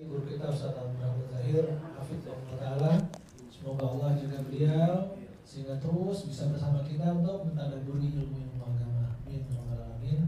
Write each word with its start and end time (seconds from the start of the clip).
Guru 0.00 0.24
kita 0.24 0.48
Ustaz 0.48 0.72
Abdul 0.72 1.28
Zahir 1.28 1.76
Hafizullah 1.76 2.40
Ta'ala. 2.56 2.92
Semoga 3.52 3.84
Allah 3.84 4.16
juga 4.16 4.40
beliau 4.48 5.12
Sehingga 5.44 5.76
terus 5.76 6.24
bisa 6.24 6.48
bersama 6.48 6.80
kita 6.80 7.20
untuk 7.20 7.44
mentadaburi 7.44 8.08
ilmu-ilmu 8.08 8.64
agama 8.64 9.20
Amin 9.28 9.44
ya 9.44 9.60
Amin 9.60 10.20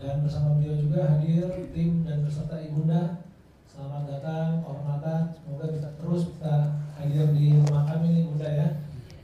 Dan 0.00 0.24
bersama 0.24 0.56
beliau 0.56 0.80
juga 0.80 1.12
hadir 1.12 1.44
tim 1.76 2.08
dan 2.08 2.24
beserta 2.24 2.56
ibunda. 2.64 3.20
Selamat 3.68 4.08
datang, 4.08 4.64
kehormatan 4.64 5.20
Semoga 5.36 5.64
bisa 5.68 5.92
terus 6.00 6.32
kita 6.32 6.56
hadir 6.96 7.28
di 7.36 7.60
rumah 7.60 7.84
kami 7.84 8.16
nih 8.16 8.24
bunda 8.32 8.48
ya. 8.48 8.68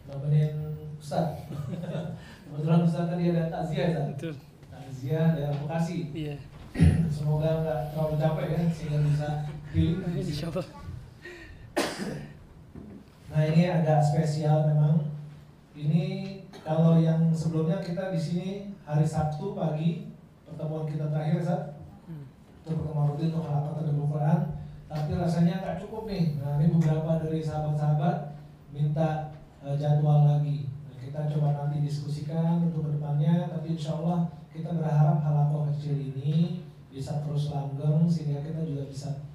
Nemenin 0.04 0.52
Ustaz. 1.00 1.48
Kebetulan 2.44 2.84
Ustaz 2.84 3.08
tadi 3.08 3.32
ada 3.32 3.48
takziah 3.48 4.12
Betul. 4.12 4.36
Takziah 4.68 5.32
dari 5.32 5.56
Bekasi. 5.64 5.98
Iya. 6.12 6.36
Semoga 7.16 7.64
nggak 7.64 7.80
terlalu 7.96 8.14
capek 8.20 8.46
ya 8.52 8.62
Sehingga 8.68 9.00
bisa 9.08 9.28
Insya 9.74 10.48
Allah. 10.48 10.66
Nah 13.28 13.42
ini 13.44 13.62
agak 13.68 14.00
spesial 14.00 14.64
memang. 14.72 15.04
Ini 15.76 16.04
kalau 16.64 16.98
yang 16.98 17.30
sebelumnya 17.30 17.78
kita 17.78 18.10
di 18.10 18.18
sini 18.18 18.48
hari 18.82 19.04
Sabtu 19.04 19.52
pagi 19.52 20.08
pertemuan 20.48 20.88
kita 20.88 21.12
terakhir 21.12 21.44
saat 21.44 21.62
Hmm. 22.08 22.24
itu 22.64 22.72
pertemuan 22.72 23.12
rutin 23.12 23.28
untuk 23.28 23.44
halaman 23.44 23.76
tadabbur 23.76 24.08
Quran. 24.16 24.40
Tapi 24.88 25.10
rasanya 25.20 25.60
nggak 25.60 25.78
cukup 25.84 26.08
nih. 26.08 26.40
Nah 26.40 26.56
ini 26.56 26.72
beberapa 26.72 27.20
dari 27.20 27.44
sahabat-sahabat 27.44 28.16
minta 28.72 29.36
eh, 29.60 29.76
jadwal 29.76 30.24
lagi. 30.24 30.72
Nah, 30.88 30.96
kita 30.96 31.28
coba 31.28 31.52
nanti 31.52 31.84
diskusikan 31.84 32.64
untuk 32.72 32.88
ke 32.88 32.96
depannya. 32.96 33.52
Tapi 33.52 33.76
insya 33.76 34.00
Allah 34.00 34.32
kita 34.48 34.72
berharap 34.72 35.20
halaman 35.20 35.68
kecil 35.76 36.00
ini 36.00 36.64
bisa 36.88 37.20
terus 37.20 37.52
langgeng 37.52 38.08
sehingga 38.08 38.40
kita 38.40 38.64
juga 38.64 38.88
bisa 38.88 39.27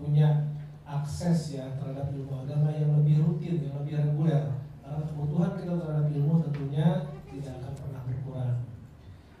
punya 0.00 0.50
akses 0.88 1.54
ya 1.54 1.70
terhadap 1.76 2.10
ilmu 2.10 2.42
agama 2.42 2.72
yang 2.72 2.96
lebih 2.98 3.22
rutin, 3.22 3.62
yang 3.68 3.76
lebih 3.84 4.00
reguler. 4.00 4.58
Karena 4.80 5.06
kebutuhan 5.06 5.52
kita 5.54 5.72
terhadap 5.78 6.06
ilmu 6.10 6.34
tentunya 6.48 6.88
tidak 7.30 7.54
akan 7.62 7.72
pernah 7.78 8.02
berkurang. 8.08 8.58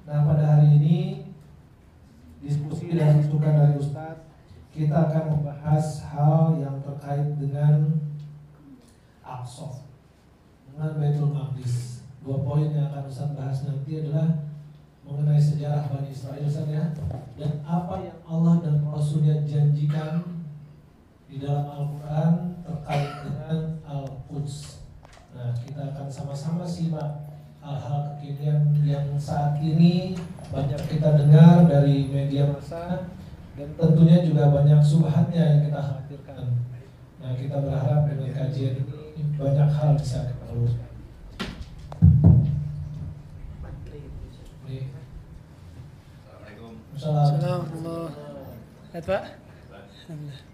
Nah 0.06 0.18
pada 0.28 0.44
hari 0.46 0.68
ini 0.78 0.98
diskusi 2.38 2.94
dan 2.94 3.18
masukan 3.18 3.52
dari 3.56 3.74
Ustadz 3.76 4.28
kita 4.70 5.10
akan 5.10 5.24
membahas 5.34 5.86
hal 6.14 6.54
yang 6.62 6.78
terkait 6.78 7.34
dengan 7.36 7.98
Aqsa 9.26 9.82
dengan 10.70 10.90
Baitul 10.96 11.34
Maqdis. 11.34 12.06
Dua 12.22 12.46
poin 12.46 12.70
yang 12.70 12.94
akan 12.94 13.10
Ustadz 13.10 13.34
bahas 13.34 13.58
nanti 13.66 13.98
adalah 13.98 14.46
mengenai 15.02 15.42
sejarah 15.42 15.90
Bani 15.90 16.14
Israel 16.14 16.46
Ustadz 16.46 16.70
ya 16.70 16.84
dan 17.34 17.52
apa 17.66 18.06
yang 18.06 18.18
Allah 18.22 18.62
dan 18.62 18.84
Rasulnya 18.86 19.42
janjikan 19.42 20.39
di 21.30 21.38
dalam 21.38 21.62
Al-Quran 21.70 22.32
terkait 22.66 23.10
dengan 23.22 23.56
Al-Quds. 23.86 24.82
Nah, 25.30 25.54
kita 25.54 25.94
akan 25.94 26.10
sama-sama 26.10 26.66
simak 26.66 27.22
hal-hal 27.62 28.18
kekinian 28.18 28.74
yang 28.82 29.14
saat 29.14 29.62
ini 29.62 30.18
banyak 30.50 30.80
kita 30.90 31.14
dengar 31.14 31.70
dari 31.70 32.10
media 32.10 32.50
massa 32.50 33.06
dan 33.54 33.68
tentunya 33.78 34.26
juga 34.26 34.50
banyak 34.50 34.82
subhannya 34.82 35.38
yang 35.38 35.60
kita 35.70 35.78
khawatirkan. 35.78 36.66
Nah, 37.22 37.32
kita 37.38 37.56
berharap 37.62 38.10
dengan 38.10 38.30
kajian 38.34 38.74
ini 38.82 39.22
banyak 39.38 39.70
hal 39.70 39.94
bisa 39.94 40.26
kita 40.34 40.44
luruskan. 40.50 40.90
Baik. 44.66 44.86
Assalamualaikum. 46.26 46.72
Assalamualaikum. 46.98 47.62
Assalamualaikum. 48.90 49.06
Pak. 49.06 49.24
Alhamdulillah. 50.10 50.49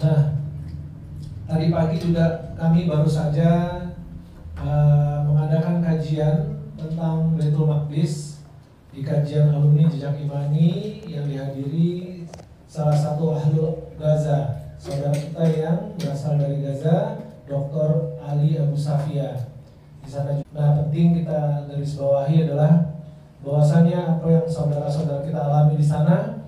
Nah, 0.00 0.32
tadi 1.44 1.68
pagi 1.68 2.00
juga 2.00 2.56
kami 2.56 2.88
baru 2.88 3.04
saja 3.04 3.84
eh, 4.56 5.18
mengadakan 5.28 5.84
kajian 5.84 6.56
tentang 6.72 7.36
Baitul 7.36 7.68
Maqdis 7.68 8.40
di 8.96 9.04
kajian 9.04 9.52
alumni 9.52 9.84
Jejak 9.92 10.16
Imani 10.16 11.04
yang 11.04 11.28
dihadiri 11.28 12.24
salah 12.64 12.96
satu 12.96 13.36
ahli 13.36 13.60
Gaza, 14.00 14.72
saudara 14.80 15.12
kita 15.12 15.44
yang 15.52 15.92
berasal 16.00 16.40
dari 16.40 16.64
Gaza, 16.64 17.20
Dr. 17.44 18.16
Ali 18.24 18.56
Abu 18.56 18.72
Safia. 18.72 19.52
Di 20.00 20.08
sana. 20.08 20.40
Nah, 20.56 20.80
penting 20.80 21.20
kita 21.20 21.68
garis 21.68 22.00
bawahi 22.00 22.48
adalah 22.48 22.96
bahwasanya 23.44 24.16
apa 24.16 24.26
yang 24.32 24.46
saudara-saudara 24.48 25.28
kita 25.28 25.44
alami 25.44 25.76
di 25.76 25.84
sana 25.84 26.40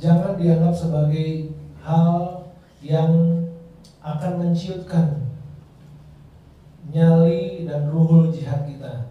jangan 0.00 0.40
dianggap 0.40 0.72
sebagai 0.72 1.57
hal 1.88 2.44
yang 2.84 3.12
akan 4.04 4.32
menciutkan 4.44 5.24
nyali 6.92 7.64
dan 7.64 7.88
ruhul 7.88 8.28
jihad 8.28 8.68
kita. 8.68 9.08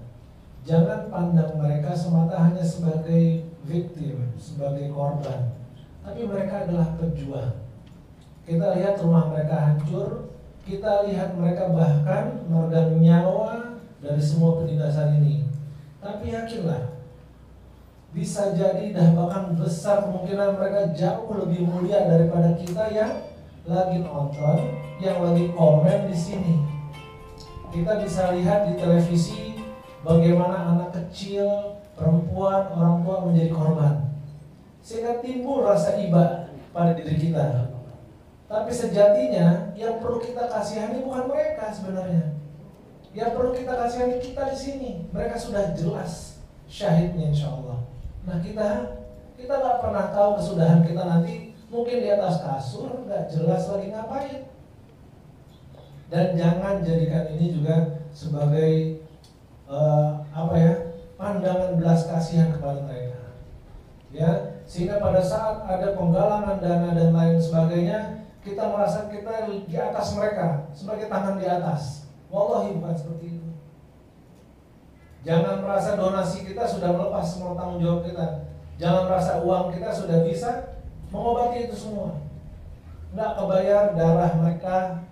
Jangan 0.61 1.09
pandang 1.09 1.57
mereka 1.57 1.97
semata 1.97 2.37
hanya 2.37 2.61
sebagai 2.61 3.49
victim, 3.65 4.29
sebagai 4.37 4.93
korban. 4.93 5.57
Tapi 6.05 6.27
mereka 6.27 6.67
adalah 6.67 6.93
pejuang. 7.01 7.65
Kita 8.47 8.77
lihat 8.79 8.99
rumah 9.03 9.27
mereka 9.31 9.55
hancur, 9.57 10.31
kita 10.63 11.07
lihat 11.07 11.35
mereka 11.35 11.71
bahkan 11.71 12.47
meregang 12.47 12.99
nyawa 12.99 13.79
dari 13.99 14.23
semua 14.23 14.59
penindasan 14.63 15.19
ini. 15.19 15.43
Tapi 15.99 16.31
yakinlah, 16.31 16.96
bisa 18.15 18.55
jadi 18.55 18.95
dan 18.95 19.15
bahkan 19.15 19.55
besar 19.57 20.07
kemungkinan 20.07 20.55
mereka 20.55 20.95
jauh 20.95 21.31
lebih 21.35 21.67
mulia 21.67 22.07
daripada 22.07 22.55
kita 22.55 22.87
yang 22.91 23.13
lagi 23.67 23.99
nonton, 23.99 24.57
yang 25.03 25.19
lagi 25.19 25.51
komen 25.51 26.07
di 26.07 26.15
sini. 26.15 26.55
Kita 27.67 27.99
bisa 27.99 28.31
lihat 28.31 28.71
di 28.71 28.79
televisi 28.79 29.59
bagaimana 30.07 30.71
anak 30.71 30.95
kecil, 30.95 31.75
perempuan, 31.99 32.71
orang 32.71 33.03
tua 33.03 33.27
menjadi 33.27 33.51
korban. 33.51 33.95
Sehingga 34.79 35.19
timbul 35.19 35.67
rasa 35.67 35.99
iba 35.99 36.47
pada 36.71 36.95
diri 36.95 37.19
kita. 37.19 37.75
Tapi 38.47 38.71
sejatinya 38.71 39.75
yang 39.75 39.99
perlu 39.99 40.23
kita 40.23 40.47
kasihani 40.47 41.03
bukan 41.03 41.27
mereka 41.27 41.67
sebenarnya. 41.75 42.39
Yang 43.11 43.31
perlu 43.35 43.51
kita 43.51 43.73
kasihani 43.75 44.17
kita 44.23 44.43
di 44.47 44.57
sini. 44.57 44.91
Mereka 45.11 45.35
sudah 45.35 45.75
jelas 45.75 46.39
syahidnya 46.71 47.35
insya 47.35 47.51
Allah. 47.51 47.76
Nah 48.27 48.37
kita 48.43 48.69
kita 49.39 49.53
nggak 49.55 49.79
pernah 49.79 50.05
tahu 50.11 50.29
kesudahan 50.35 50.83
kita 50.83 51.03
nanti 51.07 51.55
mungkin 51.71 52.03
di 52.03 52.09
atas 52.11 52.43
kasur 52.43 53.07
nggak 53.07 53.31
jelas 53.31 53.63
lagi 53.71 53.87
ngapain. 53.95 54.41
Dan 56.07 56.35
jangan 56.35 56.83
jadikan 56.83 57.31
ini 57.31 57.55
juga 57.55 58.03
sebagai 58.11 58.99
eh, 59.67 60.09
apa 60.31 60.55
ya 60.59 60.73
pandangan 61.15 61.79
belas 61.79 62.03
kasihan 62.11 62.51
kepada 62.51 62.83
mereka. 62.83 63.31
Ya 64.11 64.59
sehingga 64.67 64.99
pada 64.99 65.23
saat 65.23 65.63
ada 65.63 65.95
penggalangan 65.95 66.59
dana 66.59 66.91
dan 66.91 67.15
lain 67.15 67.39
sebagainya 67.39 68.27
kita 68.43 68.63
merasa 68.67 69.07
kita 69.07 69.47
di 69.47 69.75
atas 69.75 70.15
mereka 70.15 70.67
sebagai 70.75 71.07
tangan 71.07 71.39
di 71.39 71.47
atas. 71.47 72.11
Wallahi 72.27 72.75
bukan 72.75 72.95
seperti 72.95 73.25
itu. 73.31 73.36
Jangan 75.27 75.59
merasa 75.59 75.99
donasi 75.99 76.47
kita 76.47 76.63
sudah 76.63 76.95
melepas 76.95 77.27
semua 77.27 77.51
tanggung 77.59 77.83
jawab 77.83 78.07
kita. 78.07 78.47
Jangan 78.79 79.11
merasa 79.11 79.43
uang 79.43 79.75
kita 79.75 79.91
sudah 79.91 80.23
bisa 80.23 80.79
mengobati 81.11 81.67
itu 81.67 81.75
semua. 81.75 82.15
Nggak 83.11 83.35
kebayar 83.35 83.83
darah 83.91 84.31
mereka, 84.39 85.03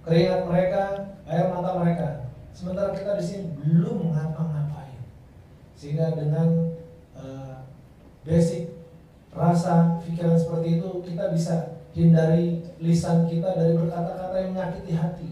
keringat 0.00 0.48
mereka, 0.48 0.82
air 1.28 1.52
mata 1.52 1.76
mereka. 1.76 2.08
Sementara 2.56 2.96
kita 2.96 3.20
di 3.20 3.24
sini 3.24 3.52
belum 3.60 4.16
ngapa-ngapain. 4.16 5.04
Sehingga 5.76 6.16
dengan 6.16 6.72
eh, 7.12 7.56
basic 8.24 8.72
rasa 9.28 10.00
pikiran 10.00 10.40
seperti 10.40 10.80
itu 10.80 10.88
kita 11.04 11.28
bisa 11.28 11.84
hindari 11.92 12.64
lisan 12.80 13.28
kita 13.28 13.52
dari 13.60 13.76
berkata-kata 13.76 14.40
yang 14.40 14.56
menyakiti 14.56 14.96
hati. 14.96 15.30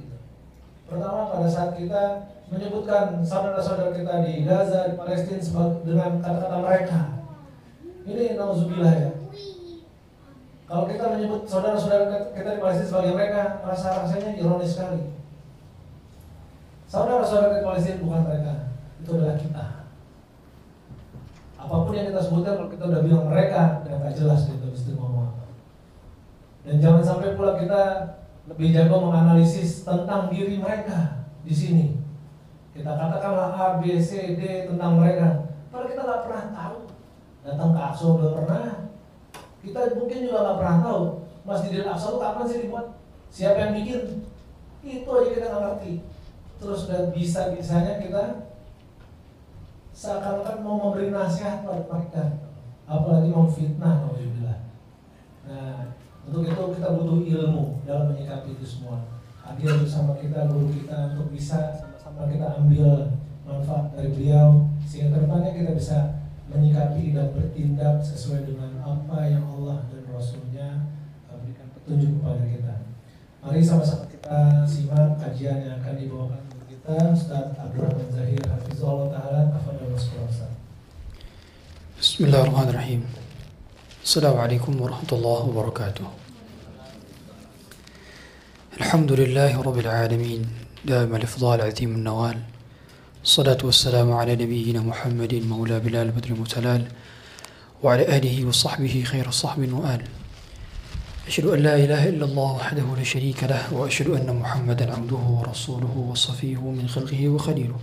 Pertama 0.84 1.32
pada 1.32 1.48
saat 1.48 1.80
kita 1.80 2.28
menyebutkan 2.52 3.24
saudara-saudara 3.24 3.96
kita 3.96 4.28
di 4.28 4.44
Gaza, 4.44 4.92
di 4.92 4.94
Palestina 5.00 5.40
dengan 5.80 6.20
kata-kata 6.20 6.56
mereka. 6.60 7.00
Ini 8.04 8.36
nauzubillah 8.36 8.92
ya. 8.92 9.10
Kalau 10.68 10.84
kita 10.88 11.04
menyebut 11.16 11.48
saudara-saudara 11.48 12.32
kita 12.36 12.48
di 12.56 12.60
Palestina 12.60 12.88
sebagai 12.92 13.12
mereka, 13.16 13.64
rasa-rasanya 13.64 14.36
ironis 14.36 14.76
sekali. 14.76 15.16
Saudara-saudara 16.92 17.56
di 17.56 17.64
Palestina 17.64 18.04
bukan 18.04 18.22
mereka, 18.28 18.52
itu 19.00 19.10
adalah 19.16 19.36
kita. 19.40 19.64
Apa 21.56 21.88
pun 21.88 21.94
yang 21.96 22.12
kita 22.12 22.20
sebutkan, 22.20 22.60
kalau 22.60 22.68
kita 22.68 22.84
udah 22.84 23.00
bilang 23.00 23.26
mereka, 23.32 23.80
udah 23.86 23.96
nggak 23.96 24.16
jelas 24.18 24.44
gitu, 24.44 24.66
mesti 24.66 24.92
ngomong 24.92 25.32
apa. 25.32 25.44
Dan 26.68 26.76
jangan 26.84 27.00
sampai 27.00 27.32
pula 27.32 27.56
kita 27.56 27.82
lebih 28.50 28.74
jago 28.76 29.08
menganalisis 29.08 29.86
tentang 29.86 30.28
diri 30.28 30.60
mereka 30.60 31.24
di 31.46 31.54
sini. 31.54 32.01
Kita 32.72 32.90
katakanlah 32.96 33.52
A, 33.52 33.64
B, 33.78 34.00
C, 34.00 34.32
D 34.36 34.64
tentang 34.64 34.96
mereka. 34.96 35.44
Padahal 35.68 35.88
kita 35.92 36.02
nggak 36.08 36.22
pernah 36.24 36.44
tahu. 36.56 36.78
Datang 37.44 37.70
ke 37.76 37.80
Aqsa 37.80 38.06
belum 38.16 38.32
pernah. 38.38 38.64
Kita 39.60 39.80
mungkin 39.94 40.18
juga 40.24 40.38
nggak 40.42 40.58
pernah 40.58 40.78
tahu 40.80 41.02
Masjidil 41.42 41.86
Aqsa 41.86 42.06
itu 42.10 42.18
kapan 42.18 42.44
sih 42.48 42.58
dibuat? 42.64 42.86
Siapa 43.28 43.58
yang 43.60 43.72
bikin? 43.76 44.00
Itu 44.82 45.10
aja 45.10 45.30
kita 45.30 45.46
nggak 45.52 45.62
ngerti. 45.68 45.92
Terus 46.62 46.80
dan 46.86 47.10
bisa-bisanya 47.10 47.98
kita 47.98 48.48
seakan-akan 49.92 50.64
mau 50.64 50.80
memberi 50.88 51.12
nasihat 51.12 51.68
pada 51.68 51.84
mereka, 51.84 52.24
apalagi 52.88 53.28
mau 53.28 53.44
fitnah, 53.44 54.00
alhamdulillah. 54.00 54.58
Nah, 55.44 55.92
untuk 56.24 56.48
itu 56.48 56.62
kita 56.80 56.88
butuh 56.96 57.18
ilmu 57.20 57.84
dalam 57.84 58.08
menyikapi 58.14 58.56
itu 58.56 58.64
semua. 58.64 59.04
Hadir 59.42 59.74
bersama 59.82 60.16
kita, 60.16 60.48
guru 60.48 60.70
kita 60.72 61.12
untuk 61.12 61.34
bisa 61.34 61.91
sama-sama 62.11 62.27
kita 62.27 62.59
ambil 62.59 63.15
manfaat 63.47 63.95
dari 63.95 64.11
beliau 64.11 64.67
sehingga 64.83 65.15
kedepannya 65.15 65.51
kita 65.55 65.71
bisa 65.71 65.97
menyikapi 66.51 67.15
dan 67.15 67.31
bertindak 67.31 68.03
sesuai 68.03 68.43
dengan 68.43 68.75
apa 68.83 69.27
yang 69.27 69.43
Allah 69.47 69.87
dan 69.87 70.03
Rasulnya 70.11 70.91
berikan 71.31 71.67
petunjuk 71.71 72.19
kepada 72.19 72.43
kita. 72.43 72.75
Mari 73.39 73.63
sama-sama 73.63 74.11
kita 74.11 74.67
simak 74.67 75.15
kajian 75.15 75.63
yang 75.63 75.79
akan 75.79 75.95
dibawakan 75.95 76.39
untuk 76.51 76.67
kita 76.67 76.95
Ustaz 77.15 77.55
Abdurrahman 77.55 78.11
Zahir 78.11 78.43
Hafizullah 78.43 79.07
Ta'ala 79.15 79.41
Tafadhal 79.55 79.95
Ustaz. 79.95 80.51
Bismillahirrahmanirrahim. 81.95 83.07
Assalamualaikum 84.03 84.75
warahmatullahi 84.75 85.47
wabarakatuh. 85.47 86.27
الحمد 88.77 89.11
لله 89.11 89.57
رب 89.57 89.79
العالمين 89.79 90.41
دائما 90.84 91.16
الإفضال 91.16 91.60
عظيم 91.60 91.94
النوال. 91.94 92.38
الصلاة 93.24 93.58
والسلام 93.64 94.12
على 94.12 94.32
نبينا 94.32 94.80
محمد 94.80 95.34
مولى 95.34 95.80
بلال 95.80 96.10
بدر 96.10 96.30
المتلال 96.30 96.84
وعلى 97.82 98.16
آله 98.16 98.46
وصحبه 98.46 99.02
خير 99.06 99.30
صحب 99.30 99.72
وآل. 99.72 100.02
أشهد 101.26 101.46
أن 101.46 101.58
لا 101.58 101.76
إله 101.76 102.08
إلا 102.08 102.24
الله 102.24 102.52
وحده 102.52 102.82
لا 102.96 103.02
شريك 103.02 103.44
له 103.44 103.74
وأشهد 103.74 104.10
أن 104.10 104.36
محمدا 104.36 104.92
عبده 104.94 105.16
ورسوله 105.16 106.06
وصفيه 106.10 106.60
من 106.60 106.88
خلقه 106.88 107.28
وخليله. 107.28 107.78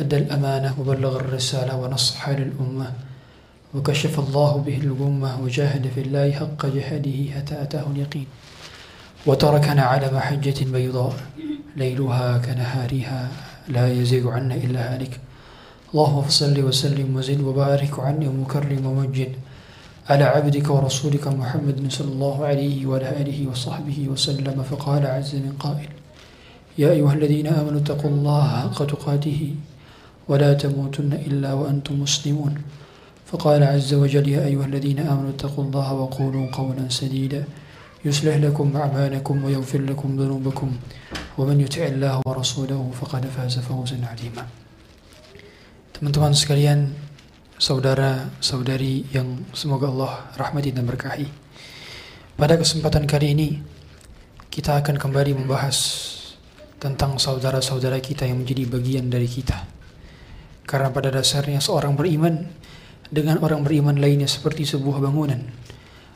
أدى 0.00 0.16
الأمانة 0.16 0.74
وبلغ 0.80 1.16
الرسالة 1.16 1.76
ونصح 1.76 2.28
للأمة 2.28 2.92
وكشف 3.74 4.18
الله 4.18 4.56
به 4.66 4.76
الغمة 4.76 5.40
وجاهد 5.42 5.90
في 5.94 6.00
الله 6.00 6.32
حق 6.32 6.66
جهاده 6.66 7.18
حتى 7.34 7.62
أتاه 7.62 7.86
اليقين 7.90 8.26
وتركنا 9.26 9.82
على 9.82 10.10
محجة 10.12 10.64
بيضاء. 10.64 11.14
ليلها 11.76 12.38
كنهارها 12.38 13.28
لا 13.68 13.92
يزيغ 13.92 14.30
عنا 14.30 14.54
إلا 14.54 14.94
هالك. 14.94 15.20
اللهم 15.94 16.28
صل 16.28 16.56
وسلم 16.64 17.16
وزد 17.16 17.40
وبارك 17.40 18.00
عني 18.00 18.28
ومكرم 18.28 18.86
ومجد 18.86 19.32
على 20.10 20.24
عبدك 20.24 20.70
ورسولك 20.70 21.28
محمد 21.28 21.78
صلى 21.88 22.12
الله 22.12 22.36
عليه 22.46 22.86
وعلى 22.86 23.08
آله 23.20 23.38
وصحبه 23.50 23.98
وسلم. 24.08 24.56
فقال 24.62 25.06
عز 25.06 25.34
من 25.34 25.52
قائل 25.58 25.90
يا 26.78 26.90
أيها 26.90 27.12
الذين 27.12 27.46
آمنوا 27.46 27.80
اتقوا 27.80 28.10
الله 28.10 28.48
حق 28.48 28.80
تقاته 28.86 29.54
ولا 30.28 30.52
تموتن 30.54 31.12
إلا 31.12 31.52
وأنتم 31.52 32.00
مسلمون. 32.00 32.54
فقال 33.26 33.62
عز 33.62 33.94
وجل 33.94 34.28
يا 34.28 34.44
أيها 34.44 34.66
الذين 34.66 34.98
آمنوا 34.98 35.30
اتقوا 35.30 35.64
الله 35.64 35.92
وقولوا 35.92 36.46
قولا 36.52 36.88
سديدا. 36.88 37.44
يصلح 38.05 38.35
لكم 38.39 38.67
أعمالكم 38.77 39.35
ويغفر 39.43 39.81
لكم 39.81 40.09
ذنوبكم 40.21 40.69
ومن 41.37 41.57
يطع 41.61 41.83
الله 41.97 42.15
ورسوله 42.25 42.81
فقد 42.93 43.23
فاز 43.25 43.59
فوزا 43.59 43.97
عظيما 43.99 44.45
Teman-teman 45.97 46.29
sekalian, 46.29 46.93
saudara-saudari 47.57 49.09
yang 49.09 49.49
semoga 49.49 49.89
Allah 49.89 50.29
rahmati 50.37 50.69
dan 50.69 50.85
berkahi. 50.85 51.25
Pada 52.37 52.53
kesempatan 52.53 53.09
kali 53.09 53.33
ini, 53.33 53.57
kita 54.53 54.77
akan 54.77 54.93
kembali 55.01 55.41
membahas 55.41 55.77
tentang 56.77 57.17
saudara-saudara 57.17 57.97
kita 57.97 58.29
yang 58.29 58.45
menjadi 58.45 58.69
bagian 58.69 59.09
dari 59.09 59.25
kita. 59.25 59.65
Karena 60.69 60.93
pada 60.93 61.09
dasarnya 61.09 61.57
seorang 61.57 61.97
beriman 61.97 62.45
dengan 63.09 63.41
orang 63.41 63.65
beriman 63.65 63.97
lainnya 63.97 64.29
seperti 64.29 64.69
sebuah 64.69 65.01
bangunan. 65.01 65.41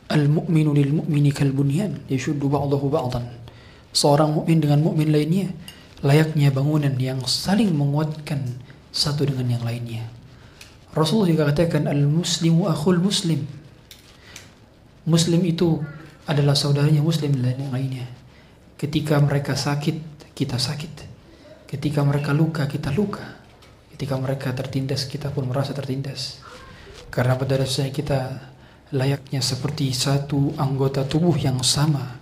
Al-mu'minu 0.07 0.71
lil 0.71 1.03
mu'mini 1.03 1.35
kal 1.35 1.51
bunyan 1.51 1.99
yashuddu 2.07 2.47
ba'dahu 2.47 2.87
ba'dan. 2.87 3.27
Seorang 3.91 4.35
mukmin 4.35 4.61
dengan 4.63 4.79
mukmin 4.83 5.11
lainnya 5.11 5.51
layaknya 6.05 6.53
bangunan 6.53 6.93
yang 6.95 7.19
saling 7.25 7.73
menguatkan 7.73 8.45
satu 8.93 9.25
dengan 9.27 9.57
yang 9.57 9.63
lainnya. 9.65 10.05
Rasulullah 10.93 11.29
juga 11.29 11.43
katakan 11.51 11.85
al-muslimu 11.85 12.69
akhul 12.69 13.01
muslim. 13.01 13.45
Muslim 15.07 15.41
itu 15.45 15.81
adalah 16.27 16.55
saudaranya 16.55 16.99
muslim 16.99 17.31
yang 17.37 17.71
lainnya. 17.71 18.07
Ketika 18.77 19.17
mereka 19.17 19.57
sakit, 19.57 20.29
kita 20.37 20.59
sakit. 20.61 20.93
Ketika 21.65 22.05
mereka 22.05 22.31
luka, 22.31 22.69
kita 22.69 22.93
luka. 22.93 23.23
Ketika 23.95 24.15
mereka 24.21 24.53
tertindas, 24.53 25.09
kita 25.09 25.33
pun 25.33 25.49
merasa 25.49 25.73
tertindas. 25.73 26.39
Karena 27.09 27.33
pada 27.33 27.57
dasarnya 27.57 27.89
kita 27.89 28.19
layaknya 28.93 29.43
seperti 29.43 29.91
satu 29.91 30.55
anggota 30.55 31.03
tubuh 31.03 31.35
yang 31.35 31.59
sama. 31.63 32.19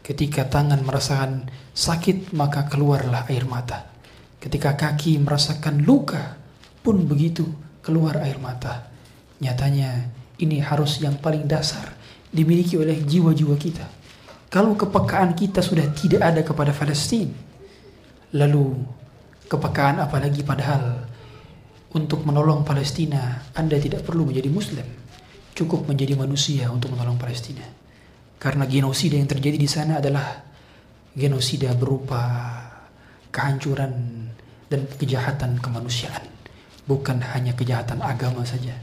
Ketika 0.00 0.46
tangan 0.46 0.80
merasakan 0.86 1.50
sakit, 1.74 2.30
maka 2.32 2.70
keluarlah 2.70 3.26
air 3.26 3.44
mata. 3.44 3.90
Ketika 4.38 4.78
kaki 4.78 5.18
merasakan 5.18 5.82
luka, 5.82 6.38
pun 6.86 7.02
begitu 7.02 7.42
keluar 7.82 8.22
air 8.22 8.38
mata. 8.38 8.86
Nyatanya 9.42 10.06
ini 10.38 10.62
harus 10.62 11.02
yang 11.02 11.18
paling 11.18 11.50
dasar 11.50 11.90
dimiliki 12.30 12.78
oleh 12.78 13.02
jiwa-jiwa 13.02 13.58
kita. 13.58 13.86
Kalau 14.46 14.78
kepekaan 14.78 15.34
kita 15.34 15.58
sudah 15.58 15.90
tidak 15.90 16.22
ada 16.22 16.40
kepada 16.46 16.70
Palestina, 16.70 17.34
lalu 18.38 18.78
kepekaan 19.50 19.98
apalagi 19.98 20.46
padahal 20.46 21.02
untuk 21.90 22.22
menolong 22.22 22.62
Palestina 22.62 23.50
Anda 23.58 23.82
tidak 23.82 24.06
perlu 24.06 24.30
menjadi 24.30 24.46
Muslim, 24.46 24.86
cukup 25.56 25.88
menjadi 25.88 26.12
manusia 26.12 26.68
untuk 26.68 26.92
menolong 26.92 27.16
Palestina. 27.16 27.64
Karena 28.36 28.68
genosida 28.68 29.16
yang 29.16 29.24
terjadi 29.24 29.56
di 29.56 29.64
sana 29.64 30.04
adalah 30.04 30.44
genosida 31.16 31.72
berupa 31.72 32.20
kehancuran 33.32 33.92
dan 34.68 34.84
kejahatan 35.00 35.56
kemanusiaan. 35.56 36.28
Bukan 36.84 37.24
hanya 37.32 37.56
kejahatan 37.56 38.04
agama 38.04 38.44
saja, 38.44 38.76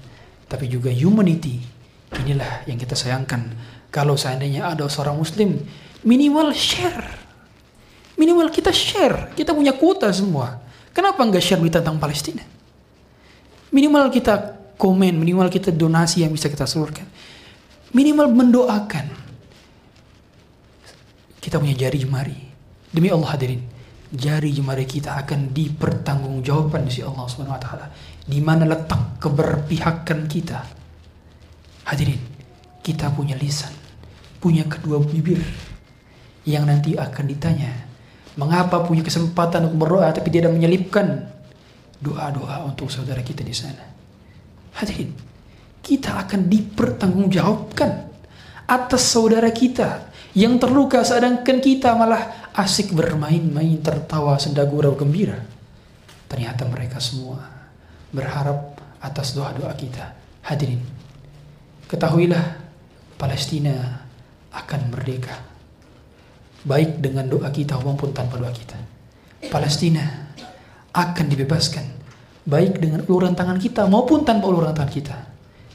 tapi 0.50 0.68
juga 0.68 0.90
humanity. 0.90 1.62
Inilah 2.18 2.66
yang 2.66 2.82
kita 2.82 2.98
sayangkan. 2.98 3.54
Kalau 3.94 4.18
seandainya 4.18 4.74
ada 4.74 4.90
seorang 4.90 5.16
muslim, 5.16 5.62
minimal 6.02 6.52
share. 6.52 7.06
Minimal 8.18 8.50
kita 8.50 8.74
share. 8.74 9.32
Kita 9.38 9.54
punya 9.54 9.78
kuota 9.78 10.10
semua. 10.10 10.58
Kenapa 10.94 11.22
nggak 11.22 11.42
share 11.42 11.62
berita 11.62 11.80
tentang 11.82 12.02
Palestina? 12.02 12.42
Minimal 13.74 14.14
kita 14.14 14.63
komen, 14.76 15.16
minimal 15.18 15.48
kita 15.50 15.70
donasi 15.74 16.26
yang 16.26 16.32
bisa 16.34 16.50
kita 16.50 16.68
salurkan. 16.68 17.06
Minimal 17.94 18.30
mendoakan. 18.34 19.06
Kita 21.38 21.60
punya 21.60 21.76
jari 21.76 21.98
jemari. 22.02 22.40
Demi 22.94 23.10
Allah 23.10 23.30
hadirin 23.34 23.74
jari 24.14 24.54
jemari 24.54 24.86
kita 24.86 25.18
akan 25.26 25.50
dipertanggungjawabkan 25.50 26.86
di 26.86 26.90
sisi 26.94 27.04
Allah 27.04 27.26
Subhanahu 27.26 27.58
wa 27.58 27.62
taala. 27.62 27.86
Di 28.24 28.40
mana 28.40 28.70
letak 28.70 29.18
keberpihakan 29.18 30.20
kita? 30.30 30.60
Hadirin, 31.90 32.22
kita 32.86 33.12
punya 33.12 33.36
lisan, 33.36 33.74
punya 34.40 34.64
kedua 34.70 35.02
bibir 35.04 35.42
yang 36.48 36.64
nanti 36.64 36.96
akan 36.96 37.26
ditanya, 37.28 37.74
mengapa 38.40 38.86
punya 38.88 39.04
kesempatan 39.04 39.68
untuk 39.68 39.84
berdoa 39.84 40.08
tapi 40.16 40.32
tidak 40.32 40.56
menyelipkan 40.56 41.28
doa-doa 42.00 42.64
untuk 42.64 42.88
saudara 42.88 43.20
kita 43.20 43.44
di 43.44 43.52
sana. 43.52 43.93
Hadirin, 44.80 45.14
kita 45.84 46.18
akan 46.26 46.50
dipertanggungjawabkan 46.50 47.92
atas 48.66 49.04
saudara 49.04 49.52
kita 49.52 50.10
yang 50.34 50.58
terluka 50.58 51.06
sedangkan 51.06 51.62
kita 51.62 51.94
malah 51.94 52.50
asik 52.58 52.94
bermain-main 52.94 53.78
tertawa 53.86 54.38
senda 54.42 54.66
gurau 54.66 54.98
gembira. 54.98 55.38
Ternyata 56.26 56.66
mereka 56.66 56.98
semua 56.98 57.38
berharap 58.10 58.74
atas 58.98 59.38
doa-doa 59.38 59.74
kita. 59.78 60.18
Hadirin, 60.42 60.82
ketahuilah 61.86 62.58
Palestina 63.18 64.02
akan 64.54 64.82
merdeka. 64.90 65.38
Baik 66.64 66.98
dengan 67.04 67.28
doa 67.28 67.52
kita 67.52 67.78
maupun 67.78 68.16
tanpa 68.16 68.40
doa 68.40 68.50
kita. 68.50 68.80
Palestina 69.52 70.32
akan 70.96 71.26
dibebaskan. 71.28 72.03
Baik 72.44 72.80
dengan 72.80 73.08
uluran 73.08 73.36
tangan 73.36 73.56
kita 73.56 73.88
maupun 73.88 74.28
tanpa 74.28 74.52
uluran 74.52 74.76
tangan 74.76 74.92
kita. 74.92 75.18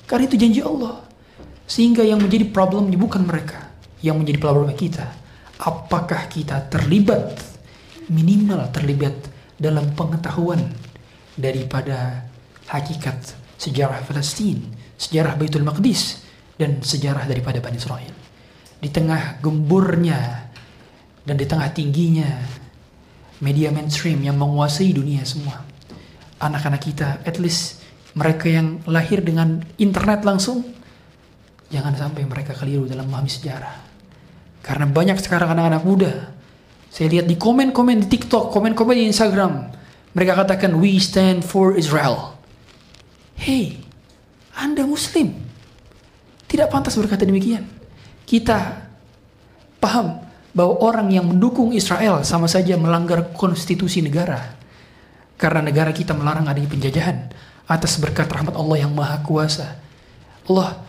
Karena 0.04 0.24
itu 0.28 0.36
janji 0.36 0.60
Allah. 0.60 1.04
Sehingga 1.68 2.04
yang 2.04 2.20
menjadi 2.20 2.48
problemnya 2.48 2.96
bukan 2.96 3.24
mereka 3.28 3.68
yang 4.00 4.20
menjadi 4.20 4.38
problemnya 4.40 4.76
kita. 4.76 5.06
Apakah 5.58 6.30
kita 6.30 6.70
terlibat 6.70 7.34
minimal 8.08 8.68
terlibat 8.72 9.14
dalam 9.60 9.92
pengetahuan 9.92 10.64
daripada 11.36 12.24
hakikat 12.70 13.36
sejarah 13.60 14.00
Palestina, 14.06 14.64
sejarah 14.96 15.36
Baitul 15.36 15.66
Maqdis, 15.66 16.24
dan 16.56 16.80
sejarah 16.80 17.28
daripada 17.28 17.60
Bani 17.62 17.78
Israel. 17.78 18.14
Di 18.78 18.88
tengah 18.88 19.42
gemburnya 19.42 20.50
dan 21.26 21.34
di 21.34 21.46
tengah 21.46 21.68
tingginya 21.74 22.30
media 23.42 23.74
mainstream 23.74 24.22
yang 24.22 24.38
menguasai 24.38 24.94
dunia 24.94 25.22
semua. 25.26 25.62
Anak-anak 26.38 26.82
kita, 26.82 27.08
at 27.26 27.36
least 27.42 27.82
mereka 28.14 28.46
yang 28.46 28.82
lahir 28.86 29.22
dengan 29.22 29.62
internet 29.78 30.22
langsung, 30.22 30.62
jangan 31.70 31.94
sampai 31.94 32.26
mereka 32.26 32.54
keliru 32.54 32.86
dalam 32.86 33.10
memahami 33.10 33.30
sejarah. 33.30 33.74
Karena 34.62 34.86
banyak 34.90 35.18
sekarang 35.22 35.54
anak-anak 35.54 35.82
muda, 35.86 36.12
saya 36.88 37.08
lihat 37.14 37.26
di 37.30 37.36
komen-komen 37.38 38.04
di 38.04 38.08
TikTok, 38.10 38.50
komen-komen 38.50 38.96
di 38.96 39.06
Instagram, 39.06 39.70
mereka 40.16 40.34
katakan 40.34 40.74
we 40.80 40.98
stand 40.98 41.46
for 41.46 41.78
Israel. 41.78 42.34
Hey, 43.38 43.78
Anda 44.58 44.82
Muslim, 44.82 45.30
tidak 46.50 46.74
pantas 46.74 46.98
berkata 46.98 47.22
demikian. 47.22 47.68
Kita 48.26 48.88
paham 49.78 50.26
bahwa 50.50 50.74
orang 50.82 51.08
yang 51.14 51.28
mendukung 51.30 51.70
Israel 51.70 52.26
sama 52.26 52.50
saja 52.50 52.74
melanggar 52.74 53.30
konstitusi 53.30 54.02
negara. 54.02 54.57
Karena 55.38 55.62
negara 55.62 55.94
kita 55.94 56.18
melarang 56.18 56.50
adanya 56.50 56.66
penjajahan 56.66 57.30
atas 57.70 58.02
berkat 58.02 58.26
rahmat 58.26 58.58
Allah 58.58 58.82
yang 58.82 58.90
maha 58.90 59.22
kuasa. 59.22 59.78
Allah 60.50 60.82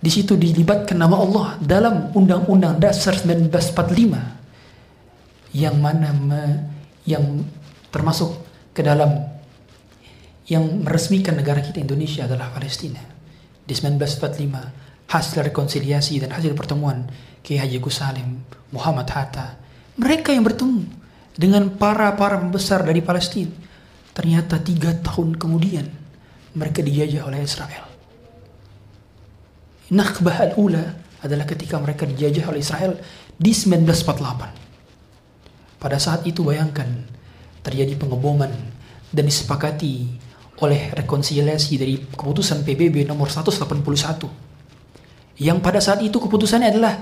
di 0.00 0.08
situ 0.08 0.40
dilibatkan 0.40 0.96
nama 0.96 1.20
Allah 1.20 1.60
dalam 1.60 2.08
Undang-Undang 2.16 2.80
Dasar 2.80 3.20
1945 3.20 5.52
yang 5.52 5.76
mana 5.76 6.16
me, 6.16 6.64
yang 7.04 7.44
termasuk 7.92 8.40
ke 8.72 8.80
dalam 8.80 9.28
yang 10.48 10.64
meresmikan 10.80 11.36
negara 11.36 11.60
kita 11.60 11.84
Indonesia 11.84 12.24
adalah 12.24 12.48
Palestina. 12.54 13.02
Di 13.60 13.76
1945 13.76 15.12
hasil 15.12 15.44
rekonsiliasi 15.52 16.24
dan 16.24 16.32
hasil 16.32 16.56
pertemuan 16.56 17.04
Kiai 17.44 17.60
Haji 17.60 17.76
Gus 17.82 18.00
Salim, 18.00 18.40
Muhammad 18.72 19.12
Hatta, 19.12 19.60
mereka 20.00 20.32
yang 20.32 20.48
bertemu 20.48 20.88
dengan 21.36 21.68
para 21.76 22.16
para 22.16 22.40
pembesar 22.40 22.80
dari 22.80 23.04
Palestina 23.04 23.68
Ternyata 24.10 24.58
tiga 24.60 24.92
tahun 25.00 25.38
kemudian 25.38 25.86
mereka 26.54 26.82
dijajah 26.82 27.26
oleh 27.26 27.42
Israel. 27.46 27.84
Nakbah 29.90 30.40
al-ula 30.50 30.94
adalah 31.22 31.44
ketika 31.46 31.78
mereka 31.82 32.06
dijajah 32.06 32.48
oleh 32.50 32.58
Israel 32.62 32.98
di 33.34 33.54
1948. 33.54 35.80
Pada 35.80 35.98
saat 35.98 36.26
itu 36.26 36.44
bayangkan 36.44 36.86
terjadi 37.64 37.96
pengeboman 37.96 38.50
dan 39.10 39.26
disepakati 39.26 40.06
oleh 40.60 40.92
rekonsiliasi 40.92 41.78
dari 41.80 41.96
keputusan 42.12 42.64
PBB 42.64 43.04
nomor 43.08 43.30
181 43.32 44.28
yang 45.40 45.60
pada 45.64 45.80
saat 45.80 46.04
itu 46.04 46.20
keputusannya 46.20 46.68
adalah 46.68 47.00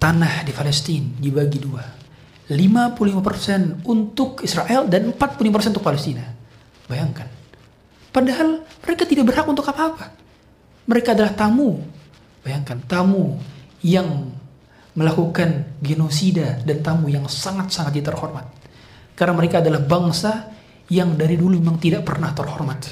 tanah 0.00 0.48
di 0.48 0.52
Palestina 0.56 1.04
dibagi 1.20 1.60
dua 1.60 2.03
55% 2.48 3.88
untuk 3.88 4.44
Israel 4.44 4.84
dan 4.84 5.16
45% 5.16 5.72
untuk 5.72 5.84
Palestina. 5.84 6.24
Bayangkan. 6.84 7.24
Padahal 8.12 8.60
mereka 8.84 9.08
tidak 9.08 9.24
berhak 9.32 9.46
untuk 9.48 9.64
apa-apa. 9.64 10.12
Mereka 10.84 11.16
adalah 11.16 11.32
tamu. 11.32 11.80
Bayangkan, 12.44 12.84
tamu 12.84 13.40
yang 13.80 14.28
melakukan 14.92 15.80
genosida 15.80 16.60
dan 16.62 16.84
tamu 16.84 17.08
yang 17.08 17.24
sangat-sangat 17.24 18.04
terhormat. 18.04 18.44
Karena 19.16 19.32
mereka 19.32 19.64
adalah 19.64 19.80
bangsa 19.80 20.52
yang 20.92 21.16
dari 21.16 21.40
dulu 21.40 21.56
memang 21.56 21.80
tidak 21.80 22.04
pernah 22.04 22.36
terhormat. 22.36 22.84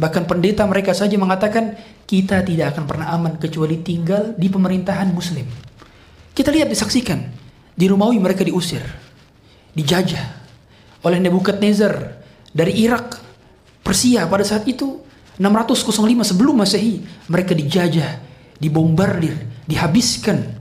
Bahkan 0.00 0.24
pendeta 0.24 0.64
mereka 0.64 0.96
saja 0.96 1.12
mengatakan 1.20 1.76
kita 2.08 2.40
tidak 2.40 2.72
akan 2.72 2.84
pernah 2.88 3.12
aman 3.12 3.36
kecuali 3.36 3.84
tinggal 3.84 4.32
di 4.32 4.48
pemerintahan 4.48 5.12
muslim. 5.12 5.44
Kita 6.32 6.48
lihat 6.48 6.72
disaksikan 6.72 7.47
di 7.78 7.86
Romawi 7.86 8.18
mereka 8.18 8.42
diusir, 8.42 8.82
dijajah 9.78 10.26
oleh 11.06 11.22
Nebukadnezar 11.22 12.18
dari 12.50 12.74
Irak, 12.82 13.22
Persia 13.86 14.26
pada 14.26 14.42
saat 14.42 14.66
itu 14.66 14.98
605 15.38 15.94
sebelum 16.26 16.58
Masehi 16.58 17.06
mereka 17.30 17.54
dijajah, 17.54 18.18
dibombardir, 18.58 19.62
dihabiskan 19.70 20.58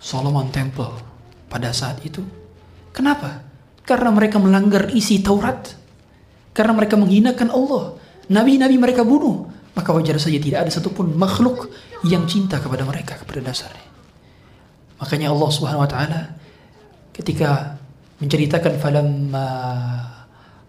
Solomon 0.00 0.48
Temple 0.48 0.96
pada 1.52 1.68
saat 1.76 2.00
itu. 2.00 2.24
Kenapa? 2.96 3.44
Karena 3.84 4.08
mereka 4.08 4.40
melanggar 4.40 4.88
isi 4.96 5.20
Taurat. 5.20 5.76
Karena 6.56 6.72
mereka 6.72 6.96
menghinakan 6.96 7.52
Allah. 7.52 8.00
Nabi-nabi 8.32 8.80
mereka 8.80 9.04
bunuh. 9.04 9.52
Maka 9.74 9.90
wajar 9.90 10.16
saja 10.22 10.38
tidak 10.38 10.64
ada 10.64 10.70
satupun 10.70 11.18
makhluk 11.18 11.68
yang 12.06 12.24
cinta 12.30 12.62
kepada 12.62 12.86
mereka 12.86 13.18
kepada 13.18 13.42
dasarnya. 13.42 13.83
Makanya 14.98 15.34
Allah 15.34 15.50
Subhanahu 15.50 15.84
wa 15.84 15.90
taala 15.90 16.20
ketika 17.14 17.78
menceritakan 18.22 18.78
falamma 18.78 19.46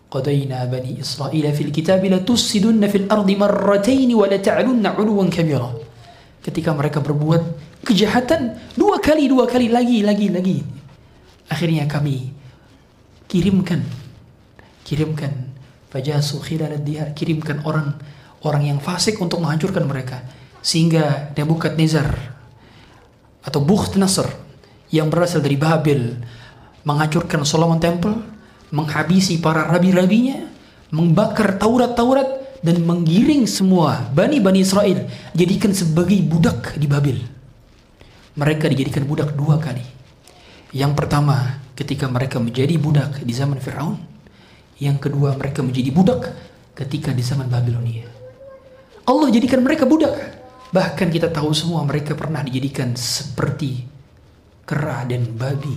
qadayna 0.09 0.65
bani 0.69 1.01
Israel 1.01 1.45
fil 1.53 1.73
kitab 1.73 2.01
la 2.05 2.21
tusidunna 2.21 2.89
fil 2.89 3.05
ardi 3.09 3.35
marratayn 3.37 4.09
wa 4.13 4.25
la 4.25 4.37
ta'lunna 4.41 4.97
'uluwan 4.97 5.29
kabira. 5.29 5.69
Ketika 6.41 6.77
mereka 6.77 7.01
berbuat 7.01 7.41
kejahatan 7.85 8.73
dua 8.77 9.01
kali 9.01 9.29
dua 9.29 9.49
kali 9.49 9.69
lagi 9.69 10.01
lagi 10.05 10.27
lagi. 10.29 10.57
Akhirnya 11.49 11.85
kami 11.85 12.33
kirimkan 13.29 13.81
kirimkan 14.85 15.33
fajasu 15.89 16.41
khilal 16.41 16.77
diyar 16.81 17.13
kirimkan 17.17 17.65
orang 17.65 17.97
orang 18.45 18.69
yang 18.69 18.79
fasik 18.81 19.17
untuk 19.17 19.41
menghancurkan 19.41 19.85
mereka 19.89 20.21
sehingga 20.61 21.33
Nebukadnezar 21.33 22.34
atau 23.45 23.61
Bukht 23.61 23.95
Nasr 23.95 24.25
yang 24.89 25.13
berasal 25.13 25.45
dari 25.45 25.55
Babil 25.55 26.17
menghancurkan 26.85 27.41
Solomon 27.45 27.81
Temple, 27.81 28.13
menghabisi 28.69 29.41
para 29.41 29.65
rabi-rabinya, 29.65 30.45
membakar 30.93 31.57
Taurat-Taurat 31.57 32.61
dan 32.61 32.81
menggiring 32.81 33.45
semua 33.45 34.09
bani-bani 34.13 34.65
Israel 34.65 35.05
jadikan 35.37 35.73
sebagai 35.73 36.17
budak 36.25 36.77
di 36.77 36.89
Babil. 36.89 37.17
Mereka 38.37 38.69
dijadikan 38.69 39.05
budak 39.05 39.33
dua 39.33 39.61
kali. 39.61 39.85
Yang 40.75 40.91
pertama 40.97 41.61
ketika 41.77 42.09
mereka 42.09 42.41
menjadi 42.41 42.75
budak 42.75 43.21
di 43.21 43.33
zaman 43.33 43.61
Firaun, 43.61 43.97
yang 44.81 44.99
kedua 44.99 45.37
mereka 45.39 45.63
menjadi 45.63 45.89
budak 45.93 46.35
ketika 46.75 47.15
di 47.15 47.23
zaman 47.23 47.47
Babilonia. 47.47 48.11
Allah 49.07 49.29
jadikan 49.31 49.63
mereka 49.63 49.87
budak 49.87 50.34
Bahkan 50.75 51.07
kita 51.07 51.31
tahu 51.31 51.55
semua 51.55 51.87
mereka 51.87 52.19
pernah 52.19 52.43
dijadikan 52.43 52.91
seperti 52.99 53.87
kera 54.67 55.07
dan 55.07 55.23
babi. 55.31 55.71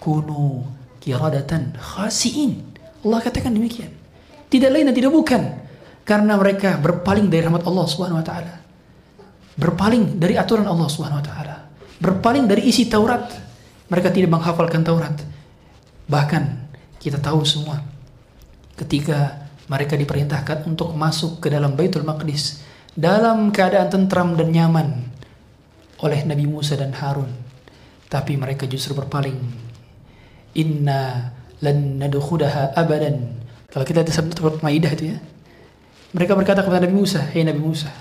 Kunu 0.00 0.64
kiradatan 1.04 1.76
khasiin. 1.76 2.64
Allah 3.04 3.20
katakan 3.20 3.52
demikian. 3.52 3.92
Tidak 4.48 4.72
lain 4.72 4.88
dan 4.88 4.96
tidak 4.96 5.12
bukan. 5.12 5.68
Karena 6.08 6.40
mereka 6.40 6.80
berpaling 6.80 7.28
dari 7.28 7.44
rahmat 7.44 7.68
Allah 7.68 7.84
Subhanahu 7.84 8.24
wa 8.24 8.24
taala. 8.24 8.54
Berpaling 9.60 10.16
dari 10.16 10.40
aturan 10.40 10.64
Allah 10.64 10.88
Subhanahu 10.88 11.20
wa 11.20 11.26
taala. 11.28 11.56
Berpaling 12.00 12.48
dari 12.48 12.64
isi 12.72 12.88
Taurat. 12.88 13.28
Mereka 13.92 14.08
tidak 14.16 14.32
menghafalkan 14.32 14.80
Taurat. 14.80 15.12
Bahkan 16.08 16.44
kita 17.04 17.20
tahu 17.20 17.44
semua 17.44 17.84
ketika 18.80 19.44
mereka 19.68 19.92
diperintahkan 19.92 20.64
untuk 20.64 20.96
masuk 20.96 21.44
ke 21.44 21.52
dalam 21.52 21.76
Baitul 21.76 22.08
Maqdis 22.08 22.64
dalam 22.98 23.54
keadaan 23.54 23.86
tentram 23.86 24.34
dan 24.34 24.50
nyaman 24.50 25.06
oleh 26.02 26.26
Nabi 26.26 26.50
Musa 26.50 26.74
dan 26.74 26.90
Harun. 26.98 27.30
Tapi 28.10 28.34
mereka 28.34 28.66
justru 28.66 28.98
berpaling. 28.98 29.38
Inna 30.58 31.30
lan 31.62 32.02
nadkhudaha 32.02 32.74
abadan. 32.74 33.38
Kalau 33.70 33.86
kita 33.86 34.02
di 34.02 34.10
surat 34.10 34.58
Maidah 34.64 34.90
itu 34.98 35.14
ya. 35.14 35.18
Mereka 36.10 36.34
berkata 36.34 36.64
kepada 36.64 36.88
Nabi 36.88 36.96
Musa, 36.98 37.20
"Hei 37.20 37.44
Nabi 37.44 37.60
Musa, 37.60 37.92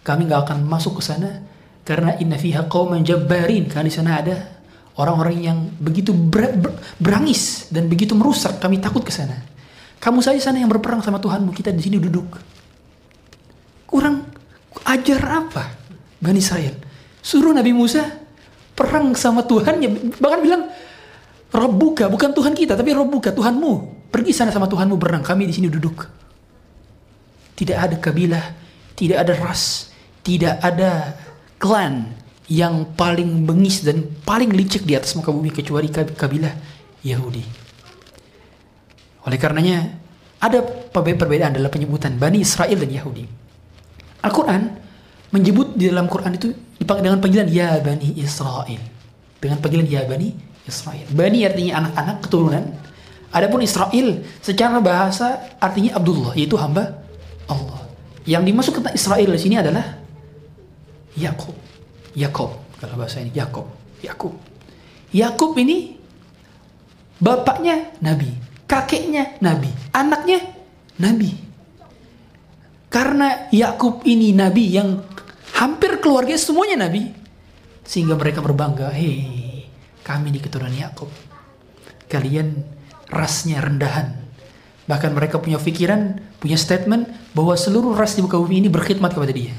kami 0.00 0.26
nggak 0.26 0.48
akan 0.48 0.58
masuk 0.64 0.98
ke 0.98 1.02
sana 1.04 1.44
karena 1.84 2.16
inna 2.16 2.40
fiha 2.40 2.64
qauman 2.66 3.04
jabbarin." 3.04 3.68
Karena 3.68 3.86
di 3.86 3.92
sana 3.92 4.16
ada 4.16 4.34
orang-orang 4.96 5.36
yang 5.44 5.58
begitu 5.76 6.16
ber 6.16 6.56
ber 6.56 6.72
berangis 6.96 7.68
dan 7.68 7.86
begitu 7.86 8.16
merusak. 8.16 8.56
Kami 8.58 8.80
takut 8.80 9.04
ke 9.04 9.12
sana. 9.12 9.36
Kamu 10.00 10.24
saja 10.24 10.40
sana 10.40 10.56
yang 10.56 10.72
berperang 10.72 11.04
sama 11.04 11.20
Tuhanmu, 11.20 11.52
kita 11.52 11.68
di 11.68 11.84
sini 11.84 12.00
duduk. 12.00 12.55
Kurang 13.96 14.28
ajar 14.84 15.24
apa 15.24 15.72
Bani 16.20 16.36
Israel? 16.36 16.76
Suruh 17.24 17.56
Nabi 17.56 17.72
Musa 17.72 18.04
perang 18.76 19.16
sama 19.16 19.40
Tuhannya. 19.48 20.20
Bahkan 20.20 20.40
bilang, 20.44 20.68
Rabbuka, 21.48 22.12
bukan 22.12 22.36
Tuhan 22.36 22.52
kita, 22.52 22.76
tapi 22.76 22.92
Rabbuka, 22.92 23.32
Tuhanmu. 23.32 23.96
Pergi 24.12 24.36
sana 24.36 24.52
sama 24.52 24.68
Tuhanmu 24.68 25.00
berenang, 25.00 25.24
kami 25.24 25.48
di 25.48 25.56
sini 25.56 25.72
duduk. 25.72 26.04
Tidak 27.56 27.72
ada 27.72 27.96
kabilah, 27.96 28.52
tidak 28.92 29.24
ada 29.24 29.32
ras, 29.40 29.88
tidak 30.20 30.60
ada 30.60 31.16
klan 31.56 32.12
yang 32.52 32.92
paling 32.92 33.48
bengis 33.48 33.80
dan 33.80 34.04
paling 34.28 34.52
licik 34.52 34.84
di 34.84 34.92
atas 34.92 35.16
muka 35.16 35.32
bumi 35.32 35.48
kecuali 35.56 35.88
kabilah 35.88 36.52
Yahudi. 37.00 37.44
Oleh 39.24 39.40
karenanya, 39.40 40.04
Ada 40.36 40.60
perbedaan 40.92 41.56
dalam 41.56 41.72
penyebutan 41.72 42.20
Bani 42.20 42.44
Israel 42.44 42.76
dan 42.76 42.92
Yahudi. 42.92 43.45
Al-Quran 44.26 44.62
menyebut 45.30 45.78
di 45.78 45.86
dalam 45.86 46.10
Quran 46.10 46.34
itu 46.34 46.50
dipanggil 46.82 47.10
dengan 47.10 47.18
panggilan 47.22 47.48
Ya 47.50 47.78
Bani 47.78 48.18
Israel. 48.18 48.82
Dengan 49.38 49.58
panggilan 49.62 49.86
Ya 49.86 50.02
Bani 50.04 50.34
Israel. 50.66 51.06
Bani 51.14 51.46
artinya 51.46 51.72
anak-anak 51.86 52.16
keturunan. 52.26 52.64
Adapun 53.30 53.60
Israel 53.62 54.22
secara 54.40 54.78
bahasa 54.80 55.58
artinya 55.60 55.98
Abdullah, 55.98 56.32
yaitu 56.34 56.56
hamba 56.58 56.98
Allah. 57.46 57.84
Yang 58.26 58.42
dimasukkan 58.50 58.94
Israel 58.96 59.30
di 59.34 59.40
sini 59.40 59.56
adalah 59.60 60.02
Yakub. 61.14 61.54
Yakob 62.16 62.50
kalau 62.80 62.94
bahasa 62.96 63.20
ini 63.20 63.32
Yakob. 63.32 63.68
Yakub. 64.04 64.34
Yakub 65.12 65.52
ini 65.56 65.96
bapaknya 67.20 67.96
nabi, 68.02 68.32
kakeknya 68.68 69.40
nabi, 69.40 69.72
anaknya 69.94 70.44
nabi. 71.00 71.45
Karena 72.96 73.52
Yakub 73.52 74.08
ini 74.08 74.32
nabi 74.32 74.72
yang 74.72 75.04
hampir 75.52 76.00
keluarga 76.00 76.32
semuanya 76.40 76.88
nabi, 76.88 77.12
sehingga 77.84 78.16
mereka 78.16 78.40
berbangga, 78.40 78.88
hei, 78.88 79.68
kami 80.00 80.32
di 80.32 80.40
keturunan 80.40 80.72
Yakub. 80.72 81.12
Kalian 82.08 82.56
rasnya 83.12 83.60
rendahan. 83.60 84.16
Bahkan 84.88 85.12
mereka 85.12 85.36
punya 85.44 85.60
pikiran, 85.60 86.24
punya 86.40 86.56
statement 86.56 87.04
bahwa 87.36 87.52
seluruh 87.52 87.92
ras 87.92 88.16
di 88.16 88.24
muka 88.24 88.40
bumi 88.40 88.64
ini 88.64 88.72
berkhidmat 88.72 89.12
kepada 89.12 89.28
dia. 89.36 89.52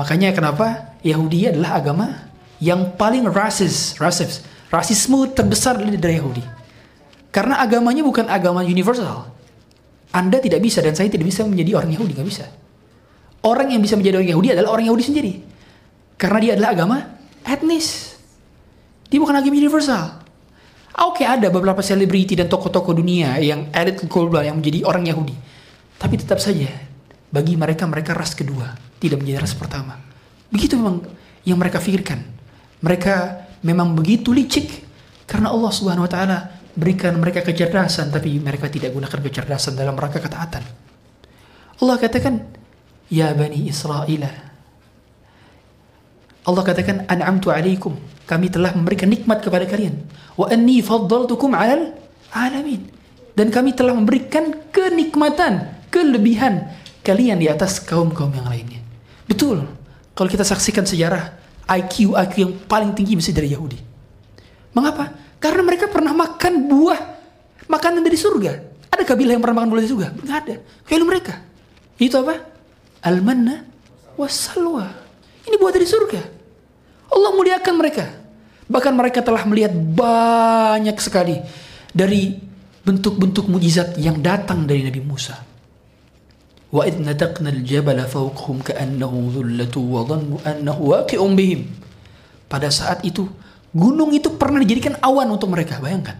Makanya 0.00 0.32
kenapa 0.32 0.96
Yahudi 1.04 1.52
adalah 1.52 1.76
agama 1.76 2.32
yang 2.64 2.96
paling 2.96 3.28
rasis, 3.28 4.00
rasis, 4.00 4.40
rasisme 4.72 5.28
terbesar 5.36 5.76
dari 5.84 6.16
Yahudi. 6.16 6.44
Karena 7.28 7.60
agamanya 7.60 8.00
bukan 8.00 8.24
agama 8.32 8.64
universal. 8.64 9.28
Anda 10.12 10.38
tidak 10.38 10.60
bisa 10.60 10.84
dan 10.84 10.92
saya 10.92 11.08
tidak 11.08 11.28
bisa 11.28 11.44
menjadi 11.48 11.80
orang 11.80 11.90
Yahudi, 11.96 12.12
nggak 12.12 12.28
bisa. 12.28 12.46
Orang 13.42 13.72
yang 13.72 13.82
bisa 13.82 13.96
menjadi 13.96 14.20
orang 14.20 14.30
Yahudi 14.30 14.48
adalah 14.54 14.70
orang 14.76 14.86
Yahudi 14.86 15.04
sendiri. 15.04 15.32
Karena 16.20 16.38
dia 16.38 16.52
adalah 16.54 16.70
agama 16.76 16.96
etnis. 17.42 18.14
Dia 19.08 19.18
bukan 19.18 19.34
agama 19.34 19.56
universal. 19.56 20.22
Oke 20.92 21.24
okay, 21.24 21.26
ada 21.26 21.48
beberapa 21.48 21.80
selebriti 21.80 22.36
dan 22.36 22.52
tokoh-tokoh 22.52 22.92
dunia 22.92 23.40
yang 23.40 23.72
elit 23.72 24.04
global 24.06 24.44
yang 24.44 24.60
menjadi 24.60 24.84
orang 24.84 25.08
Yahudi. 25.08 25.34
Tapi 25.96 26.14
tetap 26.20 26.36
saja 26.36 26.68
bagi 27.32 27.56
mereka 27.56 27.88
mereka 27.88 28.12
ras 28.12 28.36
kedua, 28.36 28.76
tidak 29.00 29.24
menjadi 29.24 29.40
ras 29.40 29.56
pertama. 29.56 29.96
Begitu 30.52 30.76
memang 30.76 31.00
yang 31.48 31.56
mereka 31.56 31.80
pikirkan. 31.80 32.20
Mereka 32.84 33.14
memang 33.64 33.96
begitu 33.96 34.36
licik 34.36 34.84
karena 35.24 35.48
Allah 35.48 35.72
Subhanahu 35.72 36.04
wa 36.04 36.12
taala 36.12 36.38
berikan 36.72 37.16
mereka 37.20 37.44
kecerdasan 37.44 38.08
tapi 38.08 38.40
mereka 38.40 38.68
tidak 38.72 38.96
gunakan 38.96 39.20
kecerdasan 39.20 39.76
dalam 39.76 39.96
rangka 39.96 40.20
ketaatan. 40.20 40.64
Allah 41.82 41.96
katakan, 42.00 42.34
"Ya 43.12 43.32
Bani 43.36 43.68
Israel." 43.68 44.24
Allah 46.42 46.62
katakan, 46.62 47.06
"An'amtu 47.06 47.52
'alaikum." 47.52 47.94
Kami 48.24 48.48
telah 48.48 48.72
memberikan 48.72 49.10
nikmat 49.10 49.44
kepada 49.44 49.68
kalian. 49.68 49.98
Wa 50.38 50.48
anni 50.48 50.80
faddaltukum 50.80 51.52
'alal 51.52 51.92
alamin. 52.32 52.88
Dan 53.32 53.48
kami 53.48 53.72
telah 53.72 53.96
memberikan 53.96 54.68
kenikmatan, 54.72 55.84
kelebihan 55.88 56.68
kalian 57.00 57.40
di 57.40 57.48
atas 57.48 57.80
kaum-kaum 57.80 58.32
yang 58.32 58.48
lainnya. 58.48 58.80
Betul. 59.24 59.64
Kalau 60.12 60.28
kita 60.28 60.44
saksikan 60.44 60.84
sejarah 60.84 61.40
IQ 61.64 62.12
IQ 62.12 62.34
yang 62.36 62.52
paling 62.68 62.92
tinggi 62.92 63.16
mesti 63.16 63.32
dari 63.32 63.48
Yahudi. 63.52 63.78
Mengapa? 64.76 65.21
Karena 65.42 65.62
mereka 65.66 65.90
pernah 65.90 66.14
makan 66.14 66.70
buah 66.70 67.00
makanan 67.66 68.06
dari 68.06 68.14
surga. 68.14 68.52
Ada 68.94 69.02
kabilah 69.02 69.34
yang 69.34 69.42
pernah 69.42 69.58
makan 69.58 69.68
buah 69.74 69.80
dari 69.82 69.90
surga? 69.90 70.08
Enggak 70.14 70.38
ada. 70.46 70.56
Kecuali 70.86 71.04
mereka. 71.10 71.34
Itu 71.98 72.16
apa? 72.22 72.34
Al-manna 73.02 73.66
wassalwa. 74.14 74.86
Ini 75.42 75.58
buah 75.58 75.72
dari 75.74 75.86
surga. 75.90 76.22
Allah 77.10 77.30
muliakan 77.34 77.74
mereka. 77.74 78.06
Bahkan 78.70 78.94
mereka 78.94 79.20
telah 79.20 79.42
melihat 79.44 79.74
banyak 79.74 80.96
sekali 81.02 81.42
dari 81.90 82.38
bentuk-bentuk 82.82 83.50
mujizat 83.50 83.98
yang 83.98 84.22
datang 84.22 84.64
dari 84.64 84.86
Nabi 84.86 85.02
Musa. 85.02 85.36
Wa 86.72 86.88
idh 86.88 87.04
nataqna 87.04 87.52
al-jabala 87.52 88.08
fawqahum 88.08 88.64
ka'annahu 88.64 89.28
dhullatu 89.28 89.80
wa 89.82 90.08
dhannu 90.08 90.40
annahu 90.40 90.96
waqi'un 90.96 91.36
bihim. 91.36 91.68
Pada 92.48 92.72
saat 92.72 93.04
itu, 93.04 93.28
gunung 93.72 94.12
itu 94.12 94.32
pernah 94.36 94.60
dijadikan 94.60 95.00
awan 95.00 95.28
untuk 95.32 95.48
mereka, 95.48 95.80
bayangkan. 95.80 96.16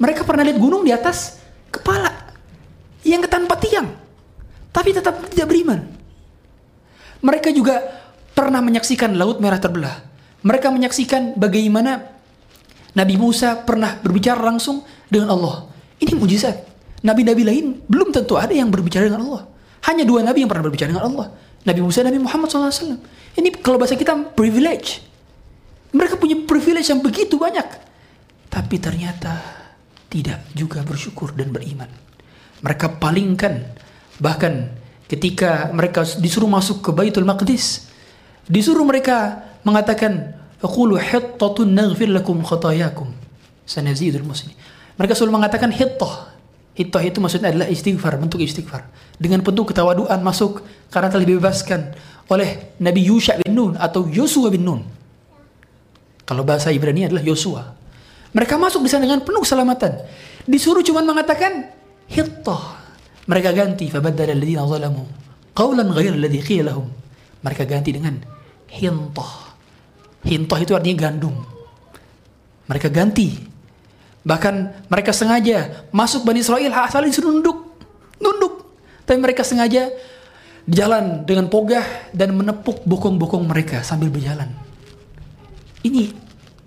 Mereka 0.00 0.24
pernah 0.24 0.46
lihat 0.46 0.56
gunung 0.56 0.86
di 0.86 0.94
atas 0.94 1.42
kepala 1.68 2.08
yang 3.04 3.20
tanpa 3.28 3.58
tiang, 3.60 3.90
tapi 4.72 4.96
tetap 4.96 5.28
tidak 5.28 5.50
beriman. 5.50 5.84
Mereka 7.20 7.52
juga 7.52 7.84
pernah 8.32 8.64
menyaksikan 8.64 9.12
laut 9.12 9.42
merah 9.44 9.60
terbelah. 9.60 10.00
Mereka 10.40 10.72
menyaksikan 10.72 11.36
bagaimana 11.36 12.00
Nabi 12.96 13.20
Musa 13.20 13.60
pernah 13.60 14.00
berbicara 14.00 14.40
langsung 14.40 14.82
dengan 15.12 15.36
Allah. 15.36 15.68
Ini 16.00 16.16
mujizat. 16.16 16.56
Nabi-nabi 17.04 17.44
lain 17.44 17.66
belum 17.84 18.12
tentu 18.12 18.40
ada 18.40 18.52
yang 18.52 18.72
berbicara 18.72 19.08
dengan 19.08 19.24
Allah. 19.28 19.42
Hanya 19.84 20.04
dua 20.04 20.20
nabi 20.24 20.44
yang 20.44 20.50
pernah 20.52 20.64
berbicara 20.64 20.92
dengan 20.92 21.04
Allah. 21.12 21.32
Nabi 21.64 21.80
Musa 21.84 22.00
dan 22.00 22.12
Nabi 22.12 22.24
Muhammad 22.24 22.48
SAW. 22.48 22.96
Ini 23.36 23.48
kalau 23.60 23.76
bahasa 23.76 23.96
kita 23.96 24.16
privilege. 24.32 25.04
Mereka 25.90 26.18
punya 26.18 26.38
privilege 26.46 26.90
yang 26.90 27.02
begitu 27.02 27.34
banyak. 27.34 27.66
Tapi 28.50 28.76
ternyata 28.78 29.38
tidak 30.10 30.42
juga 30.54 30.82
bersyukur 30.82 31.34
dan 31.34 31.54
beriman. 31.54 31.90
Mereka 32.62 32.98
palingkan. 32.98 33.62
Bahkan 34.18 34.52
ketika 35.06 35.70
mereka 35.74 36.06
disuruh 36.18 36.50
masuk 36.50 36.82
ke 36.82 36.90
Baitul 36.94 37.26
Maqdis. 37.26 37.90
Disuruh 38.46 38.86
mereka 38.86 39.46
mengatakan. 39.66 40.38
Hittatun 40.60 41.72
naghfir 41.72 42.12
lakum 42.12 42.44
khatayakum. 42.44 43.08
Sanazidul 43.64 44.28
muslim. 44.28 44.52
Mereka 45.00 45.16
selalu 45.16 45.40
mengatakan 45.40 45.72
hittah. 45.72 46.36
Hittah 46.76 47.00
itu 47.00 47.16
maksudnya 47.16 47.48
adalah 47.48 47.64
istighfar, 47.72 48.20
bentuk 48.20 48.44
istighfar. 48.44 48.84
Dengan 49.16 49.40
bentuk 49.40 49.72
ketawaduan 49.72 50.20
masuk 50.20 50.60
karena 50.92 51.08
telah 51.08 51.24
dibebaskan 51.24 51.96
oleh 52.28 52.76
Nabi 52.76 53.08
Yusha 53.08 53.40
bin 53.40 53.56
Nun 53.56 53.72
atau 53.80 54.04
Yosua 54.04 54.52
bin 54.52 54.68
Nun. 54.68 54.84
Kalau 56.30 56.46
bahasa 56.46 56.70
Ibrani 56.70 57.10
adalah 57.10 57.26
Yosua. 57.26 57.74
Mereka 58.30 58.54
masuk 58.54 58.86
di 58.86 58.90
sana 58.94 59.10
dengan 59.10 59.26
penuh 59.26 59.42
keselamatan. 59.42 59.98
Disuruh 60.46 60.86
cuma 60.86 61.02
mengatakan 61.02 61.74
hittah. 62.06 62.78
Mereka 63.26 63.50
ganti 63.50 63.90
fabaddala 63.90 64.30
alladziina 64.30 64.62
zalamu 64.62 65.02
qawlan 65.58 65.90
ghayra 65.90 66.14
alladzi 66.14 66.40
qila 66.46 66.70
lahum. 66.70 66.86
Mereka 67.42 67.66
ganti 67.66 67.90
dengan 67.90 68.14
hintah. 68.70 69.58
Hintah 70.22 70.58
itu 70.62 70.72
artinya 70.78 71.10
gandum. 71.10 71.34
Mereka 72.70 72.86
ganti 72.94 73.50
Bahkan 74.20 74.86
mereka 74.92 75.16
sengaja 75.16 75.88
masuk 75.88 76.28
Bani 76.28 76.44
Israel 76.44 76.70
asal 76.76 77.08
disuruh 77.08 77.32
nunduk. 77.32 77.72
Nunduk. 78.20 78.68
Tapi 79.08 79.16
mereka 79.16 79.40
sengaja 79.40 79.88
jalan 80.68 81.24
dengan 81.24 81.48
pogah 81.48 81.82
dan 82.12 82.36
menepuk 82.36 82.84
bokong-bokong 82.84 83.48
mereka 83.48 83.80
sambil 83.80 84.12
berjalan. 84.12 84.52
Ini 85.80 86.12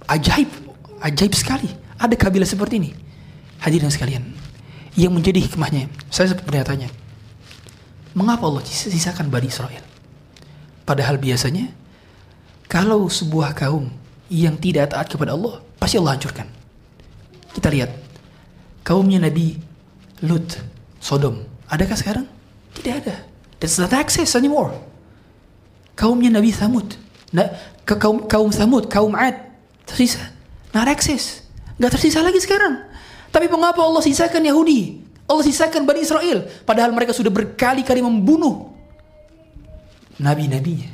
ajaib, 0.09 0.49
ajaib 1.01 1.33
sekali. 1.37 1.69
Ada 2.01 2.17
kabilah 2.17 2.47
seperti 2.47 2.81
ini. 2.81 2.91
Hadirin 3.63 3.87
sekalian, 3.87 4.23
yang 4.99 5.15
menjadi 5.15 5.39
hikmahnya, 5.39 5.87
saya 6.11 6.35
bertanya, 6.35 6.91
mengapa 8.11 8.43
Allah 8.43 8.63
sisakan 8.67 9.31
Bani 9.31 9.47
Israel? 9.47 9.81
Padahal 10.83 11.15
biasanya, 11.15 11.71
kalau 12.67 13.07
sebuah 13.07 13.55
kaum 13.55 13.87
yang 14.27 14.59
tidak 14.59 14.91
taat 14.91 15.07
kepada 15.07 15.31
Allah, 15.31 15.63
pasti 15.79 15.95
Allah 15.95 16.19
hancurkan. 16.19 16.47
Kita 17.55 17.71
lihat 17.71 17.93
kaumnya 18.83 19.23
Nabi 19.23 19.55
Lut, 20.27 20.59
Sodom. 20.99 21.45
Adakah 21.71 21.95
sekarang? 21.95 22.25
Tidak 22.75 22.93
ada. 23.05 23.15
There's 23.63 23.79
not 23.79 23.95
access 23.95 24.35
anymore. 24.35 24.75
Kaumnya 25.95 26.33
Nabi 26.33 26.51
Thamud, 26.51 26.99
ke 27.83 27.95
kaum 27.99 28.25
kaum 28.27 28.49
Thamud, 28.49 28.87
kaum 28.87 29.13
Ad, 29.15 29.35
tersisa. 29.87 30.31
Not 30.73 30.89
access. 30.89 31.43
Gak 31.77 31.93
tersisa 31.93 32.23
lagi 32.23 32.39
sekarang. 32.41 32.81
Tapi 33.29 33.49
mengapa 33.49 33.81
Allah 33.81 34.01
sisakan 34.01 34.45
Yahudi? 34.45 35.01
Allah 35.25 35.45
sisakan 35.45 35.85
Bani 35.85 36.01
Israel. 36.01 36.45
Padahal 36.65 36.91
mereka 36.93 37.13
sudah 37.15 37.29
berkali-kali 37.29 38.01
membunuh 38.01 38.73
nabi-nabinya. 40.21 40.89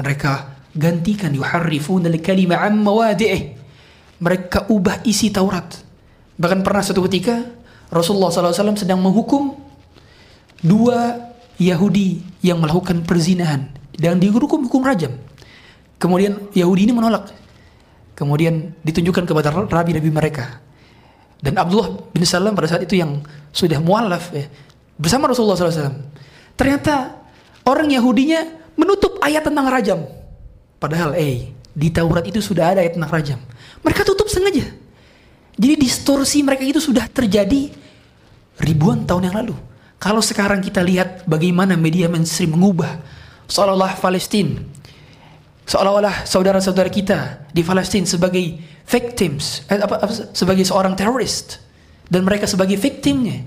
Mereka 0.00 0.32
gantikan 0.74 1.30
yuharrifuna 1.30 2.10
al-kalima 2.10 2.58
an 2.58 2.82
mawadi'ih 2.82 3.64
mereka 4.24 4.64
ubah 4.70 5.02
isi 5.04 5.28
Taurat. 5.28 5.68
Bahkan 6.40 6.64
pernah 6.64 6.82
suatu 6.82 7.04
ketika 7.06 7.44
Rasulullah 7.92 8.32
SAW 8.32 8.74
sedang 8.74 8.98
menghukum 8.98 9.54
dua 10.64 11.30
Yahudi 11.60 12.24
yang 12.42 12.58
melakukan 12.58 13.06
perzinahan 13.06 13.70
dan 13.94 14.18
dihukum 14.18 14.66
hukum 14.66 14.82
rajam. 14.82 15.14
Kemudian 15.98 16.50
Yahudi 16.52 16.90
ini 16.90 16.94
menolak. 16.94 17.32
Kemudian 18.14 18.74
ditunjukkan 18.86 19.26
kepada 19.26 19.50
rabi-rabi 19.50 20.10
mereka. 20.10 20.62
Dan 21.42 21.58
Abdullah 21.60 22.08
bin 22.14 22.22
Salam 22.24 22.56
pada 22.56 22.70
saat 22.70 22.86
itu 22.86 22.96
yang 22.96 23.20
sudah 23.52 23.76
mualaf 23.82 24.32
ya, 24.32 24.48
bersama 24.96 25.28
Rasulullah 25.28 25.58
SAW. 25.58 26.08
Ternyata 26.56 27.20
orang 27.66 27.90
Yahudinya 27.90 28.72
menutup 28.78 29.18
ayat 29.20 29.44
tentang 29.44 29.66
rajam. 29.68 30.00
Padahal 30.78 31.12
eh 31.18 31.52
di 31.74 31.88
Taurat 31.90 32.24
itu 32.24 32.38
sudah 32.38 32.72
ada 32.72 32.80
ayat 32.80 32.94
tentang 32.96 33.12
rajam. 33.12 33.40
Mereka 33.82 34.06
tutup 34.06 34.30
sengaja. 34.30 34.64
Jadi 35.54 35.74
distorsi 35.78 36.42
mereka 36.42 36.66
itu 36.66 36.80
sudah 36.82 37.06
terjadi 37.10 37.70
ribuan 38.62 39.06
tahun 39.06 39.30
yang 39.30 39.36
lalu. 39.44 39.54
Kalau 39.98 40.22
sekarang 40.22 40.62
kita 40.62 40.82
lihat 40.82 41.28
bagaimana 41.28 41.78
media 41.78 42.10
mainstream 42.10 42.54
mengubah 42.54 42.98
seolah-olah 43.46 44.00
Palestina 44.00 44.60
seolah-olah 45.64 46.28
saudara-saudara 46.28 46.88
kita 46.92 47.48
di 47.50 47.64
Palestina 47.64 48.04
sebagai 48.04 48.60
victims 48.84 49.64
eh, 49.68 49.80
apa, 49.80 50.00
apa, 50.00 50.12
sebagai 50.36 50.64
seorang 50.64 50.92
teroris 50.92 51.60
dan 52.08 52.24
mereka 52.24 52.44
sebagai 52.44 52.76
victimnya 52.76 53.40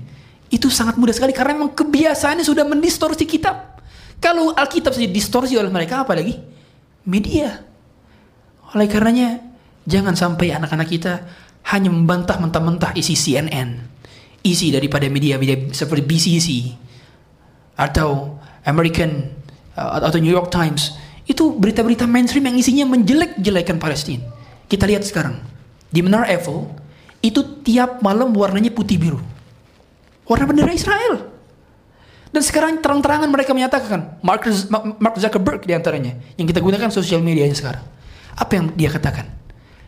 itu 0.49 0.71
sangat 0.71 0.97
mudah 0.97 1.13
sekali 1.13 1.35
karena 1.35 1.59
memang 1.59 1.75
kebiasaannya 1.75 2.45
sudah 2.45 2.63
mendistorsi 2.63 3.27
kitab. 3.27 3.83
Kalau 4.17 4.55
Alkitab 4.55 4.95
saja 4.95 5.05
distorsi 5.05 5.53
oleh 5.59 5.69
mereka 5.69 6.01
apalagi 6.01 6.39
media. 7.05 7.61
Oleh 8.73 8.87
karenanya 8.89 9.43
jangan 9.85 10.17
sampai 10.17 10.55
anak-anak 10.55 10.87
kita 10.89 11.13
hanya 11.69 11.91
membantah 11.91 12.39
mentah-mentah 12.39 12.95
isi 12.97 13.13
CNN 13.13 13.97
isi 14.47 14.71
daripada 14.71 15.05
media-media 15.11 15.75
seperti 15.75 16.03
BCC 16.07 16.47
atau 17.75 18.39
American 18.63 19.33
uh, 19.75 19.99
atau 19.99 20.19
New 20.23 20.31
York 20.31 20.47
Times 20.47 20.95
itu 21.27 21.43
berita-berita 21.53 22.07
mainstream 22.07 22.47
yang 22.47 22.57
isinya 22.57 22.85
menjelek-jelekan 22.87 23.77
Palestina. 23.77 24.23
Kita 24.71 24.87
lihat 24.87 25.03
sekarang 25.03 25.43
di 25.91 25.99
Menara 25.99 26.31
Eiffel 26.31 26.71
itu 27.19 27.43
tiap 27.67 27.99
malam 27.99 28.31
warnanya 28.31 28.71
putih 28.71 28.95
biru. 28.95 29.19
Warna 30.23 30.47
bendera 30.47 30.71
Israel. 30.71 31.27
Dan 32.31 32.43
sekarang 32.43 32.83
terang-terangan 32.83 33.31
mereka 33.31 33.55
menyatakan 33.55 34.19
Mark, 34.19 34.47
Mark 34.99 35.15
Zuckerberg 35.19 35.63
di 35.63 35.71
antaranya 35.75 36.15
yang 36.35 36.47
kita 36.47 36.59
gunakan 36.59 36.91
sosial 36.91 37.23
medianya 37.23 37.55
sekarang. 37.55 37.83
Apa 38.35 38.51
yang 38.59 38.65
dia 38.75 38.91
katakan? 38.91 39.27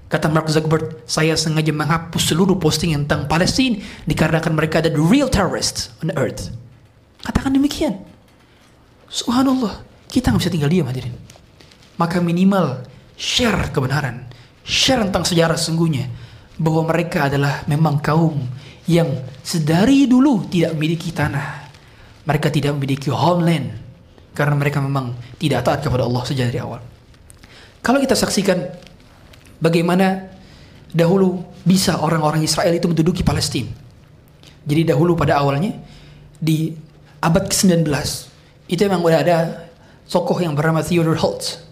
Kata 0.10 0.25
Mark 0.25 0.49
Zuckerberg, 0.49 1.06
saya 1.06 1.38
sengaja 1.38 1.69
menghapus 1.69 2.34
seluruh 2.34 2.58
posting 2.58 2.97
tentang 3.06 3.30
Palestina 3.30 3.78
dikarenakan 4.10 4.58
mereka 4.58 4.82
ada 4.82 4.89
the 4.89 5.04
real 5.04 5.30
terrorists 5.30 5.93
on 6.02 6.10
the 6.10 6.17
earth. 6.17 6.49
Katakan 7.21 7.54
demikian. 7.54 8.02
Subhanallah, 9.12 9.86
kita 10.10 10.34
nggak 10.34 10.41
bisa 10.41 10.49
tinggal 10.49 10.71
diam 10.71 10.89
hadirin. 10.89 11.13
Maka 11.99 12.23
minimal 12.23 12.88
share 13.19 13.75
kebenaran, 13.75 14.23
share 14.63 15.03
tentang 15.03 15.27
sejarah 15.27 15.59
sesungguhnya 15.59 16.07
bahwa 16.55 16.88
mereka 16.88 17.27
adalah 17.27 17.67
memang 17.67 17.99
kaum 17.99 18.39
yang 18.88 19.19
sedari 19.43 20.07
dulu 20.07 20.47
tidak 20.47 20.79
memiliki 20.79 21.12
tanah. 21.12 21.67
Mereka 22.23 22.47
tidak 22.55 22.79
memiliki 22.79 23.12
homeland 23.12 23.75
karena 24.31 24.55
mereka 24.55 24.79
memang 24.79 25.12
tidak 25.35 25.67
taat 25.67 25.83
kepada 25.83 26.07
Allah 26.07 26.23
sejak 26.23 26.47
dari 26.47 26.63
awal. 26.63 26.79
Kalau 27.83 27.99
kita 27.99 28.15
saksikan 28.15 28.63
bagaimana 29.59 30.31
dahulu 30.95 31.43
bisa 31.67 31.99
orang-orang 31.99 32.43
Israel 32.43 32.71
itu 32.71 32.88
menduduki 32.88 33.27
Palestina. 33.27 33.71
Jadi 34.63 34.88
dahulu 34.88 35.19
pada 35.19 35.39
awalnya 35.39 35.75
di 36.39 36.71
abad 37.19 37.51
ke-19 37.51 37.83
itu 38.71 38.81
memang 38.88 39.01
udah 39.03 39.19
ada 39.19 39.38
tokoh 40.07 40.39
yang 40.39 40.55
bernama 40.55 40.79
Theodore 40.79 41.19
Holtz 41.19 41.68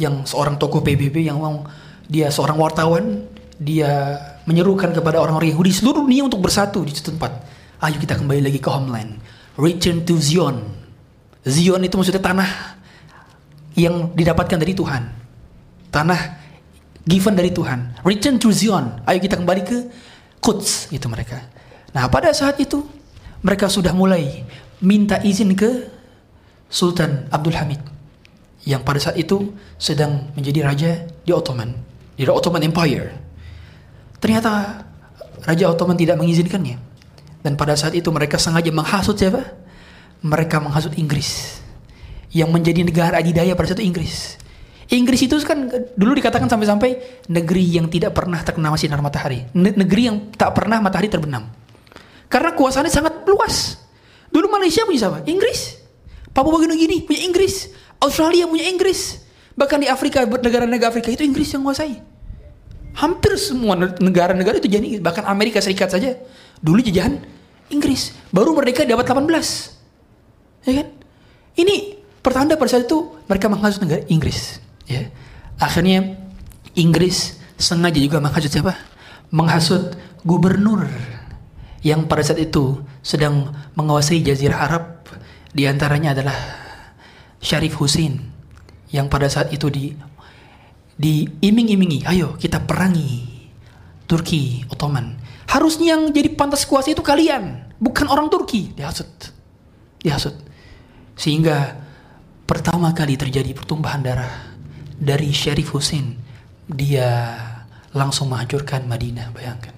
yang 0.00 0.24
seorang 0.24 0.56
tokoh 0.56 0.80
PBB 0.80 1.28
yang 1.28 1.40
mau 1.40 1.66
dia 2.08 2.28
seorang 2.32 2.56
wartawan 2.56 3.24
dia 3.60 4.18
menyerukan 4.48 4.90
kepada 4.90 5.22
orang-orang 5.22 5.54
Yahudi 5.54 5.70
seluruh 5.70 6.02
dunia 6.04 6.26
untuk 6.26 6.42
bersatu 6.42 6.82
di 6.82 6.90
suatu 6.90 7.14
tempat. 7.14 7.32
Ayo 7.82 7.98
kita 7.98 8.18
kembali 8.18 8.42
lagi 8.42 8.58
ke 8.58 8.70
homeland. 8.70 9.18
Return 9.58 10.02
to 10.02 10.18
Zion. 10.18 10.66
Zion 11.46 11.82
itu 11.82 11.94
maksudnya 11.98 12.22
tanah 12.22 12.78
yang 13.78 14.10
didapatkan 14.14 14.58
dari 14.58 14.74
Tuhan. 14.74 15.02
Tanah 15.94 16.20
given 17.06 17.34
dari 17.38 17.50
Tuhan. 17.54 18.02
Return 18.02 18.38
to 18.42 18.50
Zion. 18.50 19.02
Ayo 19.06 19.18
kita 19.22 19.38
kembali 19.38 19.62
ke 19.62 19.78
Quds 20.42 20.90
itu 20.90 21.06
mereka. 21.06 21.38
Nah 21.94 22.10
pada 22.10 22.34
saat 22.34 22.58
itu 22.58 22.82
mereka 23.42 23.70
sudah 23.70 23.94
mulai 23.94 24.42
minta 24.82 25.22
izin 25.22 25.54
ke 25.54 25.86
Sultan 26.66 27.30
Abdul 27.30 27.54
Hamid 27.54 27.82
yang 28.62 28.86
pada 28.86 29.02
saat 29.02 29.18
itu 29.18 29.50
sedang 29.78 30.30
menjadi 30.38 30.60
raja 30.62 30.90
di 31.26 31.30
Ottoman, 31.34 31.74
di 32.14 32.22
Ottoman 32.26 32.62
Empire. 32.62 33.10
Ternyata 34.22 34.82
Raja 35.42 35.64
Ottoman 35.74 35.98
tidak 35.98 36.18
mengizinkannya. 36.18 36.78
Dan 37.42 37.58
pada 37.58 37.74
saat 37.74 37.90
itu 37.98 38.06
mereka 38.14 38.38
sengaja 38.38 38.70
menghasut 38.70 39.18
siapa? 39.18 39.42
Mereka 40.22 40.62
menghasut 40.62 40.94
Inggris. 40.94 41.58
Yang 42.30 42.50
menjadi 42.54 42.80
negara 42.86 43.18
adidaya 43.18 43.58
pada 43.58 43.74
saat 43.74 43.82
itu 43.82 43.90
Inggris. 43.90 44.38
Inggris 44.92 45.26
itu 45.26 45.34
kan 45.42 45.66
dulu 45.98 46.14
dikatakan 46.14 46.46
sampai-sampai 46.46 47.24
negeri 47.26 47.64
yang 47.66 47.90
tidak 47.90 48.14
pernah 48.14 48.38
terkena 48.46 48.70
sinar 48.78 49.02
matahari. 49.02 49.42
Negeri 49.58 50.02
yang 50.06 50.30
tak 50.38 50.54
pernah 50.54 50.78
matahari 50.78 51.10
terbenam. 51.10 51.50
Karena 52.30 52.54
kuasanya 52.54 52.88
sangat 52.88 53.26
luas. 53.26 53.82
Dulu 54.30 54.46
Malaysia 54.48 54.86
punya 54.86 55.10
siapa? 55.10 55.26
Inggris. 55.26 55.82
Papua 56.32 56.62
Bagini 56.62 57.04
punya 57.04 57.20
Inggris. 57.26 57.68
Australia 58.02 58.50
punya 58.50 58.66
Inggris. 58.66 59.22
Bahkan 59.54 59.78
di 59.84 59.88
Afrika, 59.88 60.26
negara-negara 60.26 60.90
Afrika 60.90 61.08
itu 61.14 61.22
Inggris 61.22 61.54
yang 61.54 61.62
menguasai. 61.62 62.02
Hampir 62.92 63.40
semua 63.40 63.72
negara-negara 63.78 64.60
itu 64.60 64.68
jadi 64.68 65.00
Bahkan 65.00 65.24
Amerika 65.24 65.64
Serikat 65.64 65.88
saja. 65.88 66.18
Dulu 66.60 66.82
jajahan 66.84 67.22
Inggris. 67.72 68.12
Baru 68.28 68.52
merdeka 68.52 68.84
dapat 68.84 69.08
18. 69.08 70.68
Ya 70.68 70.72
kan? 70.82 70.88
Ini 71.56 72.00
pertanda 72.20 72.58
pada 72.60 72.68
saat 72.68 72.84
itu 72.84 73.16
mereka 73.28 73.48
menghasut 73.48 73.80
negara 73.80 74.04
Inggris. 74.12 74.60
Ya. 74.84 75.08
Akhirnya 75.56 76.20
Inggris 76.76 77.40
sengaja 77.56 77.96
juga 77.96 78.20
menghasut 78.20 78.52
siapa? 78.52 78.76
Menghasut 79.32 79.96
gubernur 80.26 80.84
yang 81.82 82.06
pada 82.06 82.22
saat 82.22 82.40
itu 82.40 82.78
sedang 83.00 83.50
menguasai 83.74 84.20
Jazirah 84.20 84.68
Arab. 84.68 84.84
Di 85.52 85.68
antaranya 85.68 86.16
adalah 86.16 86.61
Syarif 87.42 87.74
Hussein 87.82 88.22
yang 88.94 89.10
pada 89.10 89.26
saat 89.26 89.50
itu 89.50 89.66
di 89.66 89.90
diiming-imingi, 90.94 92.06
ayo 92.06 92.38
kita 92.38 92.62
perangi 92.62 93.26
Turki 94.06 94.62
Ottoman. 94.70 95.18
Harusnya 95.50 95.98
yang 95.98 96.14
jadi 96.14 96.30
pantas 96.32 96.62
kuasa 96.64 96.94
itu 96.94 97.02
kalian, 97.02 97.74
bukan 97.82 98.06
orang 98.06 98.30
Turki. 98.30 98.70
Dihasut, 98.72 99.08
dihasut. 100.00 100.36
Sehingga 101.18 101.76
pertama 102.46 102.94
kali 102.94 103.18
terjadi 103.18 103.52
pertumbuhan 103.52 104.00
darah 104.00 104.52
dari 104.96 105.34
Syarif 105.34 105.74
Hussein. 105.74 106.14
Dia 106.68 107.36
langsung 107.92 108.30
menghancurkan 108.30 108.86
Madinah, 108.86 109.34
bayangkan. 109.34 109.74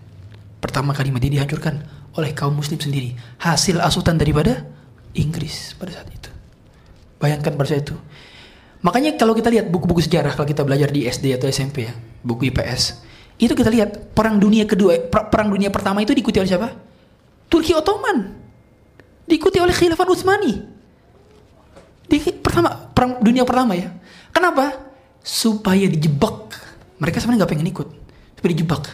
Pertama 0.61 0.92
kali 0.92 1.11
Madinah 1.11 1.42
dihancurkan 1.42 1.81
oleh 2.14 2.31
kaum 2.37 2.55
muslim 2.55 2.79
sendiri. 2.79 3.14
Hasil 3.42 3.83
asutan 3.83 4.18
daripada 4.20 4.66
Inggris 5.14 5.74
pada 5.79 5.94
saat 5.94 6.11
itu. 6.11 6.34
Bayangkan 7.24 7.56
pada 7.56 7.72
saat 7.72 7.88
itu. 7.88 7.96
Makanya 8.84 9.16
kalau 9.16 9.32
kita 9.32 9.48
lihat 9.48 9.72
buku-buku 9.72 10.04
sejarah 10.04 10.37
kalau 10.37 10.44
kita 10.44 10.60
belajar 10.60 10.92
di 10.92 11.08
SD 11.08 11.32
atau 11.32 11.48
SMP 11.48 11.88
ya, 11.88 11.96
buku 12.20 12.52
IPS, 12.52 13.00
itu 13.40 13.56
kita 13.56 13.72
lihat 13.72 14.12
perang 14.12 14.37
dunia 14.37 14.68
kedua, 14.68 15.08
perang 15.08 15.48
dunia 15.48 15.72
pertama 15.72 16.04
itu 16.04 16.12
diikuti 16.12 16.37
oleh 16.37 16.52
siapa? 16.52 16.68
Turki 17.48 17.72
Ottoman. 17.72 18.44
Diikuti 19.24 19.56
oleh 19.56 19.72
Khilafah 19.72 20.04
Utsmani. 20.04 20.52
Di 22.04 22.20
pertama 22.37 22.92
perang 22.92 23.24
dunia 23.24 23.48
pertama 23.48 23.72
ya. 23.72 23.88
Kenapa? 24.28 24.76
Supaya 25.24 25.88
dijebak. 25.88 26.52
Mereka 27.00 27.24
sebenarnya 27.24 27.48
nggak 27.48 27.52
pengen 27.56 27.68
ikut, 27.72 27.88
tapi 28.37 28.46
dijebak. 28.52 28.84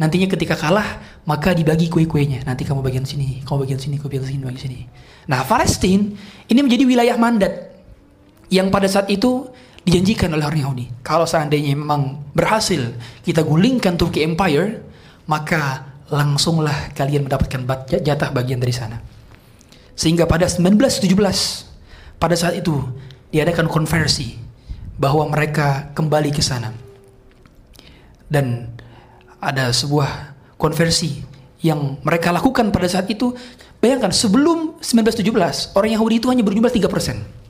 Nantinya 0.00 0.32
ketika 0.32 0.56
kalah, 0.56 1.00
maka 1.28 1.52
dibagi 1.52 1.92
kue-kuenya. 1.92 2.44
Nanti 2.48 2.64
kamu 2.64 2.80
bagian 2.80 3.04
sini, 3.04 3.44
kamu 3.44 3.68
bagian 3.68 3.80
sini, 3.80 4.00
kamu 4.00 4.08
bagian 4.12 4.24
sini, 4.24 4.40
bagian 4.44 4.64
sini. 4.64 4.80
Nah, 5.28 5.40
Palestina 5.44 6.12
ini 6.48 6.60
menjadi 6.60 6.84
wilayah 6.84 7.16
mandat 7.16 7.65
yang 8.52 8.70
pada 8.70 8.86
saat 8.86 9.10
itu 9.10 9.48
dijanjikan 9.86 10.30
oleh 10.34 10.46
orang 10.46 10.60
Yahudi. 10.62 10.86
Kalau 11.06 11.26
seandainya 11.26 11.74
memang 11.74 12.18
berhasil 12.34 12.94
kita 13.22 13.46
gulingkan 13.46 13.94
Turki 13.94 14.26
Empire, 14.26 14.82
maka 15.30 15.86
langsunglah 16.10 16.94
kalian 16.94 17.26
mendapatkan 17.26 17.62
jatah 18.02 18.30
bagian 18.30 18.58
dari 18.58 18.74
sana. 18.74 19.02
Sehingga 19.96 20.26
pada 20.26 20.46
1917, 20.46 21.06
pada 22.18 22.34
saat 22.34 22.58
itu 22.58 22.74
diadakan 23.30 23.66
konversi 23.66 24.38
bahwa 24.98 25.26
mereka 25.30 25.90
kembali 25.94 26.30
ke 26.34 26.42
sana. 26.42 26.74
Dan 28.26 28.74
ada 29.38 29.70
sebuah 29.70 30.34
konversi 30.58 31.22
yang 31.62 31.98
mereka 32.02 32.34
lakukan 32.34 32.74
pada 32.74 32.90
saat 32.90 33.06
itu 33.06 33.34
Bayangkan 33.86 34.10
sebelum 34.10 34.80
1917 34.80 35.76
orang 35.76 35.90
Yahudi 35.92 36.18
itu 36.18 36.26
hanya 36.32 36.42
berjumlah 36.42 36.72
3%. 36.72 37.45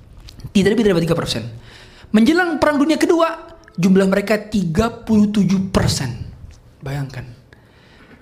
Tidak 0.52 0.70
lebih 0.72 0.84
dari 0.88 1.06
3%. 1.06 2.12
Menjelang 2.14 2.56
perang 2.62 2.78
dunia 2.80 2.96
kedua 2.96 3.56
jumlah 3.76 4.08
mereka 4.08 4.40
37%. 4.40 5.64
Bayangkan. 6.80 7.24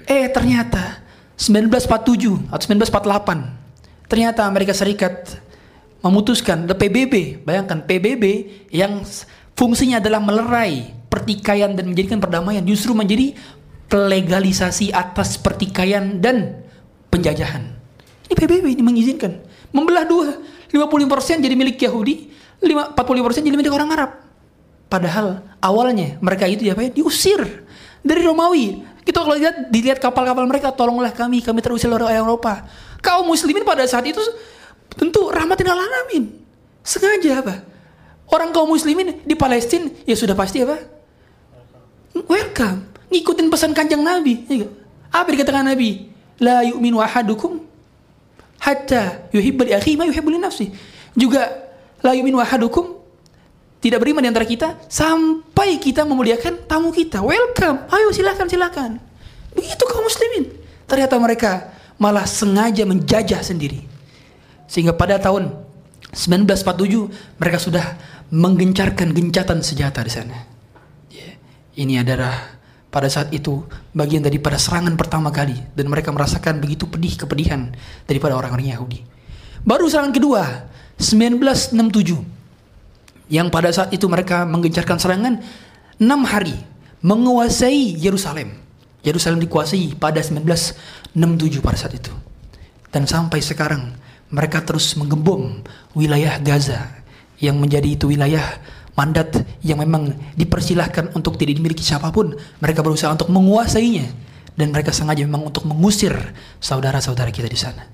Eh 0.05 0.29
ternyata 0.33 1.05
1947 1.37 2.53
atau 2.53 2.64
1948 2.64 4.09
ternyata 4.09 4.46
Amerika 4.46 4.77
Serikat 4.77 5.40
memutuskan 6.05 6.68
the 6.68 6.77
PBB, 6.77 7.40
bayangkan 7.48 7.81
PBB 7.81 8.24
yang 8.68 9.00
fungsinya 9.57 10.05
adalah 10.05 10.20
melerai 10.20 10.92
pertikaian 11.09 11.72
dan 11.72 11.88
menjadikan 11.88 12.20
perdamaian 12.20 12.61
justru 12.68 12.92
menjadi 12.92 13.33
legalisasi 13.88 14.92
atas 14.92 15.40
pertikaian 15.40 16.20
dan 16.20 16.61
penjajahan. 17.09 17.72
Ini 18.29 18.35
PBB 18.37 18.64
ini 18.77 18.83
mengizinkan 18.85 19.38
membelah 19.72 20.05
dua 20.05 20.35
55% 20.74 21.38
jadi 21.38 21.54
milik 21.54 21.78
Yahudi, 21.78 22.34
45% 22.58 23.46
jadi 23.46 23.54
milik 23.54 23.70
orang 23.70 23.94
Arab. 23.94 24.10
Padahal 24.90 25.46
awalnya 25.62 26.18
mereka 26.18 26.50
itu 26.50 26.66
ya, 26.66 26.74
diusir 26.74 27.62
dari 28.02 28.26
Romawi. 28.26 28.82
Kita 29.06 29.22
kalau 29.22 29.38
lihat 29.38 29.70
dilihat 29.70 30.02
kapal-kapal 30.02 30.42
mereka, 30.48 30.74
tolonglah 30.74 31.14
kami, 31.14 31.44
kami 31.44 31.62
terusir 31.62 31.87
oleh 31.87 32.10
Eropa. 32.10 32.66
Kaum 33.04 33.28
muslimin 33.28 33.62
pada 33.62 33.87
saat 33.87 34.02
itu 34.08 34.20
tentu 34.96 35.30
rahmatin 35.30 35.70
alamin. 35.70 36.40
Sengaja 36.82 37.44
apa? 37.44 37.62
Orang 38.28 38.50
kaum 38.50 38.66
muslimin 38.66 39.22
di 39.22 39.37
Palestina 39.37 39.92
ya 40.08 40.16
sudah 40.16 40.32
pasti 40.32 40.64
apa? 40.64 40.80
Welcome. 42.26 42.88
Ngikutin 43.12 43.46
pesan 43.52 43.76
kanjeng 43.76 44.00
Nabi. 44.00 44.48
Ya 44.48 44.66
apa 45.14 45.30
dikatakan 45.30 45.70
Nabi? 45.70 46.10
La 46.42 46.66
yu'minu 46.66 46.98
ahadukum 46.98 47.62
hatta 48.64 49.29
yuhibbu 49.31 49.68
li 49.68 49.72
akhihi 49.77 49.96
ma 50.00 50.09
yuhibbu 50.09 50.33
li 50.33 50.40
nafsi. 50.40 50.72
Juga 51.12 51.44
la 52.00 52.16
yu'minu 52.16 52.40
ahadukum 52.40 52.96
tidak 53.85 54.00
beriman 54.00 54.24
di 54.24 54.33
antara 54.33 54.48
kita 54.48 54.81
sampai 54.88 55.77
kita 55.77 56.09
memuliakan 56.09 56.64
tamu 56.64 56.88
kita. 56.88 57.20
Welcome. 57.20 57.85
Ayo 57.92 58.09
silakan 58.16 58.48
silakan. 58.48 58.90
Begitu 59.53 59.85
kaum 59.85 60.09
muslimin. 60.09 60.48
Ternyata 60.88 61.20
mereka 61.20 61.68
malah 62.00 62.24
sengaja 62.24 62.88
menjajah 62.88 63.44
sendiri. 63.44 63.85
Sehingga 64.64 64.96
pada 64.96 65.20
tahun 65.20 65.53
1947 66.16 67.37
mereka 67.37 67.59
sudah 67.61 67.85
menggencarkan 68.33 69.12
gencatan 69.12 69.61
senjata 69.61 70.00
di 70.00 70.12
sana. 70.12 70.37
Yeah. 71.12 71.37
Ini 71.77 72.00
adalah 72.00 72.53
pada 72.94 73.11
saat 73.11 73.35
itu 73.35 73.66
bagian 73.90 74.22
daripada 74.22 74.54
serangan 74.54 74.94
pertama 74.94 75.35
kali 75.35 75.59
dan 75.74 75.90
mereka 75.90 76.14
merasakan 76.14 76.62
begitu 76.62 76.87
pedih 76.87 77.18
kepedihan 77.18 77.74
daripada 78.07 78.38
orang-orang 78.38 78.70
Yahudi. 78.70 79.02
Baru 79.66 79.90
serangan 79.90 80.14
kedua 80.14 80.70
1967 81.02 81.74
yang 83.35 83.50
pada 83.50 83.74
saat 83.74 83.90
itu 83.90 84.07
mereka 84.07 84.46
menggencarkan 84.46 85.02
serangan 85.02 85.42
enam 85.98 86.22
hari 86.22 86.54
menguasai 87.02 87.98
Yerusalem. 87.98 88.62
Yerusalem 89.02 89.42
dikuasai 89.42 89.98
pada 89.98 90.22
1967 90.22 91.59
pada 91.59 91.74
saat 91.74 91.98
itu. 91.98 92.14
Dan 92.94 93.11
sampai 93.11 93.42
sekarang 93.42 93.90
mereka 94.30 94.62
terus 94.62 94.94
menggembom 94.94 95.66
wilayah 95.98 96.38
Gaza 96.38 96.94
yang 97.42 97.59
menjadi 97.59 97.98
itu 97.98 98.07
wilayah 98.07 98.44
mandat 98.94 99.42
yang 99.62 99.83
memang 99.83 100.14
dipersilahkan 100.38 101.14
untuk 101.18 101.35
tidak 101.38 101.59
dimiliki 101.59 101.83
siapa 101.83 102.11
pun. 102.14 102.35
Mereka 102.62 102.80
berusaha 102.80 103.11
untuk 103.11 103.30
menguasainya 103.30 104.07
dan 104.54 104.70
mereka 104.70 104.94
sengaja 104.94 105.26
memang 105.26 105.50
untuk 105.50 105.66
mengusir 105.66 106.14
saudara-saudara 106.62 107.35
kita 107.35 107.50
di 107.50 107.59
sana. 107.59 107.87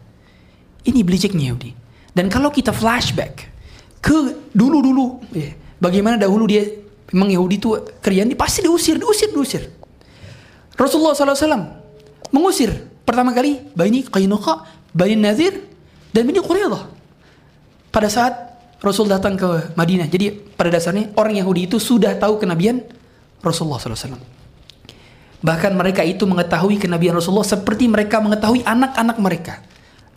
Ini 0.84 1.00
beliciknya 1.04 1.52
Yahudi. 1.52 1.72
Dan 2.12 2.28
kalau 2.28 2.52
kita 2.52 2.72
flashback 2.74 3.48
ke 4.00 4.16
dulu-dulu 4.52 5.20
ya, 5.32 5.52
bagaimana 5.80 6.16
dahulu 6.16 6.48
dia 6.48 6.64
memang 7.12 7.30
Yahudi 7.30 7.56
itu 7.60 7.68
kerjaan 8.00 8.32
pasti 8.34 8.64
diusir 8.64 8.96
diusir 8.96 9.28
diusir 9.30 9.62
Rasulullah 10.74 11.12
SAW 11.12 11.76
mengusir 12.32 12.72
pertama 13.04 13.36
kali 13.36 13.60
Bani 13.76 14.08
Qainuqa 14.08 14.64
Bani 14.96 15.14
Nazir 15.20 15.52
dan 16.14 16.24
Bani 16.24 16.40
Quraidah 16.40 16.88
pada 17.92 18.08
saat 18.08 18.49
Rasul 18.80 19.12
datang 19.12 19.36
ke 19.36 19.76
Madinah 19.76 20.08
jadi 20.08 20.32
pada 20.32 20.72
dasarnya 20.72 21.12
orang 21.16 21.36
Yahudi 21.36 21.68
itu 21.68 21.76
sudah 21.76 22.16
tahu 22.16 22.40
kenabian 22.40 22.80
Rasulullah 23.44 23.80
SAW 23.80 24.20
bahkan 25.40 25.72
mereka 25.72 26.04
itu 26.04 26.24
mengetahui 26.24 26.80
kenabian 26.80 27.16
Rasulullah 27.16 27.48
seperti 27.48 27.88
mereka 27.88 28.20
mengetahui 28.20 28.64
anak-anak 28.64 29.16
mereka 29.20 29.54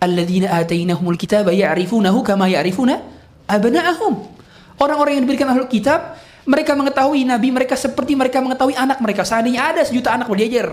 alladzina 0.04 0.52
atainahumul 0.60 1.16
kitaba 1.16 1.56
ya'rifunahu 1.56 2.20
kama 2.28 2.52
ya'rifuna 2.52 3.00
abna'ahum. 3.48 4.14
Orang-orang 4.80 5.20
yang 5.20 5.24
diberikan 5.24 5.48
ahlul 5.48 5.72
kitab, 5.72 6.20
mereka 6.44 6.76
mengetahui 6.76 7.24
nabi 7.24 7.56
mereka 7.56 7.80
seperti 7.80 8.20
mereka 8.20 8.44
mengetahui 8.44 8.76
anak 8.76 9.00
mereka. 9.00 9.24
Seandainya 9.24 9.72
ada 9.72 9.82
sejuta 9.88 10.12
anak 10.12 10.28
berjejer, 10.28 10.68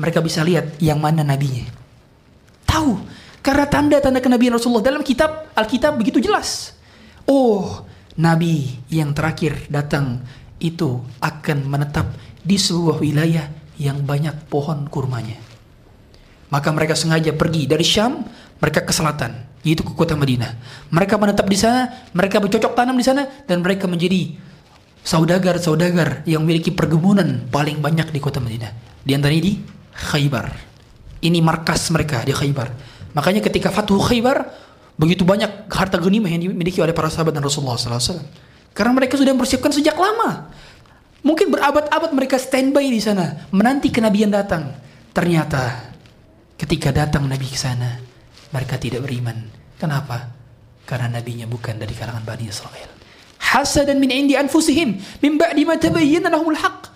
mereka 0.00 0.18
bisa 0.18 0.42
lihat 0.42 0.74
yang 0.82 0.98
mana 0.98 1.22
nabinya. 1.22 1.62
Tahu 2.66 2.98
karena 3.46 3.66
tanda-tanda 3.70 4.18
kenabian 4.18 4.58
Rasulullah 4.58 4.82
dalam 4.82 5.06
kitab 5.06 5.54
Alkitab 5.54 5.94
begitu 5.94 6.18
jelas. 6.18 6.74
Oh, 7.26 7.82
nabi 8.14 8.78
yang 8.86 9.10
terakhir 9.10 9.66
datang 9.66 10.22
itu 10.62 11.02
akan 11.20 11.66
menetap 11.66 12.06
di 12.46 12.54
sebuah 12.56 13.02
wilayah 13.02 13.50
yang 13.76 14.06
banyak 14.06 14.48
pohon 14.48 14.86
kurmanya. 14.86 15.36
Maka 16.48 16.70
mereka 16.70 16.94
sengaja 16.94 17.34
pergi 17.34 17.66
dari 17.66 17.82
Syam, 17.82 18.22
mereka 18.62 18.86
ke 18.86 18.94
selatan, 18.94 19.34
yaitu 19.66 19.82
ke 19.82 19.92
kota 19.98 20.14
Madinah. 20.14 20.54
Mereka 20.94 21.18
menetap 21.18 21.50
di 21.50 21.58
sana, 21.58 22.06
mereka 22.14 22.38
bercocok 22.38 22.72
tanam 22.78 22.94
di 22.94 23.02
sana, 23.02 23.26
dan 23.44 23.66
mereka 23.66 23.90
menjadi 23.90 24.38
saudagar-saudagar 25.02 26.22
yang 26.26 26.46
memiliki 26.46 26.70
perkebunan 26.70 27.50
paling 27.50 27.82
banyak 27.82 28.14
di 28.14 28.22
kota 28.22 28.38
Madinah. 28.38 28.70
Di 29.02 29.12
antaranya 29.14 29.42
di 29.42 29.54
Khaybar. 29.90 30.46
Ini 31.26 31.38
markas 31.42 31.90
mereka 31.90 32.22
di 32.22 32.30
Khaybar. 32.30 32.70
Makanya 33.18 33.42
ketika 33.42 33.74
Fathu 33.74 33.98
Khaybar, 33.98 34.46
begitu 34.96 35.22
banyak 35.22 35.68
harta 35.68 36.00
genimah 36.00 36.32
yang 36.32 36.52
dimiliki 36.52 36.80
oleh 36.80 36.96
para 36.96 37.12
sahabat 37.12 37.36
dan 37.36 37.44
Rasulullah 37.44 37.76
SAW. 37.76 38.24
Karena 38.76 38.92
mereka 38.92 39.16
sudah 39.16 39.32
mempersiapkan 39.32 39.72
sejak 39.72 39.96
lama. 39.96 40.52
Mungkin 41.24 41.48
berabad-abad 41.48 42.12
mereka 42.12 42.36
standby 42.36 42.86
di 42.92 43.00
sana, 43.00 43.48
menanti 43.52 43.88
kenabian 43.88 44.28
datang. 44.28 44.76
Ternyata 45.16 45.92
ketika 46.60 46.92
datang 46.92 47.24
Nabi 47.24 47.48
ke 47.48 47.56
sana, 47.56 47.98
mereka 48.52 48.76
tidak 48.76 49.04
beriman. 49.04 49.48
Kenapa? 49.76 50.32
Karena 50.86 51.18
nabinya 51.18 51.48
bukan 51.48 51.76
dari 51.76 51.92
kalangan 51.96 52.22
Bani 52.22 52.46
Israel. 52.46 52.88
Hasadan 53.36 53.98
min 54.00 54.12
indi 54.12 54.34
anfusihim 54.38 54.96
min 55.20 55.32
ba'di 55.36 55.66
ma 55.66 55.76
tabayyana 55.76 56.30
lahumul 56.30 56.56
haq. 56.56 56.88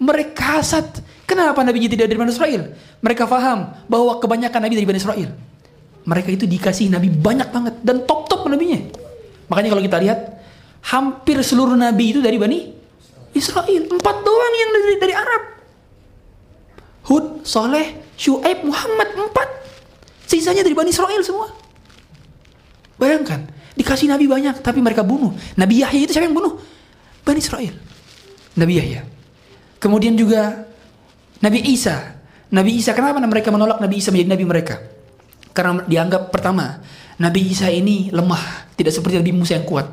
Mereka 0.00 0.60
hasad. 0.60 0.86
Kenapa 1.24 1.64
nabinya 1.64 1.88
tidak 1.88 2.12
dari 2.12 2.18
Bani 2.20 2.30
Israel? 2.30 2.76
Mereka 3.00 3.24
faham 3.24 3.74
bahwa 3.88 4.20
kebanyakan 4.20 4.60
nabi 4.60 4.76
dari 4.76 4.86
Bani 4.86 5.00
Israel. 5.00 5.30
Mereka 6.04 6.28
itu 6.32 6.44
dikasih 6.44 6.92
nabi 6.92 7.08
banyak 7.08 7.48
banget 7.48 7.74
dan 7.80 8.04
top-top 8.04 8.44
nabinya. 8.48 8.80
Makanya 9.48 9.68
kalau 9.72 9.82
kita 9.84 9.98
lihat 10.04 10.20
hampir 10.84 11.40
seluruh 11.40 11.76
nabi 11.76 12.12
itu 12.12 12.20
dari 12.20 12.36
Bani 12.36 12.58
Israel. 13.32 13.82
Empat 13.88 14.16
doang 14.20 14.54
yang 14.54 14.70
dari, 14.70 14.96
dari 15.00 15.14
Arab. 15.16 15.42
Hud, 17.04 17.44
Saleh, 17.44 18.16
Shu'aib, 18.16 18.64
Muhammad. 18.64 19.08
Empat. 19.16 19.48
Sisanya 20.24 20.64
dari 20.64 20.72
Bani 20.72 20.88
Israel 20.92 21.20
semua. 21.20 21.52
Bayangkan, 22.96 23.44
dikasih 23.76 24.08
nabi 24.08 24.24
banyak, 24.30 24.62
tapi 24.64 24.80
mereka 24.80 25.04
bunuh. 25.04 25.34
Nabi 25.58 25.84
Yahya 25.84 26.08
itu 26.08 26.12
siapa 26.16 26.30
yang 26.30 26.36
bunuh? 26.36 26.56
Bani 27.26 27.40
Israel. 27.42 27.74
Nabi 28.54 28.72
Yahya. 28.80 29.02
Kemudian 29.82 30.16
juga 30.16 30.64
Nabi 31.42 31.60
Isa. 31.68 32.16
Nabi 32.54 32.78
Isa, 32.78 32.94
kenapa 32.94 33.20
mereka 33.20 33.50
menolak 33.50 33.82
Nabi 33.82 33.98
Isa 34.00 34.14
menjadi 34.14 34.30
nabi 34.32 34.46
mereka? 34.46 34.93
Karena 35.54 35.86
dianggap 35.86 36.34
pertama, 36.34 36.82
Nabi 37.22 37.54
Isa 37.54 37.70
ini 37.70 38.10
lemah, 38.10 38.74
tidak 38.74 38.90
seperti 38.90 39.22
Nabi 39.22 39.32
Musa 39.32 39.54
yang 39.54 39.64
kuat. 39.64 39.86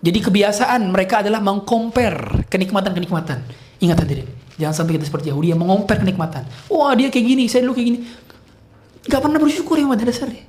Jadi 0.00 0.18
kebiasaan 0.20 0.80
mereka 0.88 1.20
adalah 1.20 1.44
mengkompar 1.44 2.44
kenikmatan-kenikmatan. 2.48 3.44
Ingat 3.84 4.00
hadirin, 4.00 4.28
jangan 4.56 4.72
sampai 4.84 4.96
kita 4.96 5.04
seperti 5.08 5.28
Yahudi 5.28 5.52
yang 5.52 5.60
mengompar 5.60 6.00
kenikmatan. 6.00 6.48
Wah 6.72 6.96
dia 6.96 7.12
kayak 7.12 7.24
gini, 7.24 7.44
saya 7.52 7.68
dulu 7.68 7.76
kayak 7.76 7.88
gini. 7.92 7.98
Gak 9.04 9.20
pernah 9.20 9.36
bersyukur 9.36 9.76
yang 9.76 9.92
pada 9.92 10.08
dasarnya. 10.08 10.44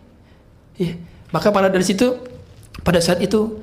Ya. 0.79 0.95
Maka 1.35 1.51
pada 1.51 1.67
dari 1.67 1.83
situ, 1.83 2.15
pada 2.79 3.03
saat 3.03 3.19
itu 3.19 3.59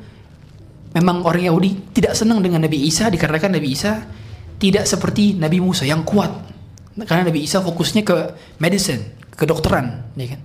memang 0.92 1.24
orang 1.24 1.48
Yahudi 1.48 1.96
tidak 1.96 2.12
senang 2.12 2.44
dengan 2.44 2.60
Nabi 2.60 2.84
Isa 2.84 3.08
dikarenakan 3.08 3.56
Nabi 3.56 3.68
Isa 3.72 4.04
tidak 4.60 4.84
seperti 4.84 5.40
Nabi 5.40 5.56
Musa 5.64 5.88
yang 5.88 6.04
kuat. 6.04 6.28
Karena 7.08 7.24
Nabi 7.24 7.48
Isa 7.48 7.64
fokusnya 7.64 8.04
ke 8.04 8.16
medicine, 8.60 9.16
kedokteran, 9.32 10.12
ya 10.20 10.36
kan. 10.36 10.40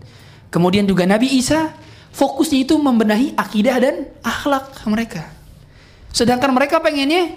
Kemudian 0.48 0.88
juga 0.88 1.04
Nabi 1.04 1.38
Isa 1.38 1.76
fokusnya 2.16 2.66
itu 2.66 2.76
membenahi 2.80 3.36
akidah 3.36 3.78
dan 3.78 3.96
akhlak 4.24 4.74
mereka. 4.88 5.28
Sedangkan 6.16 6.50
mereka 6.56 6.82
pengennya 6.82 7.36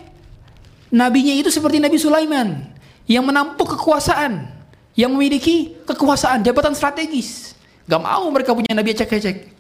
nabinya 0.89 1.35
itu 1.37 1.53
seperti 1.53 1.83
Nabi 1.83 1.99
Sulaiman 2.01 2.71
yang 3.11 3.27
menampuk 3.27 3.77
kekuasaan, 3.77 4.47
yang 4.95 5.11
memiliki 5.13 5.75
kekuasaan, 5.85 6.47
jabatan 6.47 6.73
strategis. 6.73 7.59
Gak 7.91 7.99
mau 7.99 8.23
mereka 8.31 8.55
punya 8.55 8.71
nabi 8.71 8.95
ecek-ecek. 8.95 9.51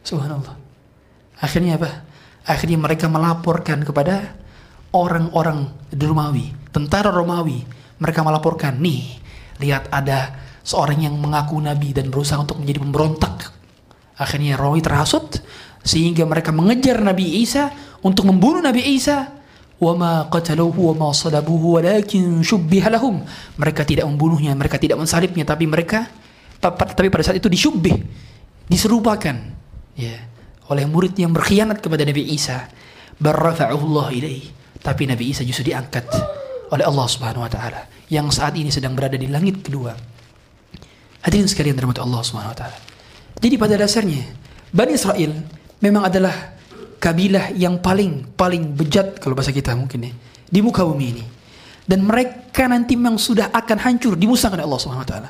Subhanallah. 0.00 0.56
Akhirnya 1.36 1.76
apa? 1.76 2.00
Akhirnya 2.48 2.80
mereka 2.80 3.12
melaporkan 3.12 3.84
kepada 3.84 4.32
orang-orang 4.96 5.68
Romawi, 5.92 6.56
tentara 6.72 7.12
Romawi. 7.12 7.60
Mereka 8.00 8.24
melaporkan, 8.24 8.80
nih, 8.80 9.20
lihat 9.60 9.92
ada 9.92 10.32
seorang 10.64 11.04
yang 11.04 11.14
mengaku 11.20 11.60
nabi 11.60 11.92
dan 11.92 12.08
berusaha 12.08 12.40
untuk 12.40 12.58
menjadi 12.58 12.80
pemberontak. 12.80 13.52
Akhirnya 14.16 14.56
Romawi 14.56 14.80
terhasut 14.80 15.44
sehingga 15.84 16.24
mereka 16.24 16.48
mengejar 16.50 17.02
Nabi 17.04 17.44
Isa 17.44 17.70
untuk 18.00 18.24
membunuh 18.26 18.64
Nabi 18.64 18.96
Isa. 18.96 19.30
Wama 19.74 20.30
qataluhu 20.30 20.94
wama 20.94 21.10
salabuhu 21.12 21.76
walakin 21.76 22.40
lahum. 22.88 23.20
Mereka 23.58 23.82
tidak 23.84 24.06
membunuhnya, 24.06 24.54
mereka 24.54 24.78
tidak 24.78 24.96
mensalibnya, 24.96 25.44
tapi 25.44 25.66
mereka 25.68 26.08
tapi 26.62 27.12
pada 27.12 27.20
saat 27.20 27.36
itu 27.36 27.50
disyubbih, 27.50 28.00
diserupakan 28.70 29.36
ya 29.92 30.16
oleh 30.72 30.88
murid 30.88 31.12
yang 31.20 31.34
berkhianat 31.36 31.84
kepada 31.84 32.08
Nabi 32.08 32.32
Isa. 32.32 32.64
Allah 33.20 34.06
ilaih. 34.14 34.46
Tapi 34.80 35.04
Nabi 35.04 35.34
Isa 35.34 35.44
justru 35.44 35.68
diangkat 35.68 36.08
oleh 36.72 36.84
Allah 36.84 37.06
Subhanahu 37.08 37.44
wa 37.44 37.50
taala 37.52 37.84
yang 38.08 38.32
saat 38.32 38.56
ini 38.56 38.72
sedang 38.72 38.96
berada 38.96 39.20
di 39.20 39.28
langit 39.28 39.60
kedua. 39.60 39.92
Hadirin 41.24 41.48
sekalian 41.48 41.74
dirahmati 41.74 42.04
Allah 42.04 42.20
Subhanahu 42.20 42.52
wa 42.52 42.58
taala. 42.58 42.78
Jadi 43.40 43.54
pada 43.56 43.74
dasarnya 43.80 44.22
Bani 44.68 44.92
Israel 44.92 45.32
memang 45.80 46.04
adalah 46.04 46.52
kabilah 47.00 47.52
yang 47.56 47.80
paling 47.80 48.36
paling 48.36 48.76
bejat 48.76 49.18
kalau 49.20 49.32
bahasa 49.32 49.52
kita 49.52 49.72
mungkin 49.72 50.08
ya 50.08 50.12
di 50.44 50.60
muka 50.60 50.84
bumi 50.84 51.06
ini. 51.16 51.24
Dan 51.84 52.04
mereka 52.04 52.64
nanti 52.68 52.96
memang 52.96 53.20
sudah 53.20 53.52
akan 53.52 53.76
hancur 53.80 54.16
dimusnahkan 54.16 54.60
oleh 54.60 54.66
Allah 54.68 54.80
Subhanahu 54.80 55.04
wa 55.04 55.10
taala. 55.10 55.28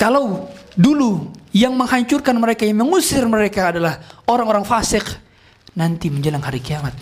Kalau 0.00 0.48
dulu 0.72 1.28
yang 1.52 1.76
menghancurkan 1.76 2.32
mereka 2.40 2.64
yang 2.64 2.80
mengusir 2.80 3.20
mereka 3.28 3.76
adalah 3.76 4.00
orang-orang 4.24 4.64
fasik 4.64 5.04
nanti 5.76 6.08
menjelang 6.08 6.40
hari 6.40 6.64
kiamat. 6.64 6.96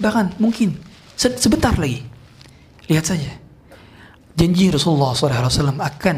Bahkan 0.00 0.40
mungkin 0.40 0.78
sebentar 1.16 1.76
lagi. 1.76 2.00
Lihat 2.88 3.04
saja. 3.04 3.28
Janji 4.38 4.70
Rasulullah 4.72 5.12
SAW 5.12 5.76
akan 5.76 6.16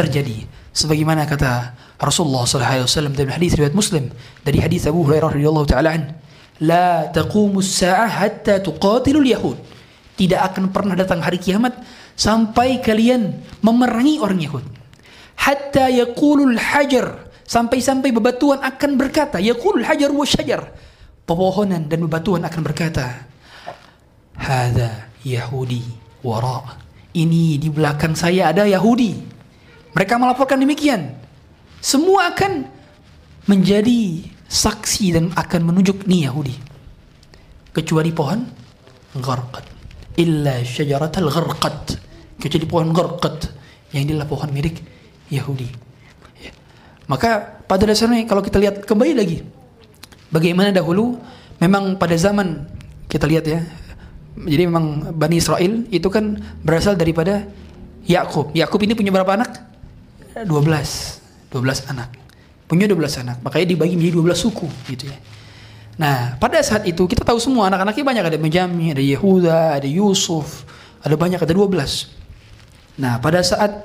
terjadi. 0.00 0.48
Sebagaimana 0.70 1.28
kata 1.28 1.76
Rasulullah 2.00 2.48
SAW 2.48 3.12
dalam 3.12 3.34
hadis 3.34 3.52
riwayat 3.58 3.76
Muslim 3.76 4.08
dari 4.40 4.62
hadis 4.62 4.88
Abu 4.88 5.04
Hurairah 5.04 5.36
radhiyallahu 5.36 5.66
taala 5.68 5.92
an 5.92 6.16
la 6.62 7.10
taqumu 7.12 7.60
as-sa'ah 7.60 8.08
hatta 8.08 8.64
tuqatilul 8.64 9.28
yahud. 9.28 9.58
Tidak 10.16 10.40
akan 10.40 10.72
pernah 10.72 10.96
datang 10.96 11.20
hari 11.24 11.40
kiamat 11.40 11.76
sampai 12.12 12.84
kalian 12.84 13.40
memerangi 13.64 14.20
orang 14.20 14.36
Yahud. 14.36 14.64
Hatta 15.40 15.88
yaqulul 15.88 16.60
hajar. 16.60 17.32
Sampai-sampai 17.48 18.12
bebatuan 18.12 18.60
akan 18.60 19.00
berkata 19.00 19.40
yaqulul 19.40 19.82
hajar 19.82 20.12
wa 20.12 20.28
syajar. 20.28 20.70
Pepohonan 21.24 21.88
dan 21.88 22.04
bebatuan 22.04 22.44
akan 22.44 22.60
berkata 22.60 23.26
hadza 24.36 25.08
yahudi 25.24 25.82
wara. 26.20 26.78
Ini 27.10 27.58
di 27.58 27.66
belakang 27.72 28.14
saya 28.14 28.54
ada 28.54 28.70
Yahudi 28.70 29.39
mereka 29.96 30.14
melaporkan 30.20 30.60
demikian 30.60 31.20
semua 31.80 32.36
akan 32.36 32.68
menjadi 33.48 34.20
saksi 34.52 35.16
dan 35.16 35.24
akan 35.32 35.72
menunjuk 35.72 36.04
nih 36.04 36.28
Yahudi. 36.28 36.54
Kecuali 37.72 38.12
pohon 38.12 38.44
gharqat. 39.16 39.64
Illa 40.20 40.60
syajaratal 40.60 41.32
gharqat. 41.32 41.96
Kecuali 42.36 42.66
pohon 42.68 42.92
gharqat. 42.92 43.48
Yang 43.96 44.12
inilah 44.12 44.28
pohon 44.28 44.52
milik 44.52 44.84
Yahudi. 45.32 45.72
Ya. 46.44 46.52
Maka 47.08 47.62
pada 47.64 47.88
dasarnya 47.88 48.28
kalau 48.28 48.44
kita 48.44 48.60
lihat 48.60 48.84
kembali 48.84 49.12
lagi. 49.16 49.40
Bagaimana 50.28 50.70
dahulu 50.70 51.16
memang 51.58 51.96
pada 51.96 52.14
zaman 52.20 52.68
kita 53.08 53.24
lihat 53.24 53.44
ya. 53.48 53.64
Jadi 54.36 54.62
memang 54.68 55.16
Bani 55.16 55.40
Israel 55.40 55.88
itu 55.88 56.06
kan 56.12 56.38
berasal 56.60 56.94
daripada 56.94 57.48
Yakub. 58.04 58.52
Yakub 58.52 58.78
ini 58.84 58.92
punya 58.92 59.10
berapa 59.10 59.32
anak? 59.32 59.69
12. 60.34 61.50
12 61.50 61.90
anak. 61.90 62.08
Punya 62.70 62.86
12 62.86 63.22
anak. 63.22 63.36
Makanya 63.42 63.66
dibagi 63.74 63.94
menjadi 63.98 64.14
12 64.22 64.38
suku 64.38 64.68
gitu 64.86 65.10
ya. 65.10 65.18
Nah, 66.00 66.40
pada 66.40 66.56
saat 66.64 66.88
itu 66.88 67.04
kita 67.04 67.26
tahu 67.26 67.36
semua 67.36 67.68
anak-anaknya 67.68 68.04
banyak 68.06 68.24
ada 68.32 68.38
Benjamin, 68.40 68.96
ada 68.96 69.04
Yehuda, 69.04 69.76
ada 69.76 69.88
Yusuf, 69.90 70.64
ada 71.04 71.12
banyak 71.12 71.36
ada 71.36 71.52
12. 71.52 72.08
Nah, 72.96 73.20
pada 73.20 73.44
saat 73.44 73.84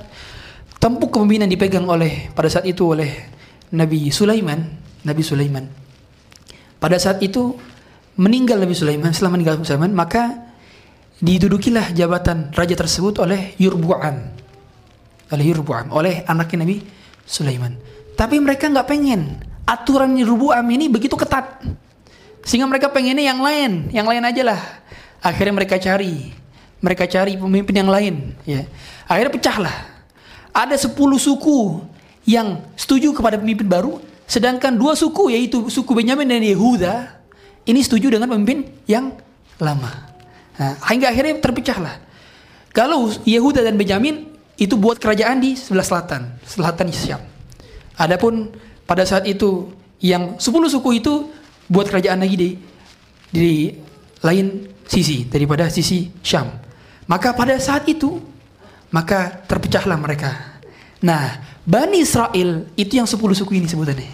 tempuk 0.80 1.12
kepemimpinan 1.12 1.50
dipegang 1.50 1.84
oleh 1.84 2.32
pada 2.32 2.48
saat 2.48 2.64
itu 2.64 2.96
oleh 2.96 3.10
Nabi 3.74 4.08
Sulaiman, 4.08 4.64
Nabi 5.04 5.22
Sulaiman. 5.26 5.68
Pada 6.80 6.96
saat 6.96 7.20
itu 7.20 7.52
meninggal 8.16 8.60
Nabi 8.64 8.72
Sulaiman, 8.72 9.12
setelah 9.12 9.36
meninggal 9.36 9.60
Nabi 9.60 9.68
Sulaiman, 9.68 9.92
maka 9.92 10.24
didudukilah 11.20 11.92
jabatan 11.92 12.52
raja 12.52 12.76
tersebut 12.76 13.20
oleh 13.20 13.56
Yurbu'am. 13.60 14.45
Oleh 15.32 15.44
Yurbu'am, 15.50 15.90
oleh 15.90 16.22
anaknya 16.26 16.62
Nabi 16.62 16.76
Sulaiman. 17.26 17.74
Tapi 18.14 18.38
mereka 18.38 18.70
nggak 18.70 18.86
pengen 18.86 19.42
aturan 19.66 20.14
Rubuam 20.22 20.64
ini 20.70 20.86
begitu 20.86 21.18
ketat. 21.18 21.66
Sehingga 22.46 22.70
mereka 22.70 22.88
pengennya 22.94 23.26
yang 23.26 23.42
lain, 23.42 23.90
yang 23.90 24.06
lain 24.06 24.22
aja 24.22 24.42
lah. 24.46 24.60
Akhirnya 25.18 25.58
mereka 25.58 25.82
cari, 25.82 26.30
mereka 26.78 27.10
cari 27.10 27.34
pemimpin 27.34 27.74
yang 27.74 27.90
lain. 27.90 28.38
Ya. 28.46 28.62
Akhirnya 29.10 29.34
pecahlah. 29.34 29.76
Ada 30.54 30.78
10 30.78 30.94
suku 31.18 31.82
yang 32.24 32.62
setuju 32.78 33.10
kepada 33.10 33.36
pemimpin 33.36 33.66
baru, 33.66 33.98
sedangkan 34.30 34.78
dua 34.78 34.94
suku 34.94 35.34
yaitu 35.34 35.66
suku 35.66 35.90
Benyamin 35.92 36.26
dan 36.26 36.42
Yehuda 36.42 36.94
ini 37.66 37.82
setuju 37.82 38.14
dengan 38.14 38.30
pemimpin 38.30 38.66
yang 38.86 39.10
lama. 39.58 39.90
Nah, 40.56 40.78
hingga 40.86 41.10
akhirnya 41.10 41.42
terpecahlah. 41.42 41.98
Kalau 42.70 43.10
Yehuda 43.26 43.66
dan 43.66 43.74
Benyamin 43.74 44.35
itu 44.56 44.74
buat 44.80 44.96
kerajaan 44.96 45.40
di 45.40 45.52
sebelah 45.56 45.84
selatan, 45.84 46.40
selatan 46.44 46.88
Syam. 46.92 47.20
Adapun 47.96 48.52
pada 48.88 49.04
saat 49.04 49.28
itu 49.28 49.72
yang 50.00 50.40
10 50.40 50.42
suku 50.48 51.00
itu 51.00 51.28
buat 51.68 51.88
kerajaan 51.88 52.24
lagi 52.24 52.36
di 52.36 52.50
di 53.32 53.72
lain 54.24 54.68
sisi 54.88 55.28
daripada 55.28 55.68
sisi 55.68 56.08
Syam. 56.24 56.48
Maka 57.06 57.36
pada 57.36 57.56
saat 57.60 57.84
itu 57.86 58.18
maka 58.90 59.44
terpecahlah 59.44 59.98
mereka. 60.00 60.60
Nah, 61.04 61.56
Bani 61.66 62.00
Israel 62.00 62.70
itu 62.78 62.96
yang 62.96 63.04
10 63.04 63.18
suku 63.36 63.58
ini 63.58 63.68
sebutannya. 63.68 64.08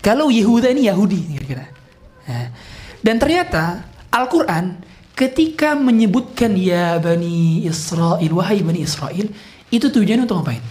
Kalau 0.00 0.32
Yehuda 0.32 0.72
ini 0.72 0.88
Yahudi 0.88 1.20
kira-kira. 1.36 1.66
Nah, 2.24 2.48
dan 3.04 3.16
ternyata 3.20 3.84
Al-Qur'an 4.08 4.80
ketika 5.12 5.76
menyebutkan 5.76 6.56
ya 6.56 6.96
Bani 6.98 7.66
Israel 7.66 8.32
wahai 8.32 8.64
Bani 8.64 8.80
Israel 8.82 9.28
itu 9.70 9.86
tujuannya 9.88 10.24
untuk 10.24 10.40
ngapain? 10.40 10.64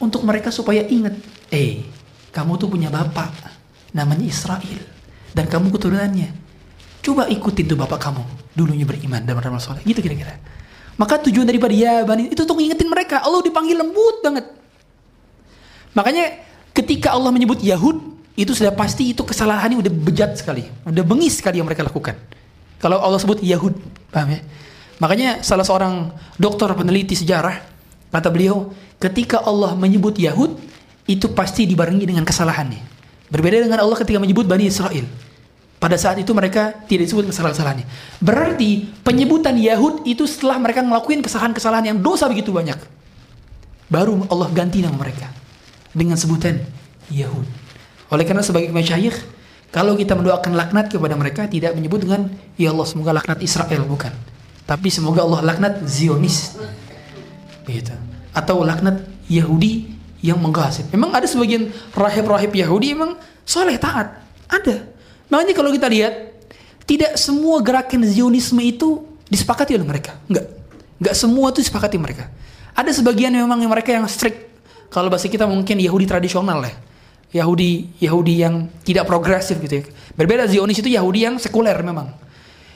Untuk 0.00 0.24
mereka 0.24 0.48
supaya 0.48 0.84
ingat, 0.88 1.16
eh, 1.52 1.84
kamu 2.32 2.56
tuh 2.56 2.68
punya 2.72 2.88
bapak, 2.88 3.30
namanya 3.92 4.24
Israel, 4.24 4.80
dan 5.36 5.44
kamu 5.48 5.68
keturunannya. 5.76 6.32
Coba 7.00 7.28
ikutin 7.28 7.68
tuh 7.68 7.78
bapak 7.80 8.00
kamu, 8.00 8.22
dulunya 8.56 8.84
beriman 8.88 9.24
dan 9.24 9.36
beramal 9.36 9.60
soleh, 9.60 9.84
gitu 9.84 10.00
kira-kira. 10.00 10.40
Maka 11.00 11.16
tujuan 11.24 11.48
daripada 11.48 11.72
ya 11.72 12.04
bani 12.04 12.28
itu 12.28 12.44
untuk 12.44 12.60
ngingetin 12.60 12.88
mereka. 12.88 13.24
Allah 13.24 13.40
dipanggil 13.40 13.72
lembut 13.72 14.20
banget. 14.20 14.52
Makanya 15.96 16.44
ketika 16.76 17.16
Allah 17.16 17.32
menyebut 17.32 17.64
Yahud, 17.64 18.20
itu 18.36 18.52
sudah 18.52 18.72
pasti 18.72 19.16
itu 19.16 19.24
kesalahannya 19.24 19.80
udah 19.80 19.92
bejat 19.92 20.36
sekali, 20.36 20.68
udah 20.84 21.04
bengis 21.04 21.40
sekali 21.40 21.60
yang 21.60 21.68
mereka 21.68 21.84
lakukan. 21.84 22.16
Kalau 22.80 23.00
Allah 23.00 23.20
sebut 23.20 23.40
Yahud, 23.44 23.76
paham 24.08 24.32
ya? 24.32 24.40
Makanya 25.00 25.40
salah 25.40 25.64
seorang 25.64 26.12
dokter 26.36 26.68
peneliti 26.76 27.16
sejarah 27.16 27.69
Kata 28.10 28.28
beliau, 28.28 28.74
ketika 28.98 29.38
Allah 29.42 29.78
menyebut 29.78 30.18
Yahud, 30.18 30.58
itu 31.06 31.26
pasti 31.30 31.66
dibarengi 31.66 32.06
dengan 32.06 32.26
kesalahannya. 32.26 32.82
Berbeda 33.30 33.62
dengan 33.62 33.82
Allah 33.82 33.94
ketika 33.98 34.18
menyebut 34.18 34.46
Bani 34.50 34.66
Israel. 34.66 35.06
Pada 35.80 35.96
saat 35.96 36.20
itu 36.20 36.34
mereka 36.36 36.76
tidak 36.84 37.08
disebut 37.08 37.30
kesalahan-kesalahannya. 37.32 37.86
Berarti 38.20 38.84
penyebutan 39.00 39.56
Yahud 39.56 40.04
itu 40.04 40.28
setelah 40.28 40.60
mereka 40.60 40.84
ngelakuin 40.84 41.24
kesalahan-kesalahan 41.24 41.94
yang 41.94 41.98
dosa 42.02 42.28
begitu 42.28 42.52
banyak. 42.52 42.76
Baru 43.88 44.28
Allah 44.28 44.52
ganti 44.52 44.84
nama 44.84 44.92
mereka. 44.98 45.32
Dengan 45.94 46.20
sebutan 46.20 46.60
Yahud. 47.08 47.46
Oleh 48.12 48.26
karena 48.28 48.44
sebagai 48.44 48.68
masyayikh, 48.74 49.16
kalau 49.70 49.94
kita 49.94 50.18
mendoakan 50.18 50.52
laknat 50.58 50.90
kepada 50.90 51.14
mereka, 51.14 51.46
tidak 51.46 51.78
menyebut 51.78 52.02
dengan, 52.02 52.26
Ya 52.58 52.74
Allah 52.74 52.86
semoga 52.86 53.14
laknat 53.14 53.38
Israel, 53.40 53.86
bukan. 53.86 54.10
Tapi 54.66 54.90
semoga 54.90 55.22
Allah 55.22 55.42
laknat 55.42 55.82
Zionis 55.86 56.58
gitu. 57.66 57.92
Atau 58.30 58.62
laknat 58.62 59.02
Yahudi 59.26 59.90
yang 60.20 60.36
menggosip. 60.40 60.88
Memang 60.92 61.16
ada 61.16 61.24
sebagian 61.24 61.72
rahib-rahib 61.96 62.52
Yahudi 62.52 62.92
memang 62.92 63.16
soleh 63.44 63.80
taat. 63.80 64.20
Ada. 64.46 64.84
Makanya 65.32 65.54
kalau 65.56 65.70
kita 65.72 65.88
lihat 65.88 66.14
tidak 66.84 67.16
semua 67.16 67.62
gerakan 67.64 68.04
Zionisme 68.04 68.60
itu 68.60 69.06
disepakati 69.30 69.78
oleh 69.78 69.86
mereka. 69.86 70.18
Enggak. 70.28 70.46
Enggak 71.00 71.14
semua 71.16 71.46
itu 71.54 71.58
disepakati 71.64 71.96
mereka. 71.96 72.28
Ada 72.76 72.92
sebagian 72.92 73.32
memang 73.32 73.58
yang 73.62 73.72
mereka 73.72 73.94
yang 73.94 74.04
strict. 74.10 74.50
Kalau 74.90 75.06
bahasa 75.06 75.30
kita 75.30 75.46
mungkin 75.46 75.78
Yahudi 75.78 76.04
tradisional 76.04 76.60
ya. 76.66 76.74
Yahudi 77.30 77.94
Yahudi 78.02 78.42
yang 78.42 78.66
tidak 78.82 79.06
progresif 79.06 79.56
gitu 79.62 79.80
ya. 79.80 79.84
Berbeda 80.18 80.50
Zionis 80.50 80.82
itu 80.82 80.90
Yahudi 80.90 81.30
yang 81.30 81.38
sekuler 81.38 81.78
memang. 81.80 82.10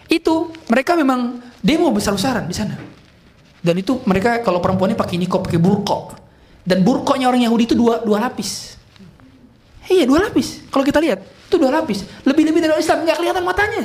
Itu 0.06 0.54
mereka 0.70 0.94
memang 0.94 1.42
demo 1.58 1.90
besar-besaran 1.90 2.46
di 2.46 2.54
sana 2.54 2.94
Dan 3.64 3.80
itu 3.80 4.04
mereka 4.04 4.44
kalau 4.44 4.60
perempuannya 4.60 4.92
pakai 4.92 5.16
nikob, 5.16 5.48
pakai 5.48 5.56
burko. 5.56 6.12
Dan 6.60 6.84
burkonya 6.84 7.32
orang 7.32 7.40
Yahudi 7.48 7.72
itu 7.72 7.74
dua, 7.76 8.04
dua 8.04 8.20
lapis. 8.28 8.76
Iya 9.88 10.04
dua 10.04 10.28
lapis. 10.28 10.64
Kalau 10.68 10.84
kita 10.84 11.00
lihat 11.00 11.24
itu 11.24 11.56
dua 11.56 11.72
lapis. 11.72 12.04
Lebih-lebih 12.28 12.60
dari 12.60 12.70
orang 12.76 12.84
Islam 12.84 12.98
nggak 13.08 13.16
kelihatan 13.16 13.44
matanya. 13.44 13.84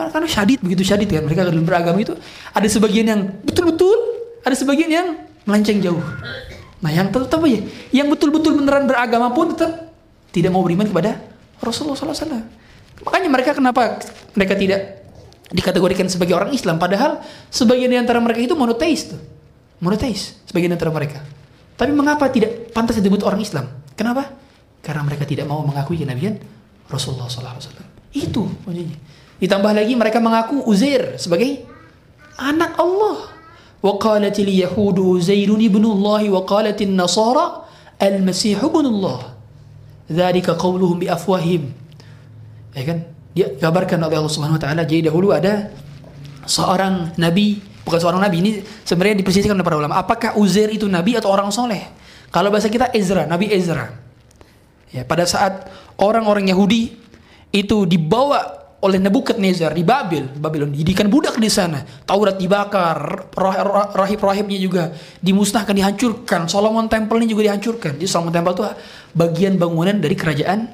Karena 0.00 0.24
syadid 0.24 0.64
begitu 0.64 0.80
syadid 0.80 1.12
kan 1.12 1.20
mereka 1.28 1.44
dalam 1.44 1.60
beragama 1.60 2.00
itu 2.00 2.16
ada 2.56 2.64
sebagian 2.64 3.04
yang 3.04 3.20
betul-betul, 3.44 3.92
ada 4.40 4.56
sebagian 4.56 4.88
yang 4.88 5.06
melenceng 5.44 5.82
jauh. 5.84 6.00
Nah 6.80 6.88
yang 6.88 7.12
tetap 7.12 7.36
ya? 7.44 7.60
Yang 7.92 8.16
betul-betul 8.16 8.56
beneran 8.56 8.88
beragama 8.88 9.28
pun 9.36 9.52
tetap 9.52 9.92
tidak 10.32 10.50
mau 10.56 10.64
beriman 10.64 10.88
kepada 10.88 11.20
Rasulullah 11.60 11.98
SAW. 11.98 12.48
Makanya 13.04 13.28
mereka 13.28 13.50
kenapa 13.52 14.00
mereka 14.32 14.56
tidak 14.56 14.99
dikategorikan 15.50 16.06
sebagai 16.06 16.38
orang 16.38 16.54
Islam 16.54 16.78
padahal 16.78 17.18
sebagian 17.50 17.90
di 17.90 17.98
antara 17.98 18.22
mereka 18.22 18.40
itu 18.40 18.54
monoteis 18.54 19.10
tuh. 19.10 19.20
Monoteis 19.82 20.38
sebagian 20.46 20.70
di 20.72 20.76
antara 20.78 20.94
mereka. 20.94 21.20
Tapi 21.74 21.90
mengapa 21.96 22.28
tidak 22.30 22.70
pantas 22.70 23.00
disebut 23.00 23.24
orang 23.26 23.40
Islam? 23.40 23.66
Kenapa? 23.96 24.30
Karena 24.80 25.02
mereka 25.04 25.24
tidak 25.24 25.48
mau 25.48 25.64
mengakui 25.64 25.96
kenabian 25.98 26.36
Rasulullah 26.88 27.28
SAW. 27.28 27.56
Itu 28.12 28.46
maksudnya. 28.64 28.96
Ditambah 29.40 29.72
lagi 29.72 29.96
mereka 29.96 30.20
mengaku 30.20 30.60
Uzair 30.68 31.16
sebagai 31.16 31.64
anak 32.36 32.76
Allah. 32.76 33.32
Wa 33.80 33.96
qalatil 33.96 34.52
yahudu 34.52 35.16
Uzairun 35.16 35.60
ibnullah 35.64 36.20
wa 36.28 36.44
qalatin 36.44 36.92
nasara 36.92 37.64
al-masih 37.96 38.60
ibnullah. 38.60 39.32
Dzalika 40.12 40.60
qawluhum 40.60 41.00
bi 41.00 41.08
afwahim. 41.08 41.72
Ya 42.76 42.84
kan? 42.84 43.08
Dia 43.30 43.46
kabarkan 43.54 44.02
oleh 44.02 44.18
Allah 44.18 44.32
Subhanahu 44.32 44.58
wa 44.58 44.62
taala 44.62 44.82
jadi 44.82 45.08
dahulu 45.12 45.30
ada 45.30 45.70
seorang 46.48 47.14
nabi, 47.14 47.62
bukan 47.86 47.98
seorang 48.02 48.18
nabi 48.18 48.36
ini 48.42 48.50
sebenarnya 48.82 49.22
dipersisikan 49.22 49.54
oleh 49.54 49.66
para 49.66 49.78
ulama. 49.78 49.98
Apakah 50.02 50.34
Uzair 50.34 50.70
itu 50.74 50.90
nabi 50.90 51.14
atau 51.14 51.30
orang 51.30 51.54
soleh? 51.54 51.86
Kalau 52.30 52.50
bahasa 52.50 52.70
kita 52.70 52.94
Ezra, 52.94 53.26
Nabi 53.26 53.50
Ezra. 53.50 53.90
Ya, 54.90 55.02
pada 55.02 55.26
saat 55.26 55.66
orang-orang 55.98 56.50
Yahudi 56.50 56.94
itu 57.50 57.86
dibawa 57.86 58.58
oleh 58.80 58.96
Nebukadnezar 58.96 59.76
di 59.76 59.84
Babel, 59.84 60.30
Babylon, 60.40 60.72
didikan 60.72 61.10
budak 61.12 61.36
di 61.36 61.50
sana. 61.52 61.84
Taurat 62.06 62.40
dibakar, 62.40 63.28
rahib-rahibnya 63.92 64.56
juga 64.56 64.94
dimusnahkan, 65.20 65.74
dihancurkan. 65.74 66.48
Solomon 66.48 66.88
Temple 66.88 67.20
ini 67.20 67.28
juga 67.34 67.50
dihancurkan. 67.50 68.00
Jadi 68.00 68.08
Solomon 68.08 68.32
Temple 68.32 68.54
itu 68.56 68.64
bagian 69.12 69.60
bangunan 69.60 70.00
dari 70.00 70.16
kerajaan 70.16 70.70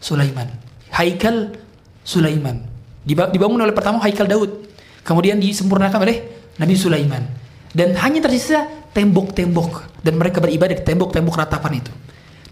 Sulaiman. 0.00 0.48
Haikal 0.94 1.65
Sulaiman. 2.06 2.62
Dibangun 3.02 3.58
oleh 3.58 3.74
pertama 3.74 3.98
Haikal 4.06 4.30
Daud. 4.30 4.70
Kemudian 5.02 5.42
disempurnakan 5.42 6.06
oleh 6.06 6.22
Nabi 6.62 6.74
Sulaiman. 6.78 7.26
Dan 7.74 7.98
hanya 7.98 8.22
tersisa 8.22 8.64
tembok-tembok 8.94 10.00
dan 10.00 10.14
mereka 10.16 10.38
beribadah 10.38 10.78
di 10.78 10.86
tembok-tembok 10.86 11.34
ratapan 11.34 11.82
itu. 11.82 11.92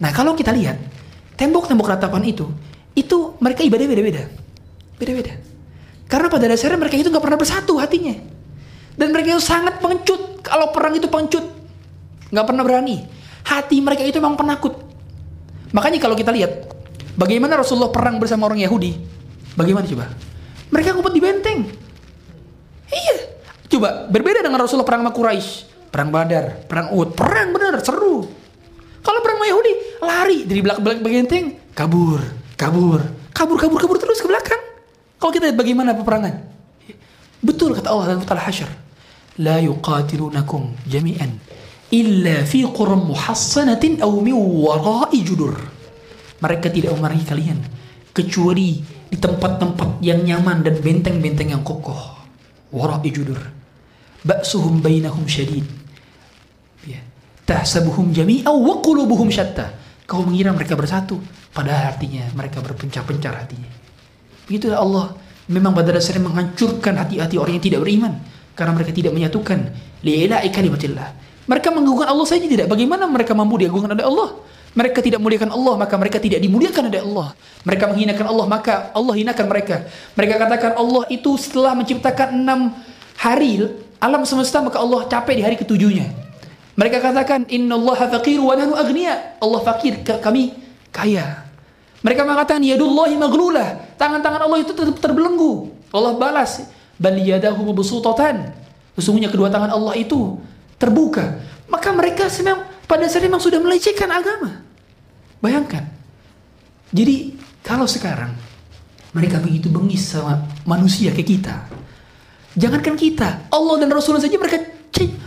Nah, 0.02 0.10
kalau 0.10 0.34
kita 0.34 0.50
lihat 0.50 0.76
tembok-tembok 1.38 1.86
ratapan 1.86 2.22
itu, 2.28 2.50
itu 2.92 3.38
mereka 3.38 3.62
ibadah 3.62 3.86
beda-beda 3.86 4.24
Beda-beda. 4.94 5.34
Karena 6.06 6.30
pada 6.30 6.46
dasarnya 6.46 6.78
mereka 6.78 6.94
itu 6.94 7.10
nggak 7.10 7.24
pernah 7.24 7.38
bersatu 7.38 7.74
hatinya. 7.82 8.14
Dan 8.94 9.10
mereka 9.10 9.34
itu 9.34 9.42
sangat 9.42 9.82
pengecut. 9.82 10.44
Kalau 10.44 10.70
perang 10.70 10.94
itu 10.94 11.10
pengecut. 11.10 11.46
nggak 12.30 12.46
pernah 12.50 12.62
berani. 12.66 13.06
Hati 13.46 13.78
mereka 13.78 14.02
itu 14.02 14.18
memang 14.18 14.38
penakut. 14.38 14.74
Makanya 15.74 15.98
kalau 15.98 16.14
kita 16.14 16.30
lihat. 16.30 16.70
Bagaimana 17.14 17.58
Rasulullah 17.58 17.94
perang 17.94 18.18
bersama 18.18 18.50
orang 18.50 18.62
Yahudi. 18.62 19.13
Bagaimana 19.54 19.86
coba? 19.86 20.06
Mereka 20.70 20.88
ngumpet 20.94 21.14
di 21.14 21.22
benteng. 21.22 21.58
Iya. 22.90 23.16
Coba 23.70 24.06
berbeda 24.10 24.42
dengan 24.42 24.62
Rasulullah 24.62 24.86
perang 24.86 25.02
sama 25.06 25.12
Quraisy. 25.14 25.50
Perang 25.94 26.10
Badar, 26.10 26.66
perang 26.66 26.90
Uhud, 26.90 27.14
perang 27.14 27.54
benar, 27.54 27.78
seru. 27.78 28.26
Kalau 28.98 29.20
perang 29.22 29.38
sama 29.38 29.46
Yahudi, 29.46 29.72
lari 30.02 30.38
dari 30.42 30.60
belakang-belakang 30.64 31.02
benteng, 31.06 31.44
kabur, 31.70 32.18
kabur, 32.58 33.00
kabur, 33.30 33.58
kabur, 33.62 33.78
kabur 33.78 33.98
terus 34.02 34.18
ke 34.18 34.26
belakang. 34.26 34.58
Kalau 35.22 35.30
kita 35.30 35.46
lihat 35.46 35.58
bagaimana 35.58 35.94
peperangan. 35.94 36.34
Betul 37.44 37.78
kata 37.78 37.94
Allah 37.94 38.16
dalam 38.16 38.26
surah 38.26 38.42
Al-Hasyr. 38.42 38.70
La 39.38 39.62
yuqatilunakum 39.62 40.74
jami'an 40.88 41.36
illa 41.94 42.42
fi 42.42 42.66
quram 42.66 43.06
muhassanatin 43.06 44.02
aw 44.02 44.10
min 44.18 44.34
wara'i 44.34 45.22
judur. 45.22 45.54
Mereka 46.42 46.74
tidak 46.74 46.90
memerangi 46.98 47.24
kalian 47.26 47.58
kecuali 48.10 48.82
di 49.14 49.22
tempat-tempat 49.22 50.02
yang 50.02 50.26
nyaman 50.26 50.66
dan 50.66 50.82
benteng-benteng 50.82 51.54
yang 51.54 51.62
kokoh. 51.62 52.18
Wara'i 52.74 53.14
judur. 53.14 53.38
Ba'suhum 54.26 54.82
bainahum 54.82 55.22
syadid. 55.30 55.62
Ya. 56.82 56.98
Tahsabuhum 57.46 58.10
jami'an 58.10 58.50
wa 58.50 58.82
qulubuhum 58.82 59.30
syatta. 59.30 59.70
Kau 60.10 60.26
mengira 60.26 60.50
mereka 60.50 60.74
bersatu, 60.74 61.22
padahal 61.54 61.94
artinya 61.94 62.26
mereka 62.34 62.58
berpencar-pencar 62.58 63.38
hatinya. 63.38 63.70
Begitulah 64.50 64.82
Allah 64.82 65.06
memang 65.46 65.70
pada 65.70 65.94
dasarnya 65.94 66.26
menghancurkan 66.26 66.98
hati-hati 66.98 67.38
orang 67.38 67.56
yang 67.56 67.64
tidak 67.64 67.80
beriman 67.86 68.18
karena 68.58 68.72
mereka 68.74 68.90
tidak 68.90 69.14
menyatukan 69.14 69.70
li'ila'i 70.02 70.50
kalimatillah. 70.50 71.08
Mereka 71.46 71.70
menggugurkan 71.70 72.10
Allah 72.10 72.26
saja 72.26 72.44
tidak. 72.50 72.66
Bagaimana 72.66 73.06
mereka 73.06 73.30
mampu 73.30 73.62
diagungkan 73.62 73.94
oleh 73.94 74.02
Allah? 74.02 74.28
Mereka 74.74 74.98
tidak 75.06 75.22
muliakan 75.22 75.54
Allah, 75.54 75.74
maka 75.78 75.94
mereka 75.94 76.18
tidak 76.18 76.42
dimuliakan 76.42 76.90
oleh 76.90 76.98
Allah. 76.98 77.28
Mereka 77.62 77.84
menghinakan 77.94 78.26
Allah, 78.26 78.46
maka 78.50 78.74
Allah 78.90 79.14
hinakan 79.14 79.46
mereka. 79.46 79.86
Mereka 80.18 80.34
katakan 80.34 80.72
Allah 80.74 81.02
itu 81.14 81.30
setelah 81.38 81.78
menciptakan 81.78 82.34
enam 82.34 82.74
hari 83.14 83.70
alam 84.02 84.26
semesta, 84.26 84.58
maka 84.58 84.82
Allah 84.82 85.06
capek 85.06 85.34
di 85.38 85.42
hari 85.46 85.54
ketujuhnya. 85.54 86.10
Mereka 86.74 86.98
katakan, 86.98 87.46
Inna 87.54 87.78
Allah 87.78 88.18
faqir 88.18 88.42
wa 88.42 88.58
nahnu 88.58 88.74
agniya. 88.74 89.38
Allah 89.38 89.60
fakir, 89.62 90.02
kami 90.02 90.58
kaya. 90.90 91.46
Mereka 92.02 92.26
mengatakan 92.26 92.60
yadullahi 92.60 93.14
maglulah. 93.14 93.94
Tangan-tangan 93.94 94.42
Allah 94.42 94.58
itu 94.58 94.74
tetap 94.74 94.98
terbelenggu. 94.98 95.70
Allah 95.94 96.18
balas, 96.18 96.66
bal 96.98 97.14
yadahu 97.14 97.70
mabsutatan. 97.70 98.50
Sesungguhnya 98.98 99.30
kedua 99.30 99.54
tangan 99.54 99.70
Allah 99.70 99.94
itu 99.94 100.34
terbuka. 100.82 101.38
Maka 101.70 101.94
mereka 101.94 102.26
memang 102.42 102.66
pada 102.90 103.06
saat 103.06 103.22
memang 103.22 103.38
sudah 103.38 103.62
melecehkan 103.62 104.10
agama. 104.10 104.63
Bayangkan. 105.44 105.84
Jadi 106.88 107.36
kalau 107.60 107.84
sekarang 107.84 108.32
mereka 109.12 109.44
begitu 109.44 109.68
bengis 109.68 110.08
sama 110.08 110.48
manusia 110.64 111.12
kayak 111.12 111.28
kita. 111.28 111.56
Jangankan 112.56 112.96
kita, 112.96 113.52
Allah 113.52 113.76
dan 113.76 113.92
Rasulullah 113.92 114.24
saja 114.24 114.40
mereka 114.40 114.56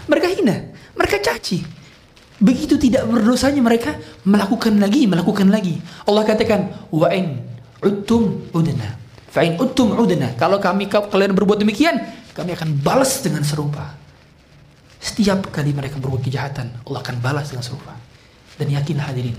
mereka 0.09 0.27
hina, 0.31 0.73
mereka 0.97 1.21
caci. 1.21 1.61
Begitu 2.39 2.79
tidak 2.81 3.05
berdosanya 3.05 3.61
mereka 3.61 3.93
melakukan 4.25 4.79
lagi, 4.79 5.05
melakukan 5.05 5.51
lagi. 5.53 5.77
Allah 6.07 6.23
katakan, 6.23 6.89
wa 6.89 7.11
in 7.13 7.43
uttum 7.83 8.47
udna. 8.55 8.95
Fa 9.27 9.43
in 9.43 9.59
uttum 9.59 9.93
udna. 9.93 10.33
Kalau 10.39 10.57
kami 10.57 10.87
kalian 10.87 11.35
berbuat 11.35 11.61
demikian, 11.61 11.99
kami 12.33 12.55
akan 12.55 12.79
balas 12.79 13.19
dengan 13.21 13.43
serupa. 13.43 13.93
Setiap 14.97 15.51
kali 15.51 15.75
mereka 15.75 15.99
berbuat 15.99 16.23
kejahatan, 16.23 16.87
Allah 16.87 16.99
akan 17.03 17.15
balas 17.19 17.51
dengan 17.51 17.65
serupa. 17.65 17.93
Dan 18.55 18.71
yakinlah 18.71 19.13
hadirin, 19.13 19.35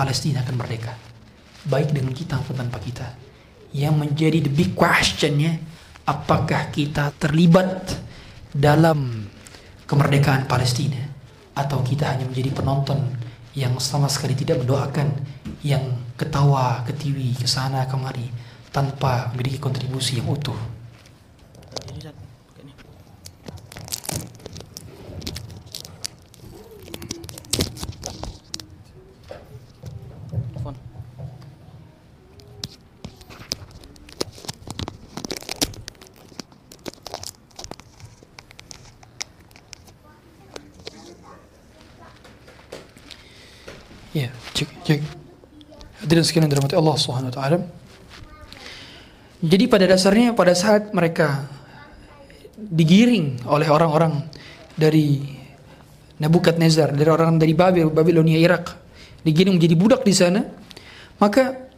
Palestina 0.00 0.40
akan 0.40 0.56
merdeka. 0.56 0.96
Baik 1.68 1.92
dengan 1.92 2.16
kita 2.16 2.40
maupun 2.40 2.56
tanpa 2.56 2.80
kita. 2.80 3.04
Yang 3.76 3.94
menjadi 4.00 4.38
the 4.48 4.52
big 4.52 4.72
questionnya, 4.72 5.60
apakah 6.08 6.72
kita 6.72 7.12
terlibat 7.20 8.00
dalam 8.56 9.28
kemerdekaan 9.84 10.48
Palestina? 10.48 11.10
atau 11.60 11.82
kita 11.84 12.08
hanya 12.08 12.24
menjadi 12.24 12.50
penonton 12.54 12.98
yang 13.52 13.76
sama 13.82 14.06
sekali 14.06 14.38
tidak 14.38 14.62
mendoakan 14.62 15.10
yang 15.66 15.82
ketawa 16.14 16.86
ketiwi 16.86 17.34
ke 17.34 17.44
sana 17.50 17.84
kemari 17.90 18.30
tanpa 18.70 19.34
memiliki 19.34 19.58
kontribusi 19.58 20.22
yang 20.22 20.30
utuh. 20.30 20.56
Hadirin 46.10 46.26
sekalian 46.26 46.50
dirahmati 46.50 46.74
Allah 46.74 46.96
Subhanahu 46.98 47.30
wa 47.30 47.36
taala. 47.38 47.62
Jadi 49.46 49.70
pada 49.70 49.86
dasarnya 49.86 50.34
pada 50.34 50.58
saat 50.58 50.90
mereka 50.90 51.46
digiring 52.58 53.46
oleh 53.46 53.70
orang-orang 53.70 54.26
dari 54.74 55.22
Nebukadnezar, 56.18 56.98
dari 56.98 57.06
orang 57.06 57.38
dari 57.38 57.54
Babel, 57.54 57.94
Babilonia, 57.94 58.42
Irak, 58.42 58.74
digiring 59.22 59.54
menjadi 59.54 59.74
budak 59.78 60.02
di 60.02 60.10
sana, 60.10 60.42
maka 61.22 61.70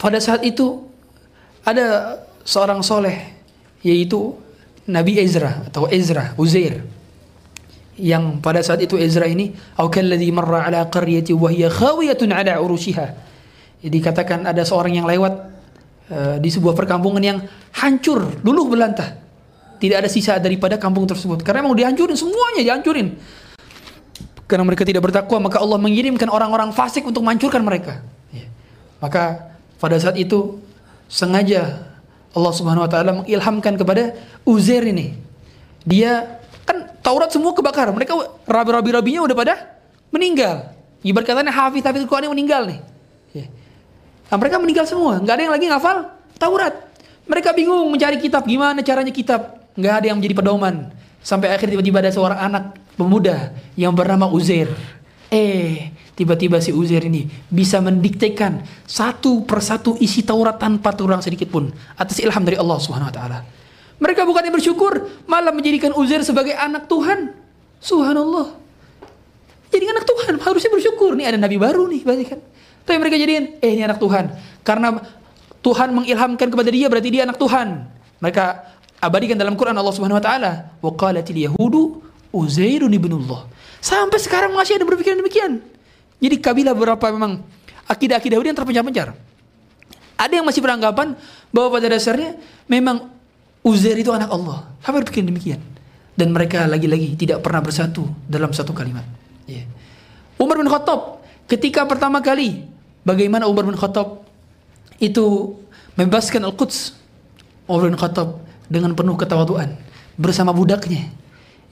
pada 0.00 0.16
saat 0.16 0.48
itu 0.48 0.88
ada 1.60 2.16
seorang 2.48 2.80
soleh 2.80 3.20
yaitu 3.84 4.32
Nabi 4.88 5.20
Ezra 5.20 5.68
atau 5.68 5.92
Ezra, 5.92 6.32
Uzair. 6.40 6.88
Yang 8.00 8.40
pada 8.40 8.64
saat 8.64 8.80
itu 8.80 8.96
Ezra 8.96 9.28
ini, 9.28 9.52
"Au 9.76 9.92
kalladzi 9.92 10.32
marra 10.32 10.64
ala 10.64 10.88
qaryati 10.88 11.36
wa 11.36 11.52
hiya 11.52 11.68
khawiyatun 11.68 12.32
ala 12.32 12.56
urushiha." 12.64 13.27
Jadi 13.78 13.98
katakan 14.02 14.42
ada 14.42 14.62
seorang 14.66 14.98
yang 14.98 15.06
lewat 15.06 15.32
uh, 16.10 16.36
di 16.42 16.50
sebuah 16.50 16.74
perkampungan 16.74 17.22
yang 17.22 17.38
hancur, 17.78 18.42
luluh 18.42 18.66
belantah. 18.66 19.18
Tidak 19.78 19.94
ada 19.94 20.10
sisa 20.10 20.42
daripada 20.42 20.74
kampung 20.74 21.06
tersebut. 21.06 21.46
Karena 21.46 21.62
memang 21.62 21.78
dihancurin 21.78 22.18
semuanya 22.18 22.66
dihancurin. 22.66 23.14
Karena 24.50 24.64
mereka 24.66 24.82
tidak 24.82 25.06
bertakwa, 25.06 25.46
maka 25.46 25.62
Allah 25.62 25.78
mengirimkan 25.78 26.26
orang-orang 26.26 26.74
fasik 26.74 27.06
untuk 27.06 27.22
menghancurkan 27.22 27.62
mereka. 27.62 28.02
Ya. 28.34 28.50
Maka 28.98 29.54
pada 29.78 29.94
saat 30.02 30.18
itu 30.18 30.58
sengaja 31.06 31.86
Allah 32.34 32.52
Subhanahu 32.52 32.82
wa 32.82 32.90
taala 32.90 33.10
mengilhamkan 33.22 33.78
kepada 33.78 34.18
Uzair 34.42 34.82
ini. 34.82 35.14
Dia 35.86 36.42
kan 36.66 36.98
Taurat 36.98 37.30
semua 37.30 37.54
kebakar. 37.54 37.86
Mereka 37.94 38.42
rabi-rabi 38.44 38.90
rabinya 38.90 39.22
udah 39.22 39.36
pada 39.38 39.54
meninggal. 40.10 40.74
Ibarat 41.06 41.30
katanya 41.30 41.54
hafiz 41.54 41.86
hafiz 41.86 42.02
Quran 42.04 42.34
meninggal 42.34 42.66
nih. 42.66 42.80
Nah, 44.28 44.36
mereka 44.36 44.60
meninggal 44.60 44.84
semua, 44.84 45.16
nggak 45.20 45.34
ada 45.34 45.42
yang 45.48 45.54
lagi 45.56 45.66
ngafal 45.72 45.96
Taurat. 46.36 46.74
Mereka 47.28 47.52
bingung 47.52 47.88
mencari 47.92 48.16
kitab, 48.20 48.44
gimana 48.44 48.80
caranya 48.80 49.12
kitab? 49.12 49.60
Nggak 49.76 49.94
ada 50.00 50.06
yang 50.12 50.16
menjadi 50.16 50.34
pedoman. 50.36 50.74
Sampai 51.20 51.52
akhir 51.52 51.68
tiba-tiba 51.68 52.00
ada 52.00 52.12
seorang 52.12 52.40
anak 52.40 52.64
pemuda 52.96 53.52
yang 53.76 53.92
bernama 53.92 54.28
Uzair. 54.32 54.72
Eh, 55.28 55.92
tiba-tiba 56.16 56.56
si 56.56 56.72
Uzair 56.72 57.04
ini 57.04 57.28
bisa 57.52 57.84
mendiktekan 57.84 58.64
satu 58.88 59.44
persatu 59.44 60.00
isi 60.00 60.24
Taurat 60.24 60.56
tanpa 60.56 60.96
kurang 60.96 61.20
sedikit 61.20 61.52
pun 61.52 61.68
atas 62.00 62.16
ilham 62.24 62.40
dari 62.40 62.56
Allah 62.56 62.78
Subhanahu 62.80 63.12
wa 63.12 63.14
taala. 63.14 63.38
Mereka 63.98 64.24
bukannya 64.24 64.54
bersyukur, 64.54 65.24
malah 65.28 65.52
menjadikan 65.52 65.92
Uzair 65.92 66.24
sebagai 66.24 66.56
anak 66.56 66.88
Tuhan. 66.88 67.34
Subhanallah. 67.82 68.56
Jadi 69.68 69.84
anak 69.84 70.04
Tuhan, 70.08 70.40
harusnya 70.40 70.70
bersyukur. 70.72 71.12
Nih 71.12 71.28
ada 71.28 71.36
nabi 71.36 71.60
baru 71.60 71.90
nih, 71.90 72.02
kan. 72.06 72.40
Tapi 72.88 72.96
mereka 72.96 73.20
jadiin, 73.20 73.60
eh 73.60 73.76
ini 73.76 73.84
anak 73.84 74.00
Tuhan. 74.00 74.32
Karena 74.64 74.96
Tuhan 75.60 75.92
mengilhamkan 75.92 76.48
kepada 76.48 76.72
dia 76.72 76.88
berarti 76.88 77.08
dia 77.12 77.28
anak 77.28 77.36
Tuhan. 77.36 77.84
Mereka 78.24 78.44
abadikan 79.04 79.36
dalam 79.36 79.60
Quran 79.60 79.76
Allah 79.76 79.92
Subhanahu 79.92 80.16
wa 80.16 80.24
taala, 80.24 80.72
"Wa 80.80 80.96
qalatil 80.96 81.36
yahudu 81.36 82.00
Uzairun 82.32 82.88
ibnullah." 82.88 83.44
Sampai 83.84 84.16
sekarang 84.16 84.56
masih 84.56 84.80
ada 84.80 84.88
berpikiran 84.88 85.20
demikian. 85.20 85.60
Jadi 86.16 86.36
kabilah 86.40 86.72
beberapa 86.72 87.12
memang 87.12 87.44
akidah-akidah 87.84 88.40
Yahudi 88.40 88.48
yang 88.56 88.58
terpencar-pencar. 88.58 89.08
Ada 90.16 90.32
yang 90.40 90.46
masih 90.48 90.64
beranggapan 90.64 91.14
bahwa 91.52 91.68
pada 91.76 91.92
dasarnya 91.92 92.40
memang 92.66 93.12
Uzair 93.60 94.00
itu 94.00 94.08
anak 94.10 94.32
Allah. 94.32 94.64
Sampai 94.80 95.04
berpikir 95.04 95.28
demikian. 95.28 95.60
Dan 96.16 96.32
mereka 96.32 96.64
lagi-lagi 96.64 97.14
tidak 97.20 97.44
pernah 97.44 97.60
bersatu 97.60 98.08
dalam 98.26 98.50
satu 98.50 98.72
kalimat. 98.72 99.04
Yeah. 99.44 99.68
Umar 100.40 100.58
bin 100.58 100.66
Khattab 100.66 101.22
ketika 101.46 101.86
pertama 101.86 102.18
kali 102.18 102.66
bagaimana 103.08 103.48
Umar 103.48 103.64
bin 103.64 103.72
Khattab 103.72 104.28
itu 105.00 105.56
membebaskan 105.96 106.44
Al-Quds. 106.44 106.92
Umar 107.64 107.88
bin 107.88 107.96
Khattab 107.96 108.44
dengan 108.68 108.92
penuh 108.92 109.16
ketawaduan 109.16 109.72
bersama 110.20 110.52
budaknya. 110.52 111.08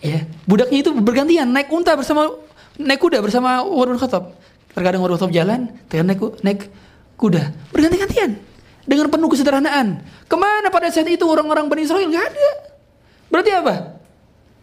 Ya, 0.01 0.25
budaknya 0.49 0.81
itu 0.81 0.91
bergantian 0.97 1.49
naik 1.53 1.69
unta 1.73 1.93
bersama 1.97 2.33
naik 2.81 3.01
kuda 3.01 3.21
bersama 3.21 3.61
Umar 3.65 3.93
bin 3.93 4.01
Khattab. 4.01 4.33
Terkadang 4.73 5.05
Umar 5.05 5.13
bin 5.13 5.17
Khattab 5.21 5.33
jalan, 5.37 5.61
terkadang 5.89 6.09
naik, 6.09 6.21
naik 6.41 6.61
kuda. 7.21 7.53
Berganti-gantian 7.73 8.41
dengan 8.85 9.07
penuh 9.13 9.29
kesederhanaan. 9.29 10.01
Ke 10.29 10.37
mana 10.37 10.73
pada 10.73 10.89
saat 10.89 11.09
itu 11.09 11.25
orang-orang 11.25 11.69
Bani 11.69 11.85
Israel? 11.85 12.09
Gak 12.09 12.27
ada. 12.33 12.49
Berarti 13.33 13.51
apa? 13.53 13.75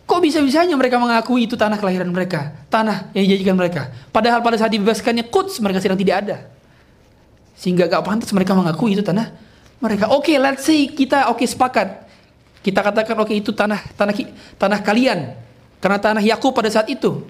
Kok 0.04 0.20
bisa-bisanya 0.20 0.76
mereka 0.78 1.00
mengakui 1.00 1.48
itu 1.48 1.56
tanah 1.56 1.80
kelahiran 1.80 2.12
mereka, 2.12 2.54
tanah 2.70 3.10
yang 3.16 3.24
dijanjikan 3.26 3.56
mereka. 3.56 3.82
Padahal 4.12 4.44
pada 4.44 4.60
saat 4.60 4.70
dibebaskannya 4.70 5.32
Quds 5.32 5.64
mereka 5.64 5.80
sedang 5.82 5.98
tidak 5.98 6.28
ada. 6.28 6.38
Sehingga 7.54 7.86
gak 7.88 8.04
pantas 8.04 8.30
mereka 8.34 8.58
mengakui 8.58 8.98
itu 8.98 9.06
tanah 9.06 9.34
mereka. 9.84 10.10
Oke, 10.12 10.34
okay, 10.34 10.36
let's 10.40 10.64
say 10.64 10.88
kita 10.88 11.28
oke 11.30 11.44
okay, 11.44 11.48
sepakat. 11.48 11.88
Kita 12.64 12.80
katakan 12.80 13.20
oke 13.20 13.28
okay, 13.28 13.44
itu 13.44 13.52
tanah 13.52 13.84
tanah 14.00 14.16
tanah 14.56 14.80
kalian 14.80 15.36
karena 15.84 16.00
tanah 16.00 16.24
Yakub 16.24 16.56
pada 16.56 16.72
saat 16.72 16.88
itu. 16.88 17.28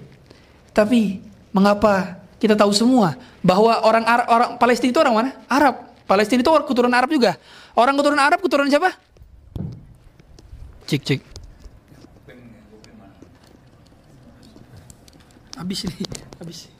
Tapi 0.70 1.22
mengapa 1.50 2.22
kita 2.38 2.54
tahu 2.54 2.70
semua 2.76 3.18
bahwa 3.42 3.72
orang 3.82 4.06
Arab, 4.06 4.28
orang 4.30 4.50
Palestina 4.62 4.94
itu 4.94 5.02
orang 5.02 5.16
mana? 5.16 5.32
Arab. 5.50 5.76
Palestina 6.04 6.44
itu 6.44 6.52
orang 6.52 6.68
keturunan 6.68 6.94
Arab 6.94 7.10
juga. 7.10 7.40
Orang 7.74 7.98
keturunan 7.98 8.22
Arab 8.22 8.40
keturunan 8.44 8.70
siapa? 8.70 8.92
Cik 10.86 11.02
cik. 11.02 11.22
Habis 15.54 15.88
ini, 15.88 16.04
habis. 16.42 16.74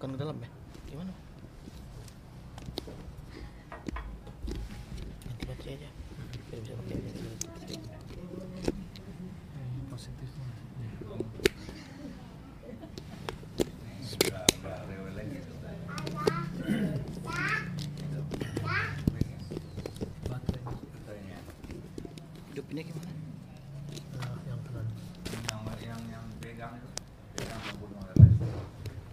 tekan 0.00 0.16
ke 0.16 0.24
dalam 0.24 0.36
ya 0.40 0.48
gimana 0.88 1.12
ganti 5.28 5.44
baterai 5.44 5.76
aja 5.76 5.90
biar 6.48 6.60
bisa 6.64 6.72
pakai 6.80 6.96
Positif. 9.92 10.30
hidup 22.48 22.66
ini 22.72 22.80
gimana 22.88 23.12
yang 24.48 24.60
tenang. 24.64 24.88
yang 25.44 25.60
yang 25.84 26.02
yang 26.08 26.24
pegang 26.40 26.72
itu 26.80 26.88
pegang 27.36 27.60
pembunuh 27.68 28.00
orang 28.00 28.16
lain. 28.16 28.32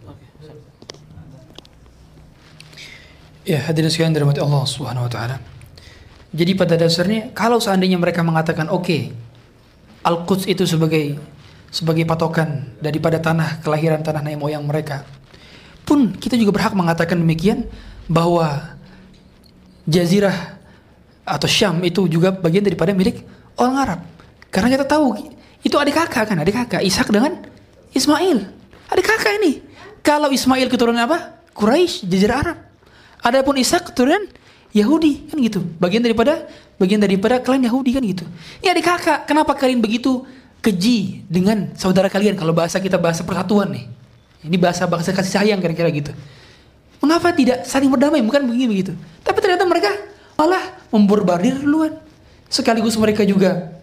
oke 0.08 0.24
siap. 0.40 0.78
Ya, 3.48 3.64
hadirin 3.64 3.88
sekalian 3.88 4.12
dirahmati 4.12 4.44
Allah 4.44 4.60
Subhanahu 4.68 5.08
wa 5.08 5.12
taala. 5.12 5.40
Jadi 6.36 6.52
pada 6.52 6.76
dasarnya 6.76 7.32
kalau 7.32 7.56
seandainya 7.56 7.96
mereka 7.96 8.20
mengatakan 8.20 8.68
oke, 8.68 8.84
okay, 8.84 9.08
Al-Quds 10.04 10.44
itu 10.44 10.68
sebagai 10.68 11.16
sebagai 11.72 12.04
patokan 12.04 12.76
daripada 12.76 13.16
tanah 13.16 13.64
kelahiran 13.64 14.04
tanah 14.04 14.20
nenek 14.20 14.36
moyang 14.36 14.68
mereka. 14.68 15.08
Pun 15.88 16.12
kita 16.12 16.36
juga 16.36 16.60
berhak 16.60 16.76
mengatakan 16.76 17.24
demikian 17.24 17.64
bahwa 18.04 18.76
Jazirah 19.88 20.60
atau 21.24 21.48
Syam 21.48 21.80
itu 21.88 22.04
juga 22.04 22.28
bagian 22.28 22.60
daripada 22.60 22.92
milik 22.92 23.24
orang 23.56 23.76
Arab. 23.80 24.00
Karena 24.52 24.76
kita 24.76 24.84
tahu 24.84 25.16
itu 25.64 25.76
adik 25.80 25.96
kakak 25.96 26.28
kan, 26.28 26.36
adik 26.36 26.52
kakak 26.52 26.84
Ishak 26.84 27.08
dengan 27.08 27.40
Ismail. 27.96 28.44
Adik 28.92 29.08
kakak 29.08 29.40
ini. 29.40 29.64
Kalau 30.04 30.28
Ismail 30.28 30.68
keturunan 30.68 31.00
apa? 31.00 31.40
Quraisy, 31.56 32.04
Jazirah 32.04 32.36
Arab. 32.44 32.67
Adapun 33.22 33.58
Ishak 33.58 33.92
keturunan 33.92 34.26
Yahudi 34.72 35.28
kan 35.32 35.36
gitu. 35.40 35.60
Bagian 35.80 36.04
daripada 36.04 36.46
bagian 36.78 37.00
daripada 37.02 37.40
klan 37.42 37.64
Yahudi 37.64 37.90
kan 37.96 38.02
gitu. 38.04 38.24
Ini 38.62 38.72
adik 38.72 38.84
kakak. 38.84 39.18
Kenapa 39.26 39.56
kalian 39.56 39.82
begitu 39.82 40.22
keji 40.60 41.24
dengan 41.26 41.72
saudara 41.74 42.06
kalian? 42.12 42.38
Kalau 42.38 42.54
bahasa 42.54 42.78
kita 42.78 43.00
bahasa 43.00 43.24
persatuan 43.26 43.72
nih. 43.74 43.84
Ini 44.46 44.56
bahasa 44.56 44.86
bahasa 44.86 45.10
kasih 45.10 45.34
sayang 45.34 45.58
kira-kira 45.58 45.90
gitu. 45.90 46.12
Mengapa 47.02 47.34
tidak 47.34 47.66
saling 47.66 47.90
berdamai? 47.90 48.22
Bukan 48.22 48.46
begini 48.46 48.66
begitu. 48.70 48.92
Tapi 49.26 49.38
ternyata 49.42 49.66
mereka 49.66 49.90
malah 50.38 50.62
memborbardir 50.94 51.58
duluan. 51.58 51.98
Sekaligus 52.46 52.94
mereka 52.94 53.26
juga 53.26 53.74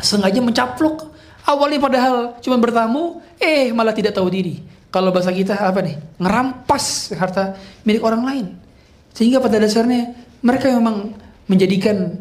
sengaja 0.00 0.40
mencaplok. 0.40 1.10
Awalnya 1.42 1.80
padahal 1.82 2.14
cuma 2.38 2.54
bertamu, 2.60 3.18
eh 3.42 3.74
malah 3.74 3.90
tidak 3.90 4.14
tahu 4.14 4.30
diri. 4.30 4.62
Kalau 4.92 5.10
bahasa 5.10 5.32
kita 5.32 5.56
apa 5.58 5.80
nih? 5.80 5.96
Ngerampas 6.20 7.16
harta 7.16 7.56
milik 7.82 8.04
orang 8.04 8.22
lain. 8.22 8.46
Sehingga 9.12 9.38
pada 9.40 9.60
dasarnya 9.60 10.16
mereka 10.40 10.72
memang 10.72 11.16
menjadikan 11.46 12.16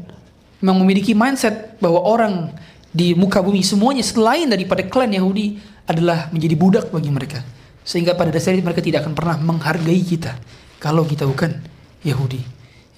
memang 0.61 0.77
memiliki 0.85 1.17
mindset 1.17 1.79
bahwa 1.81 2.03
orang 2.05 2.53
di 2.91 3.15
muka 3.15 3.39
bumi 3.39 3.63
semuanya 3.63 4.03
selain 4.03 4.51
daripada 4.51 4.83
klan 4.85 5.09
Yahudi 5.09 5.57
adalah 5.87 6.29
menjadi 6.29 6.55
budak 6.59 6.85
bagi 6.91 7.09
mereka. 7.09 7.41
Sehingga 7.81 8.13
pada 8.13 8.29
dasarnya 8.29 8.61
mereka 8.61 8.83
tidak 8.83 9.07
akan 9.07 9.13
pernah 9.17 9.35
menghargai 9.41 10.01
kita 10.05 10.37
kalau 10.77 11.07
kita 11.07 11.25
bukan 11.25 11.57
Yahudi. 12.05 12.43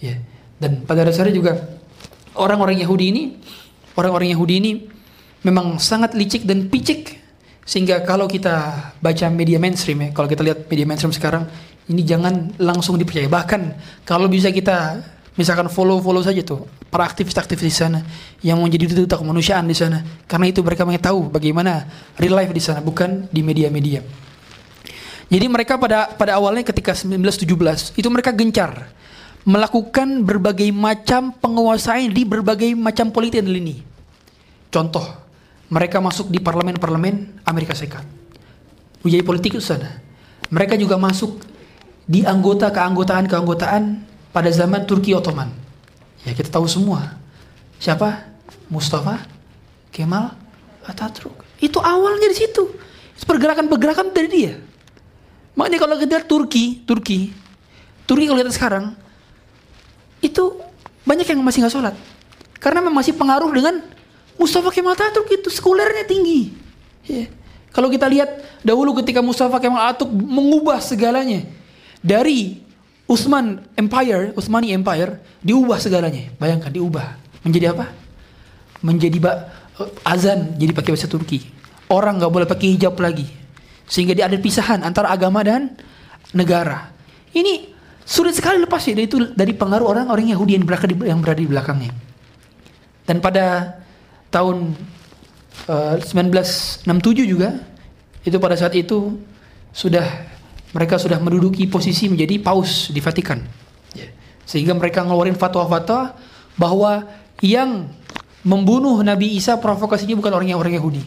Ya. 0.04 0.20
Dan 0.60 0.84
pada 0.84 1.08
dasarnya 1.08 1.32
juga 1.32 1.56
orang-orang 2.36 2.84
Yahudi 2.84 3.06
ini, 3.14 3.24
orang-orang 3.96 4.36
Yahudi 4.36 4.54
ini 4.60 4.72
memang 5.44 5.80
sangat 5.80 6.16
licik 6.16 6.48
dan 6.48 6.72
picik 6.72 7.24
Sehingga 7.64 8.04
kalau 8.04 8.28
kita 8.28 8.92
baca 9.00 9.26
media 9.32 9.56
mainstream 9.56 10.04
ya, 10.04 10.10
kalau 10.12 10.28
kita 10.28 10.44
lihat 10.44 10.68
media 10.68 10.84
mainstream 10.84 11.16
sekarang, 11.16 11.48
ini 11.92 12.02
jangan 12.06 12.56
langsung 12.62 12.96
dipercaya. 12.96 13.28
Bahkan 13.28 13.62
kalau 14.08 14.32
bisa 14.32 14.54
kita 14.54 15.04
misalkan 15.36 15.68
follow-follow 15.68 16.24
saja 16.24 16.46
tuh 16.46 16.64
para 16.94 17.10
aktivis-aktivis 17.10 17.66
di 17.66 17.74
sana 17.74 18.00
yang 18.46 18.62
menjadi 18.62 18.94
duta 18.94 19.18
kemanusiaan 19.18 19.66
di 19.66 19.76
sana. 19.76 20.06
Karena 20.30 20.48
itu 20.48 20.62
mereka 20.62 20.86
tahu 20.86 21.34
bagaimana 21.34 21.90
real 22.22 22.38
life 22.38 22.54
di 22.54 22.62
sana, 22.62 22.80
bukan 22.80 23.28
di 23.34 23.42
media-media. 23.42 24.06
Jadi 25.34 25.46
mereka 25.50 25.82
pada 25.82 26.14
pada 26.14 26.38
awalnya 26.38 26.62
ketika 26.62 26.94
1917 26.94 27.98
itu 27.98 28.08
mereka 28.14 28.30
gencar 28.30 28.94
melakukan 29.44 30.24
berbagai 30.24 30.70
macam 30.72 31.36
penguasaan 31.36 32.14
di 32.14 32.24
berbagai 32.24 32.72
macam 32.78 33.12
politik 33.12 33.44
dan 33.44 33.52
lini. 33.52 33.84
Contoh, 34.72 35.04
mereka 35.68 36.00
masuk 36.00 36.32
di 36.32 36.40
parlemen-parlemen 36.40 37.44
Amerika 37.44 37.76
Serikat. 37.76 38.06
Menjadi 39.04 39.24
politik 39.26 39.52
di 39.58 39.64
sana. 39.64 40.00
Mereka 40.48 40.80
juga 40.80 40.96
masuk 40.96 41.44
di 42.04 42.28
anggota 42.28 42.68
keanggotaan-keanggotaan 42.72 43.84
pada 44.36 44.50
zaman 44.52 44.84
Turki 44.84 45.16
Ottoman. 45.16 45.48
Ya 46.28 46.36
kita 46.36 46.52
tahu 46.52 46.68
semua. 46.68 47.16
Siapa? 47.80 48.28
Mustafa 48.72 49.24
Kemal 49.92 50.36
Atatürk. 50.84 51.46
Itu 51.60 51.80
awalnya 51.80 52.28
di 52.32 52.38
situ. 52.38 52.64
Pergerakan-pergerakan 53.24 54.12
dari 54.12 54.30
dia. 54.30 54.54
Makanya 55.56 55.80
kalau 55.80 55.96
kita 55.96 56.20
lihat 56.20 56.28
Turki, 56.28 56.84
Turki, 56.84 57.32
Turki 58.04 58.26
kalau 58.28 58.42
lihat 58.42 58.52
sekarang, 58.52 58.98
itu 60.20 60.60
banyak 61.08 61.24
yang 61.24 61.40
masih 61.40 61.64
nggak 61.64 61.74
sholat. 61.74 61.96
Karena 62.60 62.84
masih 62.92 63.16
pengaruh 63.16 63.48
dengan 63.54 63.80
Mustafa 64.36 64.74
Kemal 64.76 64.98
Atatürk 64.98 65.30
itu 65.32 65.48
sekulernya 65.48 66.04
tinggi. 66.04 66.52
Ya. 67.08 67.32
Kalau 67.72 67.88
kita 67.88 68.12
lihat 68.12 68.44
dahulu 68.66 68.92
ketika 69.00 69.24
Mustafa 69.24 69.62
Kemal 69.64 69.88
Atatürk 69.88 70.12
mengubah 70.12 70.84
segalanya 70.84 71.48
dari 72.04 72.60
Utsman 73.08 73.64
Empire, 73.80 74.36
Utsmani 74.36 74.76
Empire 74.76 75.40
diubah 75.40 75.80
segalanya. 75.80 76.32
Bayangkan 76.36 76.72
diubah 76.72 77.16
menjadi 77.48 77.72
apa? 77.72 77.86
Menjadi 78.84 79.18
ba 79.24 79.32
azan 80.04 80.60
jadi 80.60 80.76
pakai 80.76 80.92
bahasa 80.96 81.08
Turki. 81.08 81.40
Orang 81.88 82.20
nggak 82.20 82.32
boleh 82.32 82.48
pakai 82.48 82.76
hijab 82.76 83.00
lagi. 83.00 83.28
Sehingga 83.88 84.16
dia 84.16 84.28
ada 84.28 84.36
pisahan 84.36 84.84
antara 84.84 85.12
agama 85.12 85.44
dan 85.44 85.76
negara. 86.36 86.92
Ini 87.32 87.72
sulit 88.04 88.36
sekali 88.36 88.60
lepas 88.60 88.84
ya 88.84 88.96
dari 88.96 89.08
itu 89.08 89.18
dari 89.32 89.56
pengaruh 89.56 89.88
orang-orang 89.88 90.32
Yahudi 90.36 90.60
yang 90.60 90.68
berada 90.68 90.88
di, 90.88 90.96
yang 91.08 91.20
berada 91.24 91.40
di 91.40 91.48
belakangnya. 91.48 91.92
Dan 93.04 93.20
pada 93.20 93.80
tahun 94.32 94.76
uh, 95.68 96.00
1967 96.00 96.88
juga 97.28 97.60
itu 98.24 98.38
pada 98.40 98.56
saat 98.56 98.76
itu 98.80 99.20
sudah 99.76 100.33
mereka 100.74 100.98
sudah 100.98 101.22
menduduki 101.22 101.70
posisi 101.70 102.10
menjadi 102.10 102.42
paus 102.42 102.90
di 102.90 102.98
Vatikan. 102.98 103.40
Ya. 103.94 104.10
Sehingga 104.44 104.74
mereka 104.74 105.06
ngeluarin 105.06 105.38
fatwa-fatwa 105.38 106.18
bahwa 106.58 107.06
yang 107.46 107.88
membunuh 108.44 109.00
Nabi 109.06 109.38
Isa 109.38 109.56
provokasinya 109.56 110.18
bukan 110.18 110.34
orang 110.34 110.50
yang 110.50 110.60
orang 110.60 110.74
Yahudi. 110.76 111.06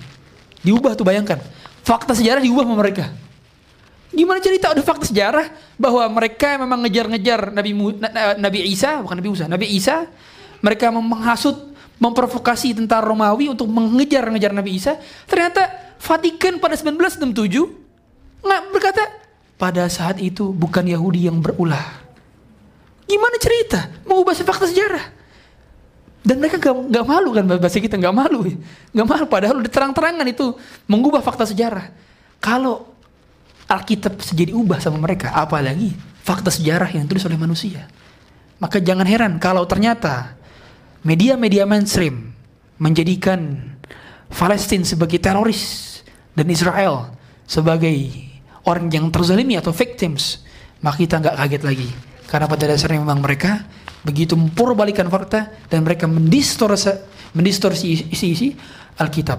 Diubah 0.62 0.94
tuh 0.94 1.04
bayangkan. 1.04 1.42
Fakta 1.82 2.14
sejarah 2.14 2.40
diubah 2.40 2.64
sama 2.64 2.78
mereka. 2.78 3.10
Gimana 4.14 4.38
cerita 4.40 4.72
ada 4.72 4.80
fakta 4.80 5.10
sejarah 5.10 5.50
bahwa 5.76 6.06
mereka 6.08 6.56
memang 6.56 6.86
ngejar-ngejar 6.86 7.52
Nabi 7.52 7.70
Nabi 8.38 8.58
Isa, 8.70 9.02
bukan 9.02 9.18
Nabi 9.18 9.28
Musa, 9.28 9.44
Nabi 9.50 9.66
Isa, 9.74 10.08
mereka 10.64 10.88
menghasut, 10.88 11.74
memprovokasi 12.00 12.76
tentara 12.76 13.04
Romawi 13.04 13.50
untuk 13.52 13.68
mengejar-ngejar 13.68 14.54
Nabi 14.54 14.78
Isa. 14.78 14.96
Ternyata 15.26 15.86
Vatikan 15.96 16.60
pada 16.60 16.76
1967 16.76 18.44
nggak 18.44 18.62
berkata 18.68 19.25
pada 19.56 19.88
saat 19.88 20.20
itu 20.20 20.52
bukan 20.52 20.84
Yahudi 20.84 21.28
yang 21.28 21.40
berulah. 21.40 22.04
Gimana 23.08 23.36
cerita? 23.40 23.88
Mengubah 24.04 24.36
fakta 24.36 24.68
sejarah. 24.68 25.16
Dan 26.26 26.42
mereka 26.42 26.58
gak, 26.58 26.74
gak 26.90 27.06
malu 27.06 27.30
kan 27.30 27.46
bahasa 27.46 27.78
kita 27.78 27.94
gak 27.94 28.10
malu, 28.10 28.50
gak 28.90 29.06
malu. 29.06 29.24
Padahal 29.30 29.62
udah 29.62 29.70
terang-terangan 29.70 30.26
itu 30.26 30.58
mengubah 30.90 31.22
fakta 31.22 31.46
sejarah. 31.46 31.86
Kalau 32.42 32.90
Alkitab 33.70 34.18
sejadi 34.22 34.50
ubah 34.50 34.82
sama 34.82 34.98
mereka, 34.98 35.30
apalagi 35.34 35.94
fakta 36.26 36.50
sejarah 36.50 36.90
yang 36.90 37.06
ditulis 37.06 37.22
oleh 37.30 37.38
manusia. 37.38 37.86
Maka 38.58 38.82
jangan 38.82 39.06
heran 39.06 39.38
kalau 39.38 39.62
ternyata 39.70 40.34
media-media 41.06 41.62
mainstream 41.62 42.34
menjadikan 42.82 43.70
Palestina 44.26 44.82
sebagai 44.82 45.22
teroris 45.22 46.02
dan 46.34 46.50
Israel 46.50 47.14
sebagai 47.46 47.94
orang 48.66 48.90
yang 48.90 49.08
terzalimi 49.14 49.54
atau 49.54 49.70
victims, 49.70 50.42
maka 50.82 51.00
kita 51.00 51.22
nggak 51.22 51.36
kaget 51.38 51.62
lagi. 51.62 51.88
Karena 52.26 52.50
pada 52.50 52.64
dasarnya 52.66 53.00
memang 53.00 53.22
mereka 53.22 53.62
begitu 54.02 54.34
mempurbalikan 54.34 55.06
fakta 55.06 55.50
dan 55.70 55.86
mereka 55.86 56.10
mendistorsi, 56.10 56.90
mendistorsi 57.34 58.10
isi-isi 58.10 58.54
Alkitab. 58.98 59.38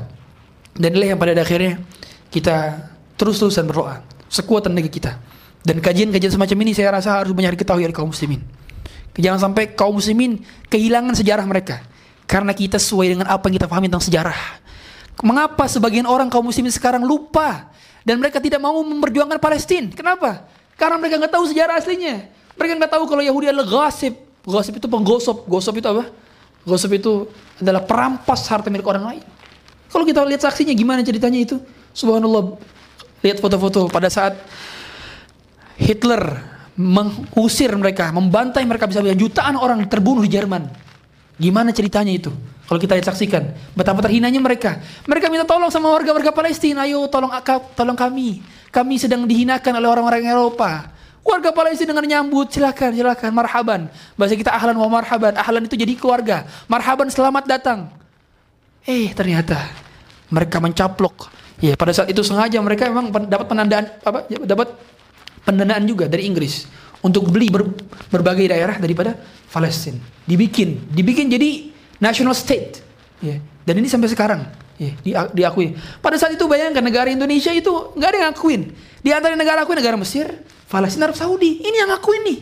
Dan 0.78 0.95
inilah 0.95 1.15
yang 1.15 1.19
pada 1.19 1.36
akhirnya 1.36 1.84
kita 2.32 2.88
terus-terusan 3.19 3.67
berdoa 3.67 4.03
sekuat 4.32 4.71
tenaga 4.71 4.88
kita. 4.88 5.11
Dan 5.67 5.84
kajian-kajian 5.84 6.32
semacam 6.32 6.57
ini 6.63 6.71
saya 6.71 6.95
rasa 6.95 7.19
harus 7.19 7.36
banyak 7.36 7.59
diketahui 7.59 7.84
oleh 7.84 7.95
kaum 7.95 8.07
muslimin. 8.07 8.39
Jangan 9.17 9.51
sampai 9.51 9.73
kaum 9.73 9.97
muslimin 9.97 10.39
kehilangan 10.71 11.17
sejarah 11.17 11.43
mereka. 11.43 11.84
Karena 12.30 12.53
kita 12.53 12.78
sesuai 12.78 13.17
dengan 13.17 13.28
apa 13.28 13.49
yang 13.49 13.59
kita 13.59 13.67
pahami 13.67 13.91
tentang 13.91 14.05
sejarah. 14.05 14.39
Mengapa 15.25 15.65
sebagian 15.65 16.05
orang 16.05 16.30
kaum 16.30 16.45
muslimin 16.45 16.69
sekarang 16.69 17.01
lupa 17.03 17.73
dan 18.07 18.23
mereka 18.23 18.39
tidak 18.39 18.63
mau 18.63 18.79
memperjuangkan 18.79 19.35
Palestina? 19.35 19.91
Kenapa? 19.91 20.47
Karena 20.79 20.95
mereka 20.95 21.19
nggak 21.19 21.33
tahu 21.35 21.43
sejarah 21.51 21.75
aslinya. 21.75 22.31
Mereka 22.55 22.79
nggak 22.79 22.91
tahu 22.95 23.03
kalau 23.03 23.19
Yahudi 23.19 23.51
adalah 23.51 23.67
gosip. 23.67 24.15
Gosip 24.47 24.79
itu 24.79 24.87
penggosop. 24.87 25.43
Gosop 25.43 25.75
itu 25.75 25.91
apa? 25.91 26.07
Gosip 26.63 26.95
itu 26.95 27.27
adalah 27.59 27.83
perampas 27.83 28.47
harta 28.47 28.71
milik 28.71 28.87
orang 28.87 29.11
lain. 29.11 29.23
Kalau 29.91 30.07
kita 30.07 30.23
lihat 30.23 30.39
saksinya 30.39 30.71
gimana 30.71 31.03
ceritanya 31.03 31.35
itu? 31.35 31.59
Subhanallah. 31.91 32.55
Lihat 33.27 33.43
foto-foto 33.43 33.91
pada 33.91 34.07
saat 34.07 34.39
Hitler 35.75 36.47
mengusir 36.79 37.75
mereka, 37.75 38.15
membantai 38.15 38.63
mereka 38.63 38.87
bisa 38.87 39.03
jutaan 39.19 39.59
orang 39.59 39.83
terbunuh 39.83 40.23
di 40.23 40.31
Jerman. 40.31 40.63
Gimana 41.35 41.75
ceritanya 41.75 42.15
itu? 42.15 42.31
Kalau 42.68 42.80
kita 42.84 42.99
saksikan, 42.99 43.55
betapa 43.72 44.03
terhinanya 44.03 44.43
mereka. 44.43 44.84
Mereka 45.07 45.32
minta 45.32 45.47
tolong 45.47 45.72
sama 45.72 45.88
warga-warga 45.88 46.36
Palestina, 46.36 46.84
ayo 46.84 47.07
tolong 47.07 47.32
tolong 47.80 47.95
kami. 47.95 48.43
Kami 48.76 48.99
sedang 48.99 49.24
dihinakan 49.24 49.80
oleh 49.80 49.88
orang-orang 49.88 50.28
Eropa. 50.28 50.91
Warga 51.24 51.55
Palestina 51.55 51.95
dengan 51.95 52.07
nyambut, 52.07 52.51
silakan, 52.51 52.91
silakan, 52.91 53.32
marhaban. 53.32 53.82
Bahasa 54.20 54.36
kita 54.36 54.51
ahlan 54.51 54.76
wa 54.76 54.88
marhaban. 54.88 55.36
Ahlan 55.39 55.63
itu 55.68 55.80
jadi 55.80 55.95
keluarga. 55.95 56.43
Marhaban, 56.68 57.07
selamat 57.07 57.47
datang. 57.47 57.91
Eh, 58.84 59.11
ternyata 59.15 59.59
mereka 60.28 60.59
mencaplok. 60.59 61.32
Ya, 61.59 61.76
pada 61.76 61.91
saat 61.95 62.11
itu 62.11 62.20
sengaja 62.24 62.59
mereka 62.63 62.88
memang 62.88 63.11
dapat 63.28 63.47
penandaan 63.47 63.86
apa? 64.03 64.24
Dapat 64.28 64.68
pendanaan 65.43 65.84
juga 65.84 66.07
dari 66.07 66.28
Inggris 66.28 66.68
untuk 67.03 67.28
beli 67.32 67.47
ber, 67.51 67.76
berbagai 68.11 68.47
daerah 68.47 68.76
daripada 68.80 69.15
Palestina. 69.51 69.99
Dibikin, 70.24 70.91
dibikin 70.91 71.28
jadi 71.32 71.76
national 71.97 72.33
state. 72.33 72.81
Ya. 73.21 73.41
Dan 73.67 73.81
ini 73.81 73.89
sampai 73.89 74.07
sekarang 74.07 74.47
ya, 74.77 74.91
di, 75.01 75.11
diakui. 75.13 75.75
Pada 75.99 76.15
saat 76.15 76.37
itu 76.37 76.45
bayangkan 76.45 76.81
negara 76.81 77.09
Indonesia 77.09 77.51
itu 77.51 77.93
nggak 77.97 78.09
ada 78.09 78.17
yang 78.17 78.27
ngakuin. 78.31 78.61
Di 79.01 79.09
antara 79.11 79.33
negara 79.35 79.65
akui 79.65 79.75
negara 79.75 79.97
Mesir, 79.99 80.29
Palestina, 80.69 81.09
Arab 81.09 81.17
Saudi. 81.17 81.59
Ini 81.61 81.85
yang 81.85 81.89
ngakuin 81.97 82.21
nih. 82.23 82.39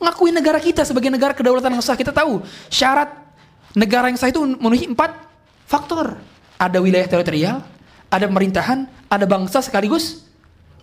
Ngakuin 0.00 0.34
negara 0.34 0.58
kita 0.58 0.82
sebagai 0.82 1.12
negara 1.12 1.36
kedaulatan 1.36 1.76
yang 1.76 1.84
sah. 1.84 1.94
Kita 1.94 2.10
tahu 2.10 2.40
syarat 2.72 3.12
negara 3.76 4.08
yang 4.08 4.16
sah 4.16 4.32
itu 4.32 4.40
memenuhi 4.40 4.88
empat 4.90 5.12
faktor. 5.68 6.16
Ada 6.60 6.76
wilayah 6.80 7.08
teritorial, 7.08 7.64
ada 8.12 8.24
pemerintahan, 8.28 8.84
ada 9.08 9.24
bangsa 9.24 9.64
sekaligus 9.64 10.24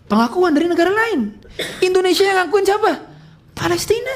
pengakuan 0.07 0.55
dari 0.55 0.69
negara 0.69 0.89
lain. 0.89 1.35
Indonesia 1.83 2.23
yang 2.23 2.47
ngakuin 2.47 2.65
siapa? 2.65 2.91
Palestina. 3.57 4.15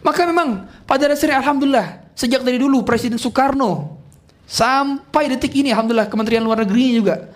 Maka 0.00 0.22
memang 0.28 0.70
pada 0.86 1.10
dasarnya 1.10 1.42
Alhamdulillah 1.42 2.05
sejak 2.16 2.40
dari 2.40 2.56
dulu 2.56 2.80
Presiden 2.82 3.20
Soekarno 3.20 4.00
sampai 4.48 5.28
detik 5.36 5.52
ini 5.52 5.70
Alhamdulillah 5.70 6.08
Kementerian 6.08 6.40
Luar 6.40 6.64
Negeri 6.64 6.96
juga 6.96 7.28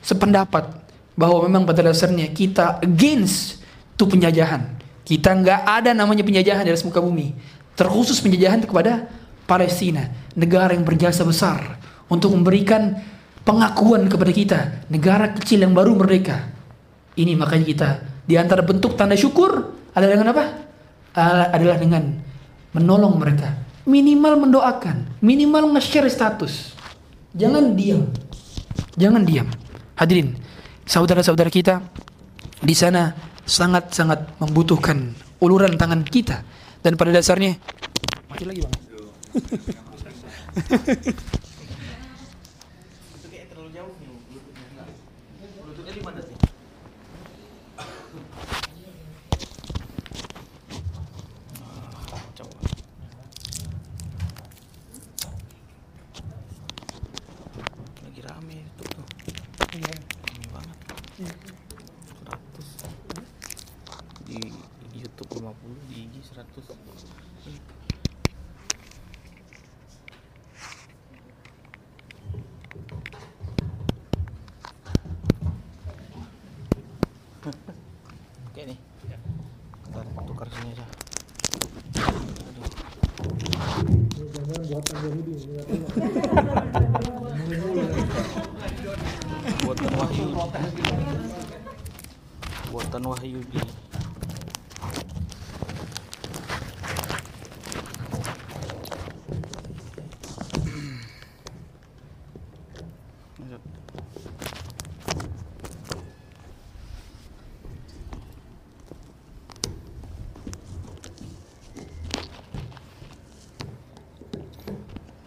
sependapat 0.00 0.70
bahwa 1.18 1.44
memang 1.44 1.66
pada 1.66 1.84
dasarnya 1.84 2.30
kita 2.30 2.80
against 2.80 3.60
itu 3.92 4.04
penjajahan. 4.08 4.80
Kita 5.02 5.30
nggak 5.34 5.60
ada 5.66 5.90
namanya 5.94 6.26
penjajahan 6.26 6.66
di 6.66 6.70
atas 6.74 6.82
muka 6.82 6.98
bumi. 6.98 7.34
Terkhusus 7.78 8.18
penjajahan 8.18 8.66
kepada 8.66 9.06
Palestina, 9.46 10.10
negara 10.34 10.74
yang 10.74 10.82
berjasa 10.82 11.22
besar 11.22 11.78
untuk 12.10 12.34
memberikan 12.34 12.98
pengakuan 13.46 14.06
kepada 14.10 14.32
kita, 14.34 14.60
negara 14.90 15.30
kecil 15.34 15.62
yang 15.62 15.74
baru 15.74 15.94
merdeka. 15.98 16.50
Ini 17.14 17.36
makanya 17.38 17.66
kita 17.66 17.88
di 18.26 18.34
antara 18.38 18.62
bentuk 18.66 18.94
tanda 18.98 19.18
syukur 19.18 19.74
adalah 19.92 20.12
dengan 20.18 20.28
apa? 20.34 20.44
Adalah 21.52 21.76
dengan 21.76 22.02
menolong 22.72 23.20
mereka, 23.20 23.52
minimal 23.84 24.48
mendoakan, 24.48 25.06
minimal 25.22 25.76
nge-share 25.76 26.10
status. 26.10 26.74
Jangan 27.34 27.74
diam. 27.74 28.06
Jangan 28.94 29.24
diam. 29.24 29.48
Hadirin, 29.96 30.36
saudara-saudara 30.84 31.48
kita 31.48 31.80
di 32.62 32.74
sana 32.76 33.16
sangat-sangat 33.42 34.38
membutuhkan 34.38 35.16
uluran 35.42 35.74
tangan 35.74 36.06
kita 36.06 36.46
dan 36.82 36.94
pada 36.94 37.10
dasarnya 37.10 37.58
mati 38.30 38.44
lagi 38.46 38.62
bang. 38.62 38.74
Itu 43.18 43.26
kayak 43.32 43.48
terlalu 43.50 43.70
jauh 43.72 43.92
nih 43.96 44.08
Bluetoothnya. 44.28 44.84
Bluetoothnya 45.64 45.92
di 45.96 46.02
mana 46.04 46.20
sih? 46.20 46.36
Ah, 47.80 47.88
Coba. 52.36 52.52
Lagi 58.04 58.20
rame 58.20 58.56
itu 58.64 58.84
tuh. 58.92 59.04
Rame 59.72 59.88
banget. 60.52 60.76
100 61.16 61.24
di 64.28 64.36
YouTube 64.96 65.32
50 65.40 65.88
di 65.88 65.96
IG 66.08 66.14
100 66.32 66.42
Oke 78.52 78.62
nih. 78.68 78.78
Bentar, 79.82 80.04
tukar 80.28 80.46
sini 80.52 80.68
aja. 80.76 80.84
Aduh. 82.06 82.66
Buatan 89.62 89.92
Wahyu. 89.98 90.26
Buatan 92.70 93.02
Wahyu 93.08 93.40
di 93.50 93.60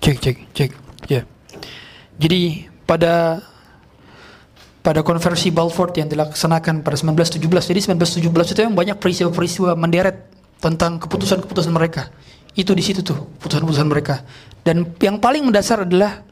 Cek 0.05 0.21
cek 0.21 0.37
cek. 0.53 0.71
Ya. 1.09 1.25
Jadi 2.25 2.65
pada 2.89 3.37
pada 4.81 5.05
konversi 5.05 5.53
Balfour 5.53 5.93
yang 5.93 6.09
dilaksanakan 6.09 6.81
pada 6.81 6.97
1917. 6.97 7.37
Jadi 7.69 7.79
1917 7.85 8.57
itu 8.57 8.61
yang 8.65 8.73
banyak 8.73 8.97
peristiwa-peristiwa 8.97 9.77
menderet 9.77 10.25
tentang 10.57 10.97
keputusan-keputusan 10.97 11.69
mereka. 11.69 12.09
Itu 12.57 12.73
di 12.73 12.81
situ 12.81 13.05
tuh 13.05 13.29
keputusan-keputusan 13.37 13.85
mereka. 13.85 14.25
Dan 14.65 14.97
yang 14.97 15.21
paling 15.21 15.45
mendasar 15.45 15.85
adalah 15.85 16.25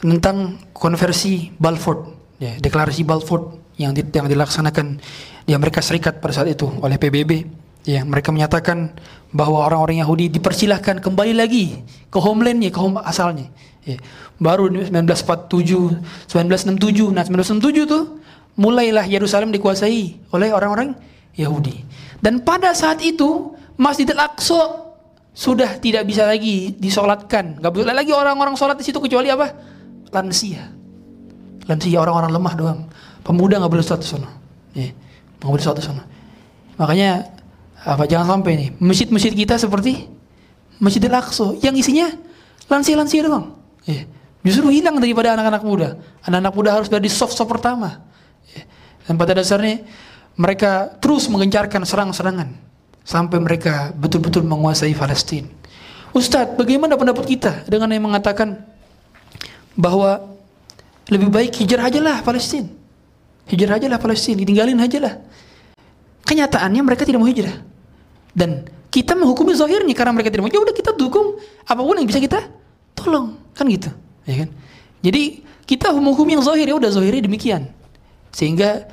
tentang 0.00 0.56
konversi 0.72 1.52
Balfour, 1.60 2.08
ya, 2.40 2.56
deklarasi 2.56 3.04
Balfour 3.04 3.60
yang 3.76 3.92
di- 3.92 4.08
yang 4.08 4.32
dilaksanakan 4.32 4.96
di 5.44 5.52
Amerika 5.52 5.84
Serikat 5.84 6.24
pada 6.24 6.32
saat 6.32 6.48
itu 6.48 6.72
oleh 6.80 6.96
PBB. 6.96 7.60
Ya, 7.84 8.00
mereka 8.08 8.32
menyatakan 8.32 8.96
bahwa 9.28 9.60
orang-orang 9.68 10.00
Yahudi 10.00 10.32
dipersilahkan 10.32 11.04
kembali 11.04 11.36
lagi 11.36 11.84
ke 12.08 12.16
homelandnya, 12.16 12.72
ke 12.72 12.80
home 12.80 12.96
asalnya. 13.04 13.52
Ya. 13.82 13.98
Baru 14.38 14.70
di 14.70 14.86
1947, 14.86 16.30
1967, 16.30 17.10
nah 17.10 17.26
1967 17.26 17.86
tuh 17.90 18.22
mulailah 18.54 19.08
Yerusalem 19.10 19.50
dikuasai 19.50 20.30
oleh 20.30 20.48
orang-orang 20.54 20.94
Yahudi. 21.34 21.82
Dan 22.22 22.46
pada 22.46 22.70
saat 22.76 23.02
itu 23.02 23.56
Masjid 23.74 24.06
Al-Aqsa 24.06 24.94
sudah 25.32 25.80
tidak 25.80 26.06
bisa 26.06 26.28
lagi 26.28 26.76
disolatkan. 26.76 27.58
Gak 27.58 27.72
boleh 27.72 27.90
lagi 27.96 28.12
orang-orang 28.12 28.54
sholat 28.54 28.76
di 28.76 28.84
situ 28.84 29.00
kecuali 29.00 29.32
apa? 29.32 29.50
Lansia. 30.12 30.68
Lansia 31.66 31.98
orang-orang 31.98 32.30
lemah 32.30 32.54
doang. 32.54 32.80
Pemuda 33.24 33.58
nggak 33.58 33.72
boleh 33.72 33.84
sholat 33.86 34.04
sana. 34.04 34.28
Ya, 34.76 34.92
nggak 35.40 35.50
boleh 35.50 35.64
sholat 35.64 35.80
sana. 35.80 36.04
Makanya 36.76 37.32
apa 37.82 38.06
jangan 38.06 38.38
sampai 38.38 38.52
nih 38.54 38.68
masjid-masjid 38.78 39.34
kita 39.34 39.58
seperti 39.58 40.06
Masjid 40.78 41.02
Al-Aqsa 41.06 41.58
yang 41.62 41.74
isinya 41.78 42.10
lansia-lansia 42.66 43.22
doang. 43.26 43.61
Ya. 43.86 44.06
Justru 44.42 44.74
hilang 44.74 44.98
daripada 44.98 45.38
anak-anak 45.38 45.62
muda. 45.62 45.88
Anak-anak 46.26 46.54
muda 46.54 46.70
harus 46.74 46.88
di 46.90 47.10
soft-soft 47.10 47.50
pertama. 47.50 48.02
Ya. 48.50 48.66
Dan 49.06 49.14
pada 49.18 49.38
dasarnya 49.38 49.86
mereka 50.34 50.96
terus 50.98 51.28
mengencarkan 51.28 51.84
serang-serangan 51.84 52.48
sampai 53.02 53.38
mereka 53.42 53.90
betul-betul 53.94 54.46
menguasai 54.46 54.94
Palestina. 54.94 55.50
Ustadz, 56.12 56.60
bagaimana 56.60 56.94
pendapat 56.94 57.24
kita 57.24 57.64
dengan 57.66 57.88
yang 57.88 58.04
mengatakan 58.04 58.60
bahwa 59.72 60.36
lebih 61.08 61.32
baik 61.32 61.56
hijrah 61.56 61.88
aja 61.88 62.00
lah 62.04 62.20
Palestina. 62.20 62.68
Hijrah 63.48 63.80
aja 63.80 63.88
lah 63.90 63.98
Palestina, 63.98 64.38
ditinggalin 64.38 64.78
aja 64.78 64.98
lah. 65.02 65.14
Kenyataannya 66.22 66.82
mereka 66.84 67.02
tidak 67.02 67.18
mau 67.18 67.28
hijrah. 67.28 67.58
Dan 68.32 68.64
kita 68.92 69.16
menghukumi 69.16 69.56
zahirnya 69.56 69.92
karena 69.96 70.12
mereka 70.14 70.30
tidak 70.30 70.46
mau. 70.46 70.52
Ya 70.52 70.60
udah 70.62 70.74
kita 70.76 70.94
dukung 70.94 71.40
apa 71.64 71.80
pun 71.80 71.96
yang 71.96 72.06
bisa 72.06 72.20
kita 72.22 72.44
tolong, 72.94 73.34
kan 73.52 73.64
gitu, 73.68 73.90
ya 74.24 74.44
kan? 74.44 74.48
Jadi 75.02 75.42
kita 75.66 75.92
menghukum 75.94 76.28
yang 76.28 76.42
zahir 76.42 76.68
ya 76.68 76.76
udah 76.76 76.90
zahirnya 76.90 77.24
demikian. 77.24 77.68
Sehingga 78.32 78.88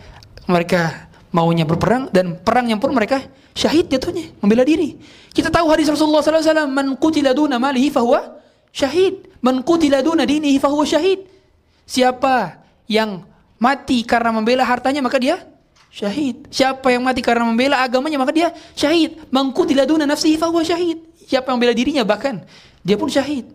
mereka 0.49 1.09
maunya 1.29 1.63
berperang 1.63 2.09
dan 2.09 2.39
perangnya 2.41 2.75
pun 2.81 2.91
mereka 2.91 3.23
syahid 3.53 3.87
jatuhnya, 3.91 4.33
membela 4.41 4.65
diri. 4.65 4.97
Kita 5.35 5.53
tahu 5.53 5.69
hadis 5.69 5.91
Rasulullah 5.91 6.25
SAW, 6.25 6.65
man 6.69 6.97
qutila 6.97 7.35
duna 7.35 7.61
malihi 7.61 7.93
fahuwa 7.93 8.39
syahid, 8.73 9.29
man 9.43 9.61
qutila 9.61 10.01
duna 10.01 10.25
dinihi 10.25 10.57
fahuwa 10.57 10.85
syahid. 10.87 11.27
Siapa 11.89 12.61
yang 12.89 13.25
mati 13.57 14.01
karena 14.05 14.29
membela 14.33 14.65
hartanya 14.65 15.01
maka 15.01 15.17
dia 15.21 15.41
syahid. 15.89 16.47
Siapa 16.49 16.89
yang 16.93 17.01
mati 17.01 17.21
karena 17.21 17.45
membela 17.45 17.81
agamanya 17.81 18.17
maka 18.21 18.33
dia 18.33 18.49
syahid. 18.73 19.19
Man 19.29 19.51
qutila 19.53 19.85
duna 19.85 20.05
nafsihi 20.05 20.37
fahuwa 20.37 20.61
syahid. 20.61 21.01
Siapa 21.29 21.49
yang 21.49 21.57
membela 21.61 21.73
dirinya 21.73 22.03
bahkan 22.05 22.41
dia 22.81 22.97
pun 22.97 23.09
syahid. 23.09 23.45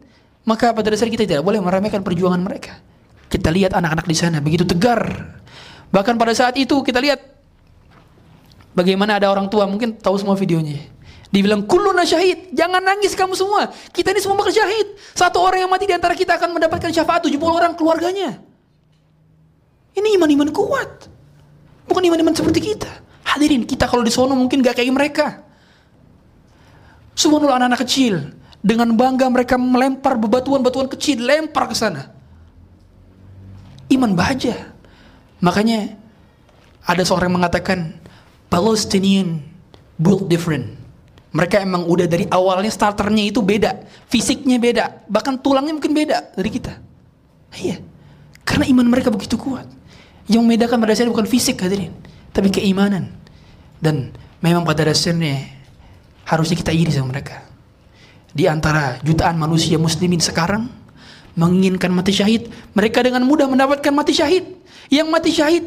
Maka 0.45 0.77
pada 0.77 0.93
dasar 0.93 1.09
kita 1.09 1.25
tidak 1.25 1.41
boleh 1.41 1.61
meremehkan 1.61 2.05
perjuangan 2.05 2.41
mereka. 2.41 2.77
Kita 3.33 3.49
lihat 3.49 3.73
anak-anak 3.73 4.05
di 4.05 4.17
sana 4.17 4.39
begitu 4.45 4.69
tegar. 4.69 5.01
Bahkan 5.89 6.21
pada 6.21 6.37
saat 6.37 6.55
itu 6.61 6.85
kita 6.85 7.01
lihat 7.01 7.21
bagaimana 8.77 9.17
ada 9.17 9.33
orang 9.33 9.49
tua 9.49 9.65
mungkin 9.65 9.97
tahu 9.97 10.21
semua 10.21 10.37
videonya. 10.37 10.93
Dibilang 11.35 11.67
kuluna 11.67 12.07
syahid, 12.07 12.55
jangan 12.55 12.79
nangis 12.79 13.17
kamu 13.19 13.35
semua. 13.35 13.67
Kita 13.91 14.15
ini 14.15 14.23
semua 14.23 14.39
bakal 14.39 14.55
syahid. 14.55 14.95
Satu 15.19 15.43
orang 15.43 15.67
yang 15.67 15.71
mati 15.73 15.91
di 15.91 15.95
antara 15.97 16.15
kita 16.15 16.39
akan 16.39 16.55
mendapatkan 16.55 16.95
syafaat 16.95 17.27
70 17.27 17.43
orang 17.43 17.73
keluarganya. 17.75 18.39
Ini 19.99 20.15
iman-iman 20.15 20.55
kuat. 20.55 21.11
Bukan 21.91 22.03
iman-iman 22.07 22.31
seperti 22.39 22.71
kita. 22.71 22.87
Hadirin, 23.27 23.67
kita 23.67 23.91
kalau 23.91 24.07
di 24.07 24.15
sono 24.15 24.39
mungkin 24.39 24.63
gak 24.63 24.79
kayak 24.79 24.95
mereka. 24.95 25.27
Subhanallah 27.19 27.67
anak-anak 27.67 27.83
kecil 27.83 28.15
dengan 28.65 28.97
bangga 28.97 29.29
mereka 29.29 29.61
melempar 29.61 30.17
bebatuan-batuan 30.17 30.89
kecil 30.89 31.21
lempar 31.21 31.69
ke 31.69 31.77
sana. 31.77 32.09
Iman 33.93 34.17
baja. 34.17 34.73
Makanya 35.45 36.01
ada 36.89 37.05
seorang 37.05 37.29
yang 37.29 37.45
mengatakan 37.45 38.01
Palestinian 38.49 39.45
built 40.01 40.25
different. 40.33 40.81
Mereka 41.35 41.61
emang 41.61 41.85
udah 41.85 42.09
dari 42.09 42.25
awalnya 42.31 42.71
starternya 42.73 43.29
itu 43.29 43.45
beda, 43.45 43.85
fisiknya 44.09 44.57
beda, 44.57 45.05
bahkan 45.11 45.35
tulangnya 45.37 45.75
mungkin 45.75 45.91
beda 45.91 46.33
dari 46.33 46.47
kita. 46.49 46.79
Iya, 47.59 47.83
karena 48.47 48.71
iman 48.71 48.87
mereka 48.87 49.11
begitu 49.11 49.35
kuat. 49.35 49.67
Yang 50.31 50.41
membedakan 50.47 50.79
pada 50.79 50.95
dasarnya 50.95 51.13
bukan 51.13 51.27
fisik 51.27 51.59
hadirin, 51.59 51.91
tapi 52.31 52.55
keimanan. 52.55 53.11
Dan 53.83 54.15
memang 54.39 54.63
pada 54.63 54.87
dasarnya 54.87 55.43
harusnya 56.23 56.55
kita 56.55 56.71
iri 56.71 56.95
sama 56.95 57.11
mereka. 57.11 57.43
Di 58.35 58.51
antara 58.51 58.99
jutaan 59.07 59.39
manusia 59.39 59.79
muslimin 59.79 60.19
sekarang 60.19 60.67
menginginkan 61.39 61.95
mati 61.95 62.11
syahid, 62.11 62.51
mereka 62.75 63.03
dengan 63.07 63.23
mudah 63.23 63.47
mendapatkan 63.47 63.95
mati 63.95 64.11
syahid. 64.11 64.59
Yang 64.91 65.09
mati 65.09 65.31
syahid 65.31 65.65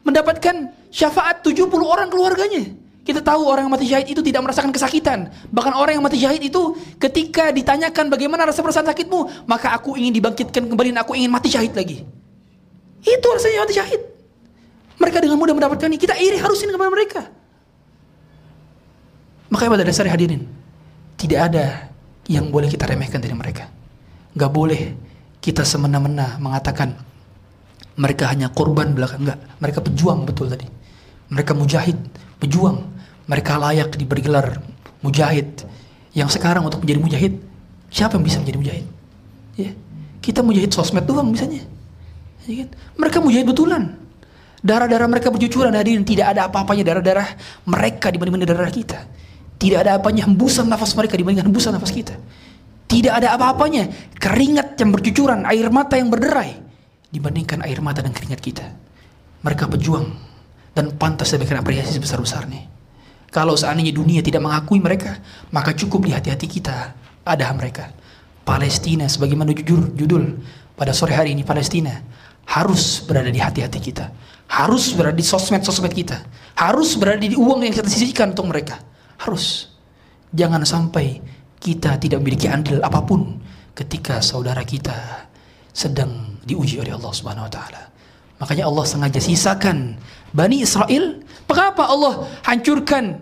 mendapatkan 0.00 0.72
syafaat 0.88 1.44
70 1.44 1.68
orang 1.76 2.08
keluarganya. 2.08 2.72
Kita 3.06 3.22
tahu 3.22 3.46
orang 3.46 3.70
yang 3.70 3.74
mati 3.76 3.86
syahid 3.86 4.10
itu 4.10 4.18
tidak 4.24 4.42
merasakan 4.42 4.72
kesakitan. 4.74 5.30
Bahkan 5.52 5.72
orang 5.76 6.00
yang 6.00 6.04
mati 6.04 6.18
syahid 6.18 6.42
itu 6.42 6.74
ketika 6.98 7.54
ditanyakan 7.54 8.10
bagaimana 8.10 8.48
rasa 8.48 8.64
perasaan 8.64 8.88
sakitmu, 8.88 9.46
maka 9.46 9.76
aku 9.76 9.94
ingin 9.94 10.16
dibangkitkan 10.16 10.66
kembali 10.66 10.96
dan 10.96 11.06
aku 11.06 11.14
ingin 11.14 11.30
mati 11.30 11.52
syahid 11.52 11.76
lagi. 11.76 12.02
Itu 13.06 13.26
rasanya 13.30 13.62
mati 13.62 13.74
syahid. 13.76 14.02
Mereka 14.98 15.20
dengan 15.20 15.36
mudah 15.38 15.54
mendapatkan 15.54 15.86
ini. 15.86 16.00
Kita 16.00 16.16
iri 16.16 16.40
harusin 16.40 16.72
kepada 16.72 16.90
mereka. 16.90 17.22
Makanya 19.52 19.70
pada 19.78 19.84
dasarnya 19.86 20.12
hadirin, 20.16 20.42
tidak 21.14 21.40
ada 21.52 21.64
yang 22.26 22.50
boleh 22.50 22.66
kita 22.66 22.86
remehkan 22.86 23.22
dari 23.22 23.34
mereka. 23.34 23.70
Gak 24.36 24.50
boleh 24.52 24.94
kita 25.38 25.62
semena-mena 25.62 26.36
mengatakan 26.42 26.98
mereka 27.96 28.28
hanya 28.28 28.50
korban 28.52 28.92
belakang. 28.92 29.24
Enggak 29.24 29.38
mereka 29.62 29.78
pejuang 29.80 30.26
betul 30.26 30.50
tadi. 30.50 30.66
Mereka 31.32 31.56
mujahid 31.56 31.96
pejuang. 32.42 32.82
Mereka 33.26 33.58
layak 33.58 33.94
diberi 33.94 34.22
gelar 34.22 34.58
mujahid. 35.02 35.64
Yang 36.12 36.38
sekarang 36.38 36.66
untuk 36.66 36.82
menjadi 36.82 37.00
mujahid 37.00 37.32
siapa 37.90 38.18
yang 38.18 38.24
bisa 38.26 38.38
menjadi 38.42 38.58
mujahid? 38.58 38.86
Ya 39.56 39.72
kita 40.20 40.42
mujahid 40.42 40.74
sosmed 40.74 41.06
doang 41.06 41.30
misalnya 41.30 41.62
ya 42.50 42.66
kan? 42.66 42.68
mereka 42.98 43.18
mujahid 43.22 43.46
betulan. 43.46 43.94
Darah-darah 44.66 45.06
mereka 45.06 45.30
bercucuran 45.30 45.70
hadirin. 45.70 46.02
Tidak 46.02 46.26
ada 46.26 46.50
apa-apanya 46.50 46.82
darah-darah 46.82 47.28
mereka 47.70 48.10
dibandingkan 48.10 48.50
darah 48.50 48.72
kita 48.72 48.98
tidak 49.56 49.88
ada 49.88 49.98
apanya 50.00 50.28
hembusan 50.28 50.68
nafas 50.68 50.92
mereka 50.92 51.16
dibandingkan 51.16 51.48
hembusan 51.48 51.72
nafas 51.76 51.92
kita 51.92 52.14
tidak 52.86 53.18
ada 53.18 53.34
apa-apanya 53.34 54.14
keringat 54.14 54.78
yang 54.78 54.94
bercucuran 54.94 55.42
air 55.42 55.66
mata 55.74 55.98
yang 55.98 56.06
berderai 56.06 56.66
dibandingkan 57.10 57.66
air 57.66 57.82
mata 57.82 58.02
dan 58.02 58.14
keringat 58.14 58.38
kita. 58.38 58.66
Mereka 59.42 59.66
pejuang 59.72 60.06
dan 60.70 60.94
pantas 60.94 61.34
diberikan 61.34 61.62
apresiasi 61.62 61.98
sebesar-besarnya. 61.98 62.74
Kalau 63.30 63.58
seandainya 63.58 63.90
dunia 63.90 64.22
tidak 64.22 64.44
mengakui 64.46 64.78
mereka, 64.78 65.18
maka 65.50 65.74
cukup 65.74 66.06
di 66.06 66.14
hati-hati 66.14 66.46
kita 66.46 66.94
ada 67.26 67.46
mereka. 67.58 67.90
Palestina 68.46 69.10
sebagaimana 69.10 69.50
jujur 69.50 69.90
judul 69.98 70.38
pada 70.78 70.94
sore 70.94 71.18
hari 71.18 71.34
ini 71.34 71.42
Palestina 71.42 71.90
harus 72.46 73.02
berada 73.02 73.26
di 73.26 73.42
hati-hati 73.42 73.82
kita. 73.82 74.14
Harus 74.46 74.94
berada 74.94 75.18
di 75.18 75.26
sosmed-sosmed 75.26 75.90
kita. 75.90 76.22
Harus 76.54 76.94
berada 76.94 77.18
di 77.18 77.34
uang 77.34 77.66
yang 77.66 77.74
kita 77.74 77.90
sisihkan 77.90 78.30
untuk 78.30 78.46
mereka. 78.46 78.78
Harus. 79.20 79.72
Jangan 80.36 80.62
sampai 80.66 81.20
kita 81.56 81.96
tidak 81.96 82.20
memiliki 82.20 82.46
andil 82.46 82.78
apa 82.84 83.00
pun 83.02 83.40
ketika 83.72 84.20
saudara 84.20 84.64
kita 84.64 85.26
sedang 85.76 86.40
diuji 86.44 86.80
oleh 86.80 86.96
Allah 86.96 87.12
Subhanahu 87.12 87.46
wa 87.48 87.52
taala. 87.52 87.82
Makanya 88.36 88.68
Allah 88.68 88.84
sengaja 88.84 89.20
sisakan 89.20 89.96
Bani 90.32 90.60
Israel. 90.60 91.24
Mengapa 91.48 91.88
Allah 91.88 92.28
hancurkan 92.44 93.20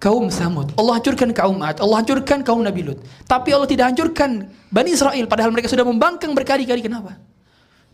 kaum 0.00 0.32
Samud? 0.32 0.72
Allah 0.80 1.00
hancurkan 1.00 1.32
kaum 1.36 1.60
Ad, 1.60 1.80
Allah 1.80 1.96
hancurkan 2.00 2.40
kaum 2.40 2.64
Nabi 2.64 2.88
Lut. 2.88 3.00
Tapi 3.28 3.52
Allah 3.52 3.68
tidak 3.68 3.92
hancurkan 3.92 4.48
Bani 4.72 4.96
Israel 4.96 5.24
padahal 5.28 5.52
mereka 5.52 5.68
sudah 5.68 5.84
membangkang 5.84 6.32
berkali-kali. 6.32 6.80
Kenapa? 6.80 7.20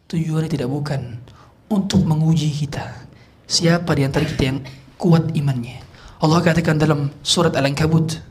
Tujuannya 0.06 0.50
tidak 0.50 0.68
bukan 0.70 1.18
untuk 1.72 2.04
menguji 2.06 2.52
kita. 2.52 2.84
Siapa 3.48 3.96
di 3.96 4.02
antara 4.06 4.22
kita 4.22 4.42
yang 4.44 4.58
kuat 5.00 5.34
imannya? 5.34 5.91
Allah 6.22 6.38
katakan 6.38 6.78
dalam 6.78 7.10
surat 7.26 7.50
Al-Ankabut, 7.58 8.22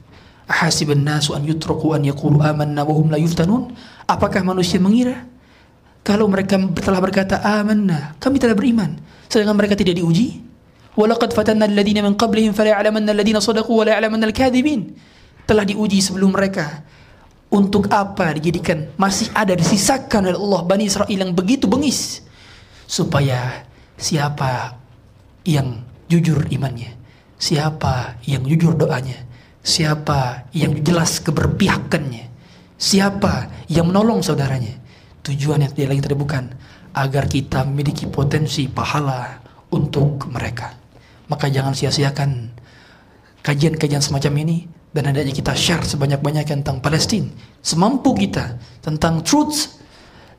"Ahasiban 0.47 1.03
nasu 1.03 1.35
an 1.35 1.43
yutraku 1.43 1.91
an 1.91 2.07
yaqulu 2.07 2.39
amanna 2.39 2.87
wa 2.87 2.95
hum 2.95 3.11
la 3.11 3.19
yuftanun?" 3.19 3.75
Apakah 4.07 4.47
manusia 4.47 4.79
mengira 4.79 5.27
kalau 6.01 6.31
mereka 6.31 6.55
telah 6.79 7.03
berkata 7.03 7.43
amanna, 7.43 8.15
kami 8.17 8.39
telah 8.39 8.55
beriman, 8.55 8.95
sedangkan 9.27 9.59
mereka 9.59 9.75
tidak 9.75 9.99
diuji? 9.99 10.39
Walaqad 10.95 11.31
fatanna 11.35 11.67
alladziina 11.67 12.03
min 12.03 12.15
qablihim 12.15 12.51
fala 12.55 12.79
ya'lamanna 12.79 13.11
alladziina 13.11 13.39
shadaqu 13.43 13.71
wa 13.71 13.83
la 13.83 13.99
ya'lamanna 13.99 14.27
al-kadzibin. 14.27 14.95
Telah 15.43 15.67
diuji 15.67 15.99
sebelum 15.99 16.31
mereka. 16.31 16.87
Untuk 17.51 17.91
apa 17.91 18.31
dijadikan 18.39 18.95
masih 18.95 19.27
ada 19.35 19.51
disisakan 19.51 20.31
oleh 20.31 20.39
Allah 20.39 20.61
Bani 20.63 20.87
Israel 20.87 21.11
yang 21.11 21.35
begitu 21.35 21.67
bengis 21.67 22.23
supaya 22.87 23.67
siapa 23.99 24.79
yang 25.43 25.83
jujur 26.07 26.47
imannya, 26.47 26.95
siapa 27.41 28.21
yang 28.29 28.45
jujur 28.45 28.77
doanya, 28.77 29.17
siapa 29.65 30.45
yang 30.53 30.77
jelas 30.85 31.17
keberpihakannya, 31.25 32.29
siapa 32.77 33.49
yang 33.65 33.89
menolong 33.89 34.21
saudaranya, 34.21 34.77
Tujuan 35.21 35.61
yang 35.61 35.73
tidak 35.77 35.89
lain 35.93 36.01
tidak 36.01 36.17
bukan 36.17 36.43
agar 36.97 37.29
kita 37.29 37.61
memiliki 37.69 38.09
potensi 38.09 38.65
pahala 38.65 39.37
untuk 39.69 40.25
mereka. 40.33 40.73
Maka 41.29 41.45
jangan 41.45 41.77
sia-siakan 41.77 42.49
kajian-kajian 43.45 44.01
semacam 44.01 44.33
ini 44.41 44.65
dan 44.89 45.13
hendaknya 45.13 45.31
kita 45.31 45.53
share 45.53 45.85
sebanyak-banyaknya 45.85 46.65
tentang 46.65 46.81
Palestina 46.81 47.29
semampu 47.61 48.17
kita 48.17 48.57
tentang 48.81 49.21
truth 49.21 49.79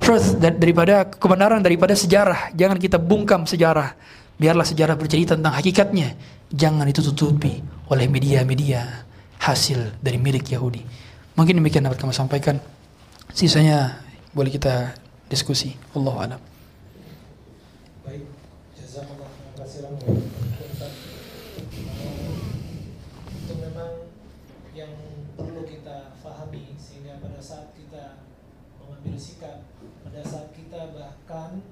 truth 0.03 0.43
daripada 0.43 1.07
kebenaran 1.07 1.63
daripada 1.63 1.95
sejarah. 1.95 2.51
Jangan 2.59 2.83
kita 2.83 2.99
bungkam 2.99 3.47
sejarah. 3.47 3.95
Biarlah 4.35 4.67
sejarah 4.67 4.99
bercerita 4.99 5.39
tentang 5.39 5.55
hakikatnya 5.55 6.19
jangan 6.53 6.85
ditutupi 6.85 7.65
oleh 7.89 8.07
media-media 8.13 9.09
hasil 9.41 9.97
dari 10.05 10.21
milik 10.21 10.53
Yahudi. 10.53 10.85
Mungkin 11.33 11.57
demikian 11.59 11.89
dapat 11.89 11.97
kami 11.97 12.13
sampaikan. 12.13 12.61
Sisanya 13.33 14.05
boleh 14.37 14.53
kita 14.53 14.93
diskusi. 15.33 15.73
Allah 15.97 16.37
alam. 16.37 16.41
Baik, 18.05 18.29
kasih 19.57 19.89
Itu 23.33 23.53
memang 23.57 24.13
yang 24.77 24.93
perlu 25.33 25.65
kita 25.65 26.13
fahami 26.21 26.77
sehingga 26.77 27.17
pada 27.25 27.41
saat 27.41 27.73
kita 27.73 28.21
mengambil 28.77 29.17
sikap, 29.17 29.65
pada 30.05 30.21
saat 30.21 30.53
kita 30.53 30.93
bahkan 30.93 31.65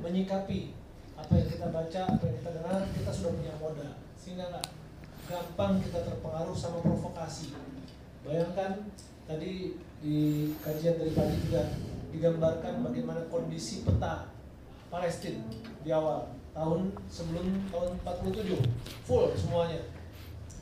menyikapi 0.00 0.72
apa 1.20 1.32
yang 1.36 1.48
kita 1.52 1.66
baca, 1.68 2.02
apa 2.16 2.24
yang 2.24 2.36
kita 2.40 2.50
dengar, 2.56 2.80
kita 2.96 3.10
sudah 3.12 3.32
punya 3.36 3.54
modal 3.60 4.01
sehingga 4.22 4.46
nggak 4.54 4.66
gampang 5.26 5.82
kita 5.82 6.06
terpengaruh 6.06 6.54
sama 6.54 6.78
provokasi. 6.78 7.50
Bayangkan 8.22 8.86
tadi 9.26 9.74
di 9.98 10.18
kajian 10.62 10.94
dari 10.94 11.10
pagi 11.10 11.42
juga 11.42 11.74
digambarkan 12.14 12.86
bagaimana 12.86 13.26
kondisi 13.26 13.82
peta 13.82 14.30
Palestina 14.86 15.42
di 15.82 15.90
awal 15.90 16.30
tahun 16.54 16.94
sebelum 17.10 17.66
tahun 17.74 17.98
47 18.06 18.62
full 19.02 19.34
semuanya. 19.34 19.82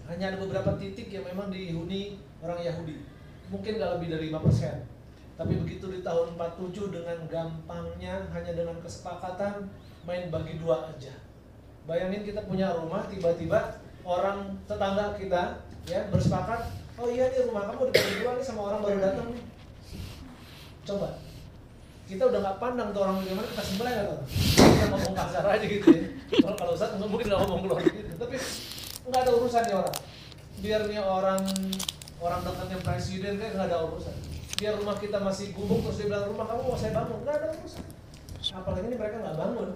Hanya 0.09 0.33
ada 0.33 0.41
beberapa 0.41 0.81
titik 0.81 1.13
yang 1.13 1.29
memang 1.29 1.53
dihuni 1.53 2.17
orang 2.41 2.65
Yahudi. 2.65 3.05
Mungkin 3.53 3.77
gak 3.77 4.01
lebih 4.01 4.09
dari 4.09 4.33
5% 4.33 5.01
tapi 5.41 5.57
begitu 5.57 5.89
di 5.89 6.05
tahun 6.05 6.37
47 6.37 6.93
dengan 6.93 7.17
gampangnya 7.25 8.29
hanya 8.29 8.53
dengan 8.53 8.77
kesepakatan 8.85 9.73
main 10.05 10.29
bagi 10.29 10.61
dua 10.61 10.93
aja 10.93 11.17
bayangin 11.91 12.23
kita 12.23 12.47
punya 12.47 12.71
rumah 12.79 13.03
tiba-tiba 13.11 13.83
orang 14.07 14.55
tetangga 14.71 15.19
kita 15.19 15.59
ya 15.91 16.07
bersepakat 16.07 16.71
oh 16.95 17.11
iya 17.11 17.27
nih 17.35 17.51
rumah 17.51 17.67
kamu 17.67 17.91
dibagi 17.91 18.15
dua 18.23 18.39
nih 18.39 18.47
sama 18.47 18.71
orang 18.71 18.79
baru 18.87 18.99
datang 19.03 19.27
nih. 19.35 19.43
Coba. 20.87 21.19
Kita 22.07 22.31
udah 22.31 22.39
nggak 22.43 22.59
pandang 22.63 22.89
tuh 22.95 23.03
orang 23.03 23.17
bagaimana 23.23 23.47
kita 23.51 23.63
sembelih 23.67 23.95
tuh? 24.07 24.21
Kita 24.31 24.87
ngomong 24.87 25.15
kasar 25.19 25.45
aja 25.51 25.67
gitu 25.67 25.87
ya. 25.91 26.03
Kalau 26.39 26.57
kalau 26.63 26.75
saat 26.79 26.95
nggak 26.95 27.11
mungkin 27.11 27.27
nggak 27.27 27.41
ngomong 27.43 27.61
keluar 27.67 27.81
gitu 27.83 28.13
tapi 28.15 28.37
nggak 29.11 29.21
ada 29.27 29.33
urusan 29.35 29.63
nih 29.67 29.77
orang. 29.83 29.97
Biar 30.63 30.81
nih 30.87 31.01
orang 31.03 31.43
orang 32.23 32.41
dekatnya 32.47 32.79
presiden 32.87 33.33
kayak 33.35 33.53
nggak 33.59 33.67
ada 33.67 33.79
urusan. 33.91 34.15
Biar 34.63 34.79
rumah 34.79 34.95
kita 34.95 35.19
masih 35.19 35.51
gubuk 35.59 35.83
terus 35.91 35.99
dia 35.99 36.07
bilang 36.07 36.31
rumah 36.31 36.47
kamu 36.47 36.61
mau 36.71 36.79
saya 36.79 36.95
bangun? 36.95 37.19
Nggak 37.27 37.35
ada 37.35 37.49
urusan. 37.59 37.85
Apalagi 38.55 38.87
ini 38.87 38.95
mereka 38.95 39.17
nggak 39.27 39.39
bangun. 39.43 39.69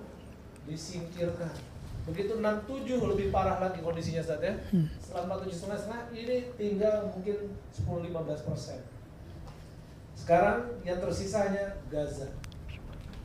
Disingkirkan 0.71 1.74
begitu 2.05 2.37
67 2.37 3.01
lebih 3.01 3.33
parah 3.33 3.59
lagi 3.65 3.81
kondisinya 3.81 4.21
saat 4.21 4.45
ya 4.45 4.53
hmm. 4.73 4.87
setelah 5.01 5.41
47 5.41 5.57
setengah 5.57 5.79
setengah 5.81 6.03
ini 6.13 6.37
tinggal 6.61 6.95
mungkin 7.09 7.37
10-15 7.73 8.49
persen 8.49 8.81
sekarang 10.25 10.81
yang 10.89 11.03
tersisa 11.05 11.51
hanya 11.51 11.77
Gaza. 11.93 12.31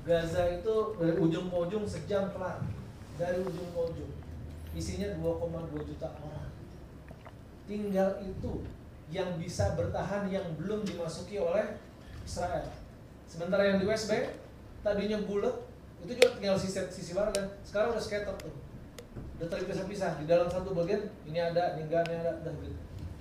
Gaza 0.04 0.52
itu 0.52 0.76
dari 0.98 1.16
ujung 1.16 1.48
ke 1.48 1.56
ujung 1.56 1.88
sejam 1.88 2.28
kelar. 2.36 2.60
Dari 3.16 3.40
ujung 3.40 3.72
ke 3.72 3.80
ujung. 3.94 4.12
Isinya 4.76 5.08
2,2 5.16 5.80
juta 5.88 6.12
orang. 6.20 6.52
Tinggal 7.70 8.20
itu 8.20 8.68
yang 9.10 9.40
bisa 9.40 9.80
bertahan 9.80 10.28
yang 10.28 10.44
belum 10.60 10.84
dimasuki 10.84 11.40
oleh 11.40 11.80
Israel. 12.28 12.68
Sementara 13.32 13.64
yang 13.64 13.80
di 13.80 13.88
West 13.88 14.12
Bank 14.12 14.36
tadinya 14.84 15.24
bulat, 15.24 15.56
itu 16.04 16.20
juga 16.20 16.36
tinggal 16.36 16.60
sisi 16.60 16.84
sisi 16.92 17.16
barat 17.16 17.32
kan. 17.32 17.48
Sekarang 17.64 17.96
udah 17.96 18.04
scatter 18.04 18.36
tuh. 18.44 18.54
Udah 19.40 19.48
terpisah-pisah 19.48 20.20
di 20.20 20.26
dalam 20.28 20.52
satu 20.52 20.76
bagian 20.76 21.08
ini 21.24 21.40
ada, 21.40 21.80
ini 21.80 21.88
enggak, 21.88 22.12
ini 22.12 22.16
ada, 22.20 22.34
dan 22.44 22.54
gitu. 22.60 22.76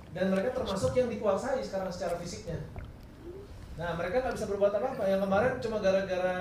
Dan 0.09 0.25
mereka 0.33 0.57
termasuk 0.57 0.91
yang 0.97 1.07
dikuasai 1.07 1.61
sekarang 1.61 1.87
secara 1.93 2.17
fisiknya. 2.19 2.59
Nah 3.79 3.95
mereka 3.95 4.25
nggak 4.25 4.35
bisa 4.35 4.47
berbuat 4.51 4.73
apa-apa. 4.75 5.03
Yang 5.07 5.21
kemarin 5.23 5.51
cuma 5.63 5.77
gara-gara 5.79 6.35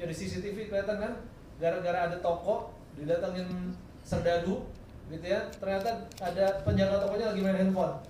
ya 0.00 0.04
di 0.08 0.14
CCTV 0.14 0.72
kelihatan 0.72 0.96
kan, 0.96 1.12
gara-gara 1.60 2.08
ada 2.08 2.16
toko 2.24 2.72
didatengin 2.96 3.76
serdadu, 4.06 4.64
gitu 5.12 5.26
ya. 5.28 5.44
Ternyata 5.60 6.08
ada 6.22 6.64
penjaga 6.64 7.04
tokonya 7.04 7.36
lagi 7.36 7.40
main 7.44 7.58
handphone. 7.58 8.00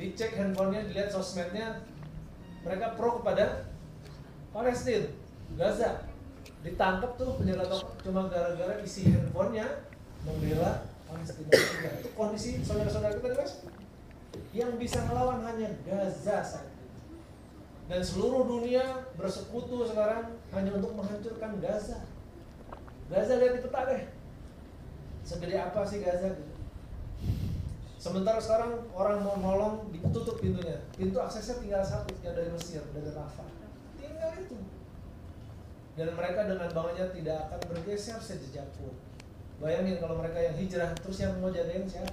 Dicek 0.00 0.40
handphonenya, 0.40 0.88
dilihat 0.88 1.12
sosmednya, 1.12 1.84
mereka 2.64 2.96
pro 2.96 3.20
kepada 3.20 3.68
Palestina, 4.56 5.04
Gaza. 5.60 6.08
Ditangkap 6.64 7.18
tuh 7.18 7.36
penjaga 7.36 7.66
toko 7.68 7.92
cuma 8.00 8.30
gara-gara 8.32 8.78
isi 8.80 9.10
handphonenya 9.12 9.66
membela 10.22 10.86
Palestina. 11.06 11.50
Itu 12.00 12.10
kondisi 12.14 12.62
saudara-saudara 12.62 13.18
kita 13.18 13.36
West. 13.38 13.66
Yang 14.52 14.72
bisa 14.80 14.98
melawan 15.08 15.44
hanya 15.44 15.72
Gaza 15.84 16.40
saja 16.40 16.72
dan 17.92 18.00
seluruh 18.00 18.48
dunia 18.48 19.04
bersekutu 19.20 19.84
sekarang 19.84 20.38
hanya 20.56 20.70
untuk 20.78 20.96
menghancurkan 20.96 21.60
Gaza. 21.60 22.00
Gaza 23.12 23.36
lihat 23.36 23.58
di 23.58 23.62
peta 23.68 23.80
deh. 23.90 24.08
Segede 25.26 25.60
apa 25.60 25.84
sih 25.84 26.00
Gaza 26.00 26.32
gitu. 26.32 26.54
Sementara 28.00 28.40
sekarang 28.40 28.88
orang 28.96 29.20
mau 29.20 29.36
nolong 29.36 29.74
ditutup 29.92 30.40
pintunya. 30.40 30.80
Pintu 30.96 31.20
aksesnya 31.20 31.60
tinggal 31.60 31.84
satu 31.84 32.16
yang 32.24 32.34
dari 32.34 32.50
Mesir, 32.50 32.82
dari 32.96 33.12
Rafah. 33.12 33.46
Tinggal 34.00 34.32
itu. 34.40 34.58
Dan 35.92 36.16
mereka 36.16 36.48
dengan 36.48 36.72
bangunnya 36.72 37.12
tidak 37.12 37.38
akan 37.50 37.60
bergeser 37.76 38.18
sejejak 38.18 38.66
pun. 38.80 38.96
Bayangin 39.62 40.02
kalau 40.02 40.18
mereka 40.18 40.42
yang 40.42 40.58
hijrah, 40.58 40.90
terus 40.98 41.22
yang 41.22 41.38
mau 41.38 41.46
jagain 41.54 41.86
siapa? 41.86 42.10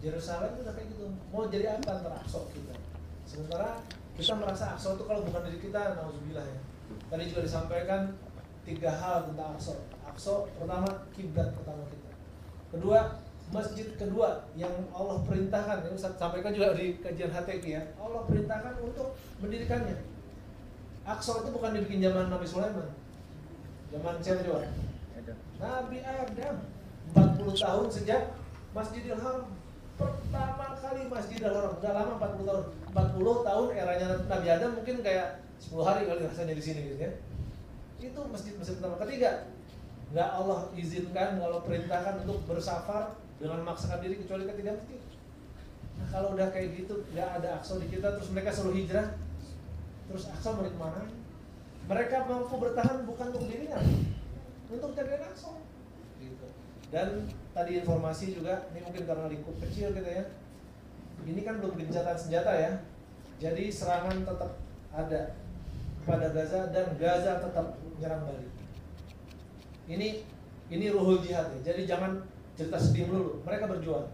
Yerusalem 0.00 0.56
itu 0.56 0.64
kayak 0.64 0.88
gitu. 0.88 1.04
Mau 1.28 1.44
jadi 1.52 1.76
apa 1.76 2.00
antara 2.00 2.16
Aqsa 2.16 2.48
kita? 2.48 2.72
Sementara 3.28 3.84
kita 4.16 4.32
merasa 4.40 4.72
Aqsa 4.72 4.96
itu 4.96 5.04
kalau 5.04 5.20
bukan 5.20 5.44
dari 5.44 5.60
kita, 5.60 6.00
nauzubillah 6.00 6.48
ya. 6.48 6.58
Tadi 7.12 7.28
juga 7.28 7.44
disampaikan 7.44 8.16
tiga 8.64 8.88
hal 8.88 9.28
tentang 9.28 9.52
Aqsa. 9.52 9.76
Aqsa 10.08 10.48
pertama 10.56 10.88
kiblat 11.12 11.52
pertama 11.52 11.84
kita. 11.92 12.10
Kedua, 12.72 13.20
masjid 13.52 13.86
kedua 14.00 14.48
yang 14.56 14.72
Allah 14.96 15.20
perintahkan, 15.28 15.84
ini 15.84 15.92
Ustaz 15.92 16.16
sampaikan 16.16 16.56
juga 16.56 16.72
di 16.72 16.96
kajian 17.04 17.28
HTQ 17.28 17.64
ya. 17.68 17.84
Allah 18.00 18.24
perintahkan 18.24 18.80
untuk 18.80 19.12
mendirikannya. 19.44 20.00
Aqsa 21.04 21.44
itu 21.44 21.52
bukan 21.52 21.76
dibikin 21.76 22.00
zaman 22.00 22.32
Nabi 22.32 22.48
Sulaiman. 22.48 22.88
Zaman 23.92 24.24
siapa? 24.24 24.72
Nabi 25.64 25.98
Adam 26.04 26.56
40 27.16 27.64
tahun 27.64 27.86
sejak 27.88 28.22
Masjidil 28.76 29.16
Haram. 29.16 29.48
Pertama 29.96 30.76
kali 30.76 31.08
Masjidil 31.08 31.48
Haram 31.48 31.72
udah 31.80 31.92
lama 31.96 32.12
40 32.20 32.44
tahun. 32.44 32.64
40 32.92 33.48
tahun 33.48 33.66
eranya 33.72 34.08
Nabi 34.28 34.46
Adam 34.52 34.70
mungkin 34.76 34.96
kayak 35.00 35.40
10 35.56 35.80
hari 35.80 36.04
kali 36.04 36.20
rasanya 36.28 36.52
di 36.52 36.64
sini 36.64 36.80
gitu 36.92 37.00
ya. 37.00 37.12
Itu 37.96 38.20
masjid-masjid 38.28 38.76
pertama. 38.76 39.00
Ketiga 39.08 39.48
nggak 40.12 40.28
Allah 40.28 40.68
izinkan 40.76 41.40
nggak 41.40 41.48
Allah 41.48 41.62
perintahkan 41.64 42.14
untuk 42.28 42.38
bersafar 42.44 43.16
dengan 43.40 43.64
memaksakan 43.64 44.04
diri 44.04 44.20
kecuali 44.20 44.44
ketiga 44.44 44.76
masjid. 44.76 45.00
Nah 45.94 46.06
kalau 46.12 46.28
udah 46.36 46.52
kayak 46.52 46.76
gitu 46.76 47.08
nggak 47.16 47.40
ada 47.40 47.48
aksa 47.62 47.80
di 47.80 47.88
kita 47.88 48.12
terus 48.20 48.28
mereka 48.36 48.52
suruh 48.52 48.74
hijrah. 48.76 49.16
Terus 50.04 50.28
aksa 50.28 50.52
mau 50.52 50.68
ke 50.68 50.76
mana? 50.76 51.08
Mereka 51.84 52.28
mampu 52.28 52.54
bertahan 52.60 53.08
bukan 53.08 53.26
untuk 53.32 53.48
dirinya 53.48 53.80
untuk 54.78 54.92
jaga 54.98 55.16
aksa 55.22 55.58
gitu. 56.18 56.46
Dan 56.90 57.26
tadi 57.50 57.82
informasi 57.82 58.34
juga 58.38 58.70
ini 58.74 58.80
mungkin 58.82 59.04
karena 59.06 59.26
lingkup 59.30 59.56
kecil 59.62 59.94
gitu 59.94 60.10
ya. 60.10 60.24
Ini 61.24 61.40
kan 61.46 61.62
belum 61.62 61.78
gencatan 61.78 62.16
senjata 62.18 62.52
ya. 62.52 62.72
Jadi 63.38 63.70
serangan 63.72 64.22
tetap 64.22 64.52
ada 64.94 65.34
pada 66.04 66.26
Gaza 66.30 66.70
dan 66.70 66.94
Gaza 67.00 67.40
tetap 67.40 67.80
menyerang 67.96 68.28
balik 68.28 68.54
ini 69.88 70.24
ini 70.72 70.86
ruhul 70.88 71.20
jihad 71.20 71.52
ya. 71.60 71.72
jadi 71.72 71.84
jangan 71.84 72.24
cerita 72.56 72.78
sedih 72.80 73.10
dulu 73.10 73.42
mereka 73.44 73.68
berjuang. 73.68 74.08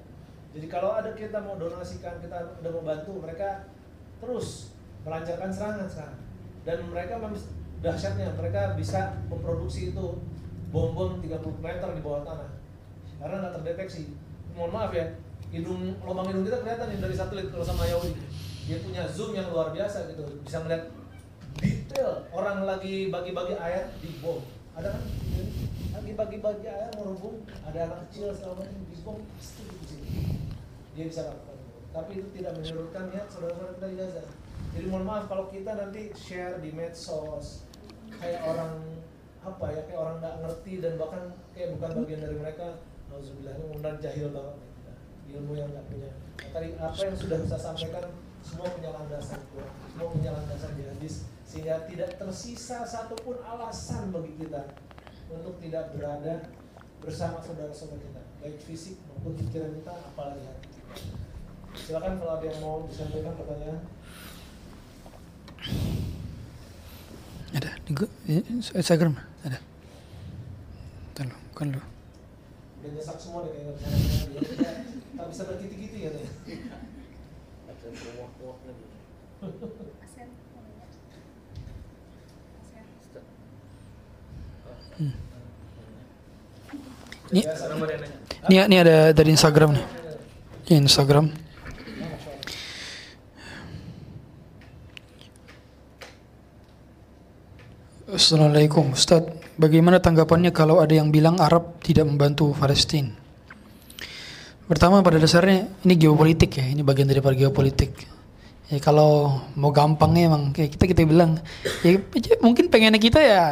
Jadi 0.51 0.67
kalau 0.67 0.99
ada 0.99 1.15
kita 1.15 1.39
mau 1.39 1.55
donasikan 1.55 2.19
kita 2.19 2.59
udah 2.59 2.71
mau 2.75 2.83
bantu 2.83 3.23
mereka 3.23 3.71
terus 4.19 4.75
melancarkan 5.07 5.51
serangan 5.53 5.87
sekarang. 5.87 6.21
Dan 6.67 6.79
mereka 6.91 7.23
dahsyatnya 7.81 8.35
mereka 8.35 8.75
bisa 8.75 9.15
memproduksi 9.31 9.95
itu 9.95 10.07
bom-bom 10.71 11.19
30 11.19 11.39
meter 11.61 11.89
di 11.95 12.03
bawah 12.03 12.23
tanah. 12.23 12.51
Karena 13.21 13.37
nggak 13.45 13.53
terdeteksi. 13.61 14.15
Mohon 14.57 14.71
maaf 14.75 14.93
ya 14.95 15.07
hidung 15.51 15.99
lubang 16.07 16.31
hidung 16.31 16.47
kita 16.47 16.63
kelihatan 16.63 16.87
nih 16.95 16.99
dari 17.03 17.15
satelit 17.19 17.51
kalau 17.51 17.67
sama 17.67 17.83
Yawi 17.83 18.15
dia 18.71 18.79
punya 18.87 19.03
zoom 19.11 19.35
yang 19.35 19.51
luar 19.51 19.75
biasa 19.75 20.11
gitu. 20.15 20.23
Bisa 20.47 20.63
melihat 20.63 20.91
detail 21.59 22.23
orang 22.31 22.63
lagi 22.63 23.11
bagi-bagi 23.11 23.59
ayat 23.59 23.91
di 23.99 24.15
bom. 24.23 24.41
Ada 24.79 24.95
kan? 24.95 25.03
Lagi 25.99 26.13
bagi-bagi 26.15 26.67
ayat 26.71 26.95
merubung. 26.95 27.43
Ada 27.67 27.91
anak 27.91 27.99
kecil 28.09 28.31
segala 28.31 28.63
macam 28.63 28.79
di 28.87 28.97
bom. 29.03 29.19
Pasti 29.35 29.63
di 29.67 29.87
sini 29.87 30.23
dia 30.95 31.07
bisa 31.07 31.23
lakukan 31.27 31.51
tapi 31.91 32.23
itu 32.23 32.29
tidak 32.39 32.55
menyurutkan 32.55 33.11
niat 33.11 33.27
saudara-saudara 33.27 33.75
kita 33.75 33.87
di 33.91 33.97
Gaza. 33.99 34.23
Jadi 34.71 34.87
mohon 34.87 35.05
maaf 35.07 35.27
kalau 35.27 35.51
kita 35.51 35.75
nanti 35.75 36.15
share 36.15 36.63
di 36.63 36.71
medsos 36.71 37.67
kayak 38.23 38.47
orang 38.47 38.79
apa 39.41 39.65
ya 39.73 39.81
kayak 39.89 40.01
orang 40.01 40.17
nggak 40.21 40.37
ngerti 40.45 40.73
dan 40.85 40.93
bahkan 41.01 41.23
kayak 41.57 41.69
bukan 41.77 41.91
bagian 42.05 42.21
dari 42.21 42.37
mereka. 42.37 42.67
Alhamdulillah 43.11 43.55
ini 43.59 43.67
undang 43.75 43.97
jahil 43.99 44.29
banget 44.31 44.55
kita 44.61 44.93
ilmu 45.35 45.53
yang 45.59 45.69
nggak 45.73 45.87
punya. 45.91 46.11
Nah, 46.13 46.49
tadi 46.55 46.69
apa 46.79 47.01
yang 47.03 47.17
sudah 47.17 47.39
saya 47.49 47.61
sampaikan 47.61 48.05
semua 48.41 48.67
punya 48.73 48.91
landasan 48.91 49.41
Quran 49.53 49.69
semua 49.93 50.09
punya 50.09 50.31
landasan 50.33 50.73
di 50.73 50.83
hadis 50.89 51.15
sehingga 51.45 51.85
tidak 51.85 52.17
tersisa 52.17 52.89
satupun 52.89 53.37
alasan 53.45 54.09
bagi 54.15 54.33
kita 54.41 54.65
untuk 55.29 55.61
tidak 55.61 55.93
berada 55.93 56.49
bersama 57.05 57.37
saudara-saudara 57.45 58.01
kita 58.01 58.23
baik 58.41 58.57
fisik 58.65 58.97
maupun 59.11 59.37
pikiran 59.37 59.73
kita 59.77 59.93
apalagi 59.93 60.41
hati. 60.47 60.69
Silakan 61.77 62.17
kalau 62.17 62.33
ada 62.41 62.47
yang 62.49 62.59
mau 62.65 62.83
disampaikan 62.89 63.37
pertanyaan. 63.37 63.81
Ada 67.51 67.71
gua- 67.91 68.15
eh, 68.31 68.43
Instagram 68.49 69.19
ada. 69.45 69.59
Tuh 71.17 71.25
lo, 71.27 71.37
kan 71.57 71.69
lo. 71.73 71.81
udah 72.81 72.91
nyesak 72.97 73.17
semua 73.21 73.45
deh 73.45 73.53
kayak 73.53 73.65
nggak 73.69 73.77
bisa 73.77 73.89
ngomong 73.93 74.29
dia 74.33 74.73
tak 75.21 75.27
bisa 75.29 75.43
berkiti-kiti 75.53 75.99
katanya 76.09 76.33
Ini, 87.31 87.47
Biasa. 87.47 87.65
ini, 88.51 88.57
ini 88.59 88.77
ada 88.83 89.15
dari 89.15 89.31
Instagram 89.31 89.79
nih. 89.79 89.87
Instagram. 90.83 91.31
Assalamualaikum 98.11 98.91
Ustaz. 98.91 99.23
Bagaimana 99.55 100.03
tanggapannya 100.03 100.51
kalau 100.51 100.83
ada 100.83 100.91
yang 100.91 101.15
bilang 101.15 101.39
Arab 101.39 101.79
tidak 101.79 102.11
membantu 102.11 102.51
Palestina 102.59 103.15
Pertama 104.67 104.99
pada 104.99 105.23
dasarnya 105.23 105.71
ini 105.87 105.95
geopolitik 105.95 106.59
ya. 106.59 106.67
Ini 106.75 106.83
bagian 106.83 107.07
daripada 107.07 107.39
geopolitik. 107.39 107.95
Ya 108.67 108.83
kalau 108.83 109.39
mau 109.55 109.71
gampangnya 109.71 110.27
emang 110.27 110.51
kayak 110.51 110.75
kita 110.75 110.91
kita 110.91 111.07
bilang 111.07 111.39
ya 111.87 112.03
mungkin 112.43 112.67
pengennya 112.67 112.99
kita 112.99 113.23
ya 113.23 113.43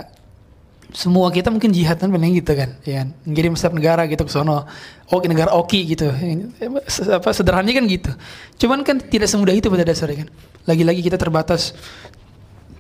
semua 0.90 1.30
kita 1.30 1.54
mungkin 1.54 1.70
jihad 1.70 2.02
kan 2.02 2.10
pengen 2.10 2.32
gitu 2.32 2.56
kan 2.56 2.80
ya 2.82 3.04
kan? 3.04 3.08
ngirim 3.28 3.54
setiap 3.54 3.78
negara 3.78 4.10
gitu 4.10 4.26
ke 4.26 4.32
sono. 4.34 4.66
Oke 5.14 5.30
negara 5.30 5.54
oki 5.54 5.86
gitu. 5.86 6.10
Apa 7.14 7.30
sederhananya 7.30 7.78
kan 7.78 7.86
gitu. 7.86 8.10
Cuman 8.58 8.82
kan 8.82 8.98
tidak 8.98 9.30
semudah 9.30 9.54
itu 9.54 9.70
pada 9.70 9.86
dasarnya 9.86 10.26
kan. 10.26 10.28
Lagi-lagi 10.66 10.98
kita 11.06 11.14
terbatas 11.14 11.78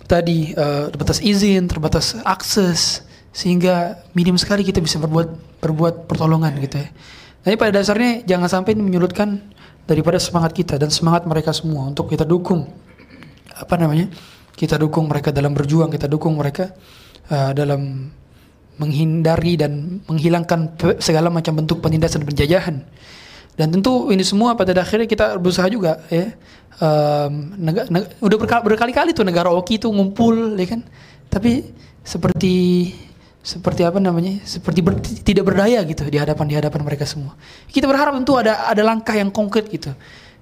tadi 0.08 0.56
eh, 0.56 0.84
terbatas 0.88 1.20
izin 1.20 1.68
terbatas 1.68 2.16
akses 2.24 3.04
sehingga 3.30 4.02
minim 4.16 4.34
sekali 4.40 4.64
kita 4.64 4.80
bisa 4.80 4.96
berbuat 4.98 5.60
berbuat 5.60 5.94
pertolongan 6.08 6.56
gitu 6.64 6.80
ya. 6.80 6.88
Tapi 7.44 7.54
pada 7.54 7.78
dasarnya 7.78 8.26
jangan 8.26 8.48
sampai 8.50 8.74
menyulutkan 8.74 9.38
daripada 9.86 10.18
semangat 10.18 10.56
kita 10.56 10.80
dan 10.80 10.90
semangat 10.90 11.28
mereka 11.28 11.54
semua 11.54 11.86
untuk 11.86 12.10
kita 12.10 12.26
dukung 12.26 12.66
apa 13.54 13.74
namanya 13.78 14.10
kita 14.58 14.74
dukung 14.74 15.06
mereka 15.06 15.30
dalam 15.30 15.54
berjuang 15.54 15.92
kita 15.92 16.10
dukung 16.10 16.34
mereka 16.34 16.74
uh, 17.30 17.54
dalam 17.54 18.10
menghindari 18.78 19.58
dan 19.58 20.02
menghilangkan 20.06 20.78
segala 21.02 21.28
macam 21.30 21.58
bentuk 21.58 21.82
penindasan 21.82 22.22
dan 22.22 22.28
penjajahan. 22.30 22.76
Dan 23.58 23.74
tentu 23.74 24.14
ini 24.14 24.22
semua 24.22 24.54
pada 24.54 24.70
akhirnya 24.70 25.10
kita 25.10 25.34
berusaha 25.34 25.66
juga 25.66 25.98
ya 26.14 26.30
um, 26.78 27.32
nega- 27.58 27.88
neg- 27.90 28.18
udah 28.22 28.38
berka- 28.38 28.64
berkali-kali 28.64 29.10
tuh 29.14 29.26
negara 29.26 29.50
oki 29.52 29.78
itu 29.78 29.90
ngumpul 29.90 30.56
ya 30.58 30.66
kan? 30.66 30.80
Tapi 31.28 31.66
seperti 32.02 32.56
seperti 33.38 33.80
apa 33.86 33.96
namanya 34.02 34.44
seperti 34.44 34.80
ber- 34.84 35.00
tidak 35.00 35.44
berdaya 35.46 35.80
gitu 35.86 36.04
di 36.08 36.18
hadapan 36.20 36.44
di 36.50 36.56
hadapan 36.58 36.80
mereka 36.84 37.04
semua. 37.06 37.38
Kita 37.70 37.86
berharap 37.88 38.16
tentu 38.16 38.36
ada 38.36 38.68
ada 38.68 38.82
langkah 38.82 39.14
yang 39.14 39.30
konkret 39.32 39.70
gitu 39.70 39.94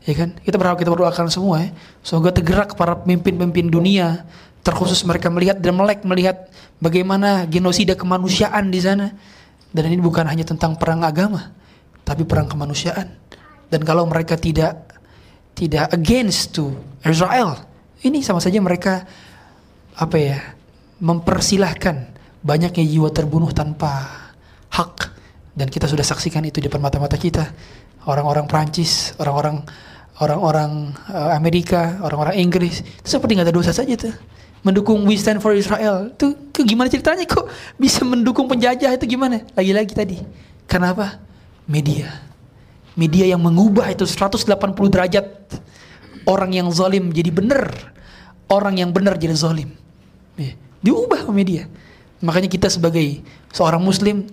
ya 0.06 0.14
kan? 0.14 0.34
Kita 0.38 0.56
berharap 0.56 0.78
kita 0.78 0.90
berdoakan 0.94 1.26
semua 1.28 1.66
ya. 1.66 1.70
Semoga 2.00 2.30
tergerak 2.32 2.78
para 2.78 2.94
pemimpin-pemimpin 3.02 3.68
dunia 3.68 4.24
terkhusus 4.62 5.02
mereka 5.06 5.30
melihat 5.30 5.62
dan 5.62 5.78
melek 5.78 6.02
melihat 6.02 6.50
bagaimana 6.82 7.46
genosida 7.46 7.94
kemanusiaan 7.94 8.70
di 8.70 8.80
sana. 8.80 9.10
Dan 9.70 9.92
ini 9.92 10.00
bukan 10.00 10.24
hanya 10.24 10.46
tentang 10.46 10.78
perang 10.80 11.04
agama 11.04 11.52
tapi 12.06 12.22
perang 12.22 12.46
kemanusiaan. 12.46 13.10
Dan 13.66 13.82
kalau 13.82 14.06
mereka 14.06 14.38
tidak 14.38 14.95
tidak 15.56 15.90
against 15.96 16.52
to 16.52 16.76
Israel 17.02 17.56
ini 18.04 18.20
sama 18.20 18.38
saja 18.38 18.60
mereka 18.60 19.08
apa 19.96 20.16
ya 20.20 20.38
mempersilahkan 21.00 22.12
banyaknya 22.44 22.84
jiwa 22.84 23.08
terbunuh 23.08 23.50
tanpa 23.50 24.04
hak 24.70 25.16
dan 25.56 25.72
kita 25.72 25.88
sudah 25.88 26.04
saksikan 26.04 26.44
itu 26.44 26.60
di 26.60 26.68
depan 26.68 26.84
mata-mata 26.84 27.16
kita 27.16 27.48
orang-orang 28.04 28.44
Prancis 28.44 29.16
orang-orang 29.16 29.64
orang-orang 30.20 30.92
eh, 31.08 31.30
Amerika 31.32 31.98
orang-orang 32.04 32.36
Inggris 32.36 32.84
itu 32.84 33.08
seperti 33.08 33.40
nggak 33.40 33.48
ada 33.48 33.56
dosa 33.56 33.72
saja 33.72 33.96
tuh 33.96 34.14
mendukung 34.66 35.06
We 35.06 35.14
Stand 35.14 35.38
for 35.38 35.54
Israel. 35.54 36.10
Itu, 36.10 36.34
gimana 36.66 36.90
ceritanya 36.90 37.22
kok 37.22 37.46
bisa 37.78 38.02
mendukung 38.02 38.50
penjajah 38.50 38.98
itu 38.98 39.06
gimana? 39.06 39.46
Lagi-lagi 39.54 39.94
tadi. 39.94 40.18
Karena 40.66 40.90
apa? 40.90 41.22
Media. 41.70 42.25
Media 42.96 43.28
yang 43.28 43.44
mengubah 43.44 43.92
itu 43.92 44.08
180 44.08 44.48
derajat. 44.88 45.26
Orang 46.24 46.56
yang 46.56 46.72
zalim 46.72 47.12
jadi 47.12 47.28
benar. 47.30 47.70
Orang 48.48 48.80
yang 48.80 48.90
benar 48.90 49.20
jadi 49.20 49.36
zalim. 49.36 49.70
Ya, 50.34 50.56
Diubah 50.80 51.28
media. 51.30 51.68
Makanya 52.24 52.48
kita 52.48 52.72
sebagai 52.72 53.20
seorang 53.52 53.84
muslim 53.84 54.24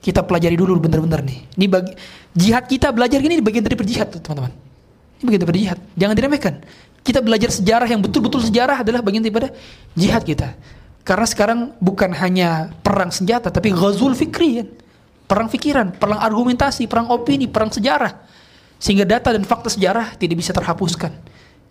kita 0.00 0.22
pelajari 0.22 0.56
dulu 0.56 0.78
bener-bener 0.80 1.20
nih. 1.20 1.38
Ini 1.58 1.66
bagi 1.66 1.92
jihad 2.32 2.64
kita 2.70 2.94
belajar 2.94 3.18
gini 3.18 3.42
bagian 3.42 3.64
dari 3.66 3.76
berjihad 3.76 4.08
teman-teman. 4.22 4.54
Ini 5.18 5.22
bagian 5.26 5.40
dari 5.42 5.50
berjihad. 5.50 5.78
Jangan 5.98 6.14
diremehkan. 6.14 6.54
Kita 7.02 7.18
belajar 7.22 7.50
sejarah 7.50 7.86
yang 7.90 8.02
betul-betul 8.02 8.42
sejarah 8.42 8.82
adalah 8.82 9.02
bagian 9.02 9.22
daripada 9.22 9.50
jihad 9.98 10.22
kita. 10.22 10.54
Karena 11.06 11.26
sekarang 11.26 11.58
bukan 11.78 12.10
hanya 12.18 12.74
perang 12.82 13.14
senjata 13.14 13.50
tapi 13.50 13.70
ghazul 13.70 14.14
fikri 14.14 14.62
kan. 14.62 14.68
Perang 15.26 15.50
pikiran, 15.50 15.94
perang 15.98 16.22
argumentasi, 16.22 16.86
perang 16.86 17.10
opini, 17.10 17.50
perang 17.50 17.70
sejarah. 17.74 18.26
Sehingga 18.78 19.02
data 19.02 19.34
dan 19.34 19.42
fakta 19.42 19.72
sejarah 19.74 20.14
tidak 20.14 20.38
bisa 20.38 20.54
terhapuskan. 20.54 21.10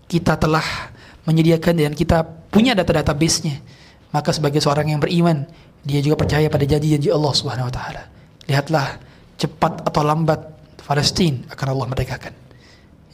Kita 0.05 0.35
telah 0.35 0.93
menyediakan 1.25 1.73
dan 1.79 1.93
kita 1.95 2.23
punya 2.51 2.75
data 2.75 2.91
database-nya. 2.91 3.63
Maka 4.11 4.31
sebagai 4.35 4.59
seorang 4.59 4.91
yang 4.91 4.99
beriman, 4.99 5.47
dia 5.83 5.99
juga 5.99 6.19
percaya 6.19 6.47
pada 6.47 6.65
janji-janji 6.65 7.11
Allah 7.11 7.33
Subhanahu 7.35 7.67
wa 7.67 7.73
taala. 7.73 8.03
Lihatlah 8.47 8.99
cepat 9.35 9.85
atau 9.87 10.01
lambat 10.03 10.39
Palestina 10.85 11.43
akan 11.51 11.67
Allah 11.75 11.87
merdekakan. 11.89 12.33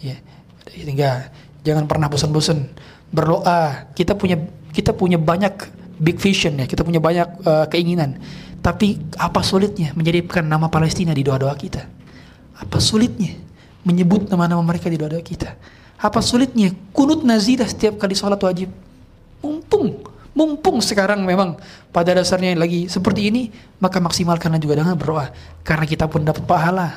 Ya. 0.03 0.19
Sehingga 0.67 1.31
jangan 1.65 1.85
pernah 1.87 2.07
bosan-bosan 2.07 2.69
berdoa. 3.11 3.91
Kita 3.95 4.15
punya 4.15 4.39
kita 4.71 4.95
punya 4.95 5.19
banyak 5.19 5.81
big 6.01 6.17
vision 6.17 6.57
ya, 6.57 6.65
kita 6.65 6.81
punya 6.81 7.03
banyak 7.03 7.27
uh, 7.45 7.65
keinginan. 7.67 8.17
Tapi 8.61 9.01
apa 9.17 9.41
sulitnya 9.41 9.91
menjadikan 9.97 10.45
nama 10.45 10.69
Palestina 10.69 11.11
di 11.17 11.25
doa-doa 11.25 11.57
kita? 11.57 11.81
Apa 12.61 12.77
sulitnya 12.77 13.33
menyebut 13.81 14.29
nama-nama 14.29 14.61
mereka 14.61 14.85
di 14.87 15.01
doa-doa 15.01 15.21
kita? 15.25 15.57
Apa 15.97 16.21
sulitnya 16.21 16.73
kunut 16.93 17.25
nazidah 17.25 17.65
setiap 17.65 17.97
kali 17.97 18.13
sholat 18.13 18.37
wajib? 18.41 18.69
Mumpung 19.41 20.11
Mumpung 20.31 20.79
sekarang 20.79 21.27
memang 21.27 21.59
pada 21.91 22.15
dasarnya 22.15 22.55
lagi 22.55 22.87
seperti 22.87 23.27
ini, 23.27 23.51
maka 23.83 23.99
maksimalkanlah 23.99 24.63
juga 24.63 24.79
dengan 24.79 24.95
berdoa. 24.95 25.27
Karena 25.59 25.83
kita 25.83 26.07
pun 26.07 26.23
dapat 26.23 26.47
pahala 26.47 26.87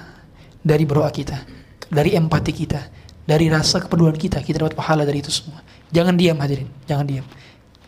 dari 0.62 0.86
berdoa 0.86 1.10
kita, 1.10 1.42
dari 1.90 2.14
empati 2.14 2.52
kita, 2.54 2.78
dari 3.26 3.50
rasa 3.50 3.82
kepedulian 3.82 4.14
kita, 4.14 4.38
kita 4.38 4.62
dapat 4.62 4.78
pahala 4.78 5.02
dari 5.02 5.18
itu 5.18 5.34
semua. 5.34 5.66
Jangan 5.90 6.14
diam 6.14 6.38
hadirin, 6.38 6.70
jangan 6.86 7.06
diam. 7.10 7.26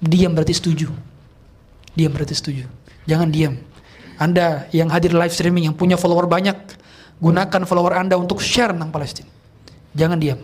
Diam 0.03 0.35
berarti 0.35 0.51
setuju. 0.51 0.91
Diam 1.95 2.11
berarti 2.11 2.35
setuju. 2.35 2.67
Jangan 3.07 3.31
diam. 3.31 3.55
Anda 4.17 4.69
yang 4.73 4.89
hadir 4.89 5.13
live 5.13 5.33
streaming 5.33 5.69
yang 5.69 5.77
punya 5.77 6.01
follower 6.01 6.25
banyak, 6.29 6.57
gunakan 7.21 7.63
follower 7.69 7.97
Anda 7.97 8.17
untuk 8.17 8.41
share 8.41 8.73
tentang 8.73 8.93
Palestina. 8.93 9.29
Jangan 9.97 10.19
diam. 10.21 10.41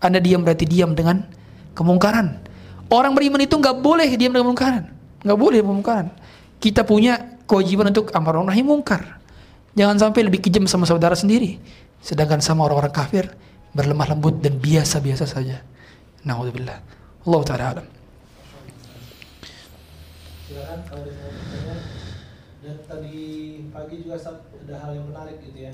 Anda 0.00 0.20
diam 0.20 0.44
berarti 0.44 0.64
diam 0.68 0.92
dengan 0.92 1.24
kemungkaran 1.72 2.44
Orang 2.92 3.16
beriman 3.16 3.40
itu 3.40 3.56
nggak 3.56 3.80
boleh 3.80 4.08
diam 4.14 4.32
dengan 4.34 4.52
mungkaran, 4.52 4.84
nggak 5.24 5.38
boleh 5.38 5.60
mungkaran. 5.64 6.12
Kita 6.60 6.84
punya 6.84 7.40
kewajiban 7.48 7.88
untuk 7.88 8.12
amar 8.12 8.38
nahi 8.44 8.60
mungkar. 8.60 9.20
Jangan 9.74 9.98
sampai 9.98 10.28
lebih 10.28 10.44
kejam 10.44 10.68
sama 10.68 10.86
saudara 10.86 11.16
sendiri, 11.16 11.58
sedangkan 12.04 12.38
sama 12.38 12.62
orang-orang 12.68 12.94
kafir 12.94 13.24
berlemah 13.74 14.14
lembut 14.14 14.38
dan 14.38 14.60
biasa-biasa 14.60 15.26
saja. 15.26 15.64
Nauzubillah. 16.22 16.78
Allah 17.24 17.42
taala 17.42 17.64
alam. 17.74 17.86
Silakan 20.46 20.80
kalau. 20.86 21.53
Dan 22.64 22.80
tadi 22.88 23.20
pagi 23.68 24.00
juga 24.00 24.16
ada 24.16 24.74
hal 24.80 24.90
yang 24.96 25.06
menarik 25.12 25.36
gitu 25.44 25.68
ya. 25.68 25.72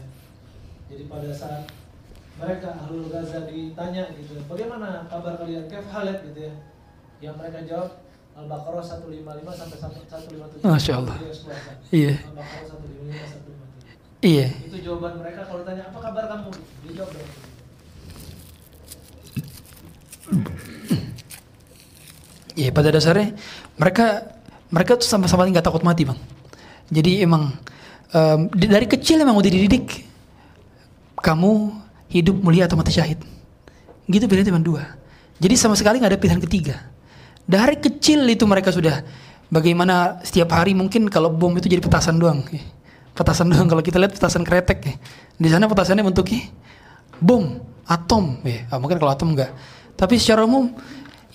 Jadi 0.91 1.07
pada 1.07 1.31
saat 1.31 1.71
mereka 2.35 2.75
Ahlul 2.83 3.07
Gaza 3.07 3.47
ditanya 3.47 4.11
gitu, 4.19 4.35
bagaimana 4.51 5.07
kabar 5.07 5.39
kalian? 5.39 5.71
Kev 5.71 5.87
Halid 5.87 6.19
gitu 6.27 6.51
ya 6.51 6.55
yang 7.21 7.37
mereka 7.39 7.63
jawab 7.69 8.01
Al-Baqarah 8.35 8.83
155 8.83 9.23
sampai 9.55 9.79
157. 10.59 10.67
Masya 10.67 10.93
Allah. 10.99 11.17
Iya. 11.95 12.15
Al-Baqarah 12.27 12.65
155 12.75 13.39
157. 14.19 14.25
Iya. 14.25 14.47
Itu 14.67 14.77
jawaban 14.83 15.15
mereka 15.23 15.47
kalau 15.47 15.63
tanya 15.63 15.83
apa 15.95 15.99
kabar 16.03 16.25
kamu? 16.27 16.51
Dijawab 16.91 17.11
dong. 17.15 17.31
Iya 22.59 22.71
pada 22.75 22.91
dasarnya 22.93 23.39
mereka 23.79 24.37
mereka 24.75 24.99
tuh 24.99 25.09
sama-sama 25.09 25.47
nggak 25.47 25.65
takut 25.65 25.87
mati 25.87 26.03
bang. 26.05 26.19
Jadi 26.91 27.23
emang 27.23 27.55
um, 28.11 28.41
dari 28.51 28.87
kecil 28.91 29.23
emang 29.23 29.39
udah 29.39 29.51
dididik 29.51 30.03
kamu 31.23 31.71
hidup 32.11 32.37
mulia 32.43 32.67
atau 32.67 32.75
mati 32.75 32.91
syahid. 32.91 33.23
Gitu 34.11 34.27
pilihan 34.27 34.51
cuma 34.51 34.59
dua. 34.59 34.83
Jadi 35.39 35.55
sama 35.55 35.79
sekali 35.79 36.03
nggak 36.03 36.19
ada 36.19 36.21
pilihan 36.21 36.43
ketiga. 36.43 36.77
Dari 37.47 37.79
kecil 37.79 38.27
itu 38.27 38.43
mereka 38.45 38.75
sudah 38.75 39.07
bagaimana 39.49 40.19
setiap 40.27 40.51
hari 40.55 40.75
mungkin 40.75 41.07
kalau 41.07 41.31
bom 41.31 41.55
itu 41.55 41.71
jadi 41.71 41.81
petasan 41.81 42.19
doang. 42.19 42.43
Petasan 43.15 43.47
doang 43.47 43.71
kalau 43.71 43.83
kita 43.87 44.03
lihat 44.03 44.13
petasan 44.19 44.43
kretek 44.43 44.79
ya. 44.83 44.95
Di 45.39 45.49
sana 45.49 45.71
petasannya 45.71 46.03
bentuknya 46.03 46.51
bom, 47.23 47.63
atom 47.87 48.43
ya. 48.43 48.67
Mungkin 48.75 48.99
kalau 48.99 49.15
atom 49.15 49.39
enggak. 49.39 49.55
Tapi 49.95 50.19
secara 50.19 50.43
umum 50.43 50.75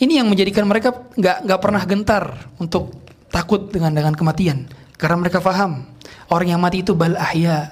ini 0.03 0.19
yang 0.19 0.27
menjadikan 0.27 0.67
mereka 0.67 0.91
nggak 1.15 1.47
nggak 1.47 1.59
pernah 1.63 1.81
gentar 1.87 2.23
untuk 2.59 2.91
takut 3.31 3.71
dengan 3.71 3.95
dengan 3.95 4.11
kematian 4.11 4.67
karena 4.95 5.15
mereka 5.19 5.43
paham 5.43 5.85
orang 6.31 6.55
yang 6.55 6.61
mati 6.61 6.81
itu 6.81 6.95
bal 6.95 7.15
ahya 7.15 7.71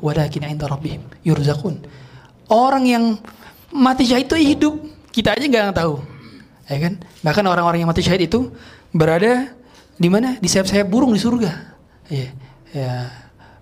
walakin 0.00 0.46
inda 0.46 0.70
rabbihim 0.70 1.02
yurzakun. 1.26 1.82
Orang 2.46 2.84
yang 2.86 3.18
mati 3.74 4.06
syahid 4.06 4.30
itu 4.30 4.36
hidup, 4.36 4.74
kita 5.10 5.34
aja 5.34 5.44
nggak 5.48 5.74
tahu 5.74 6.14
ya 6.68 6.78
kan? 6.80 6.94
Bahkan 7.24 7.44
orang-orang 7.44 7.84
yang 7.84 7.90
mati 7.90 8.04
syahid 8.04 8.28
itu 8.28 8.52
berada 8.94 9.52
di 9.96 10.08
mana? 10.08 10.36
Di 10.40 10.48
sayap-sayap 10.48 10.86
burung 10.88 11.12
di 11.12 11.20
surga. 11.20 11.52
Ya, 12.08 12.28
ya. 12.72 12.92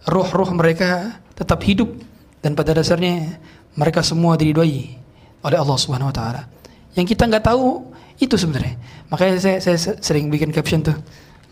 Roh-roh 0.02 0.50
mereka 0.50 1.22
tetap 1.38 1.62
hidup 1.62 1.94
dan 2.42 2.58
pada 2.58 2.74
dasarnya 2.74 3.38
mereka 3.78 4.02
semua 4.02 4.34
diridhoi 4.34 4.98
oleh 5.46 5.58
Allah 5.58 5.76
Subhanahu 5.78 6.10
wa 6.10 6.16
taala. 6.16 6.42
Yang 6.98 7.14
kita 7.14 7.30
nggak 7.30 7.46
tahu 7.46 7.86
itu 8.18 8.34
sebenarnya. 8.34 8.74
Makanya 9.14 9.38
saya, 9.38 9.58
saya 9.62 9.78
sering 9.78 10.26
bikin 10.26 10.50
caption 10.50 10.82
tuh 10.82 10.98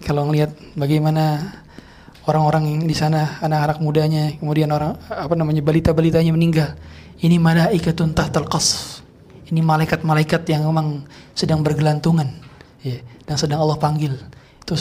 kalau 0.04 0.28
ngelihat 0.28 0.52
bagaimana 0.76 1.54
orang-orang 2.28 2.76
yang 2.76 2.82
di 2.88 2.96
sana 2.96 3.40
anak-anak 3.40 3.78
mudanya 3.82 4.32
kemudian 4.36 4.70
orang 4.72 4.96
apa 5.08 5.34
namanya 5.36 5.60
balita-balitanya 5.64 6.32
meninggal. 6.32 6.76
Ini 7.20 7.36
malaikatun 7.36 8.16
tahtal 8.16 8.48
qasf 8.48 9.00
ini 9.50 9.60
malaikat-malaikat 9.60 10.46
yang 10.46 10.64
memang 10.64 11.02
sedang 11.34 11.60
bergelantungan 11.60 12.30
ya, 12.86 13.02
dan 13.26 13.36
sedang 13.36 13.60
Allah 13.60 13.76
panggil 13.76 14.14
itu 14.62 14.74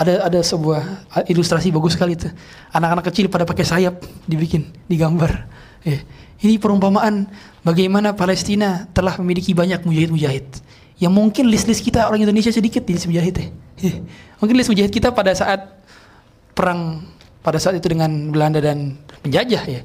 ada 0.00 0.24
ada 0.24 0.40
sebuah 0.40 1.04
ilustrasi 1.28 1.68
bagus 1.68 1.92
sekali 1.92 2.16
itu 2.16 2.32
anak-anak 2.72 3.12
kecil 3.12 3.28
pada 3.28 3.44
pakai 3.44 3.64
sayap 3.68 4.00
dibikin 4.24 4.72
digambar 4.88 5.44
ya. 5.84 6.00
ini 6.40 6.56
perumpamaan 6.56 7.28
bagaimana 7.60 8.16
Palestina 8.16 8.88
telah 8.96 9.20
memiliki 9.20 9.52
banyak 9.52 9.84
mujahid-mujahid 9.84 10.48
yang 11.02 11.10
mungkin 11.10 11.50
list-list 11.50 11.82
kita 11.82 12.06
orang 12.06 12.22
Indonesia 12.22 12.54
sedikit 12.54 12.86
di 12.86 12.94
mujahid 12.94 13.34
ya. 13.34 13.46
ya. 13.82 13.94
mungkin 14.38 14.54
list 14.54 14.70
mujahid 14.70 14.92
kita 14.94 15.10
pada 15.10 15.34
saat 15.34 15.82
perang 16.54 17.02
pada 17.42 17.58
saat 17.58 17.76
itu 17.76 17.86
dengan 17.90 18.30
Belanda 18.30 18.62
dan 18.62 18.94
penjajah 19.26 19.62
ya 19.66 19.80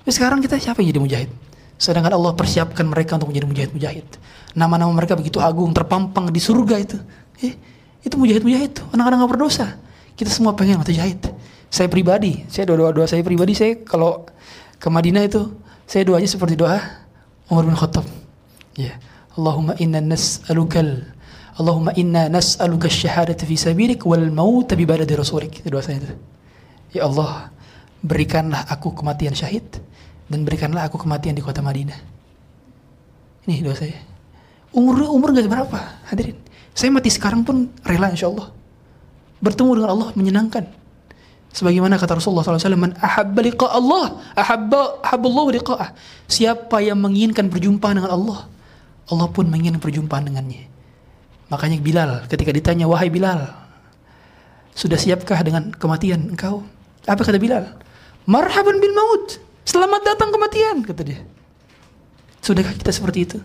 tapi 0.00 0.10
sekarang 0.10 0.40
kita 0.40 0.56
siapa 0.56 0.80
yang 0.80 0.96
jadi 0.96 1.02
mujahid 1.02 1.30
Sedangkan 1.74 2.14
Allah 2.14 2.32
persiapkan 2.38 2.86
mereka 2.86 3.18
untuk 3.18 3.34
menjadi 3.34 3.46
mujahid-mujahid. 3.50 4.06
Nama-nama 4.54 4.90
mereka 4.94 5.18
begitu 5.18 5.42
agung, 5.42 5.74
terpampang 5.74 6.30
di 6.30 6.38
surga 6.38 6.76
itu. 6.78 6.98
Eh, 7.42 7.58
itu 8.06 8.14
mujahid-mujahid 8.14 8.70
itu, 8.70 8.82
anak-anak 8.94 9.26
berdosa. 9.26 9.74
Kita 10.14 10.30
semua 10.30 10.54
pengen 10.54 10.78
mati 10.78 10.94
jahit. 10.94 11.18
Saya 11.66 11.90
pribadi, 11.90 12.46
saya 12.46 12.70
doa-doa 12.70 13.02
saya 13.10 13.26
pribadi, 13.26 13.58
saya 13.58 13.82
kalau 13.82 14.22
ke 14.78 14.86
Madinah 14.86 15.26
itu, 15.26 15.50
saya 15.90 16.06
doanya 16.06 16.30
seperti 16.30 16.54
doa 16.54 16.78
Umar 17.50 17.66
bin 17.66 17.74
Khattab. 17.74 18.06
Ya. 18.78 18.94
Allahumma 19.34 19.74
inna 19.82 19.98
nas'alukal 19.98 21.14
Allahumma 21.54 21.94
inna 21.94 22.26
nas'aluka 22.26 22.90
syahadata 22.90 23.46
fi 23.46 23.54
sabilik 23.54 24.02
wal 24.02 24.26
maut 24.34 24.66
bi 24.74 24.82
baladi 24.82 25.14
rasulik. 25.14 25.62
Itu 25.62 25.70
itu. 25.70 26.10
Ya 26.90 27.06
Allah, 27.06 27.50
berikanlah 28.02 28.66
aku 28.66 28.90
kematian 28.90 29.38
syahid 29.38 29.62
dan 30.26 30.42
berikanlah 30.42 30.90
aku 30.90 30.98
kematian 30.98 31.38
di 31.38 31.42
kota 31.42 31.62
Madinah. 31.62 31.94
Ini 33.46 33.62
doa 33.62 33.76
saya. 33.78 33.94
Umur 34.74 35.06
umur 35.14 35.30
gak 35.30 35.46
berapa, 35.46 35.78
hadirin. 36.10 36.34
Saya 36.74 36.90
mati 36.90 37.06
sekarang 37.06 37.46
pun 37.46 37.70
rela 37.86 38.10
insya 38.10 38.26
Allah. 38.26 38.50
Bertemu 39.38 39.70
dengan 39.78 39.90
Allah 39.94 40.08
menyenangkan. 40.18 40.64
Sebagaimana 41.54 41.94
kata 42.02 42.18
Rasulullah 42.18 42.42
SAW, 42.42 42.74
Man 42.74 42.98
ahabba 42.98 43.38
liqa 43.46 43.70
Allah, 43.70 44.18
ahabba, 44.34 44.98
ahabballahu 45.06 45.54
liqa'ah. 45.54 45.94
Siapa 46.26 46.82
yang 46.82 46.98
menginginkan 46.98 47.46
perjumpaan 47.46 48.02
dengan 48.02 48.10
Allah, 48.10 48.50
Allah 49.10 49.28
pun 49.28 49.48
menginginkan 49.48 49.82
perjumpaan 49.82 50.24
dengannya. 50.28 50.68
Makanya 51.52 51.78
Bilal 51.80 52.10
ketika 52.28 52.50
ditanya, 52.50 52.88
"Wahai 52.88 53.12
Bilal, 53.12 53.52
sudah 54.72 54.96
siapkah 54.96 55.40
dengan 55.44 55.72
kematian 55.76 56.32
engkau?" 56.32 56.64
Apa 57.04 57.20
kata 57.20 57.36
Bilal? 57.36 57.76
"Marhaban 58.24 58.80
bil 58.80 58.96
maut." 58.96 59.40
Selamat 59.64 60.04
datang 60.04 60.28
kematian, 60.28 60.84
kata 60.84 61.02
dia. 61.04 61.20
Sudahkah 62.44 62.76
kita 62.76 62.92
seperti 62.92 63.24
itu? 63.24 63.38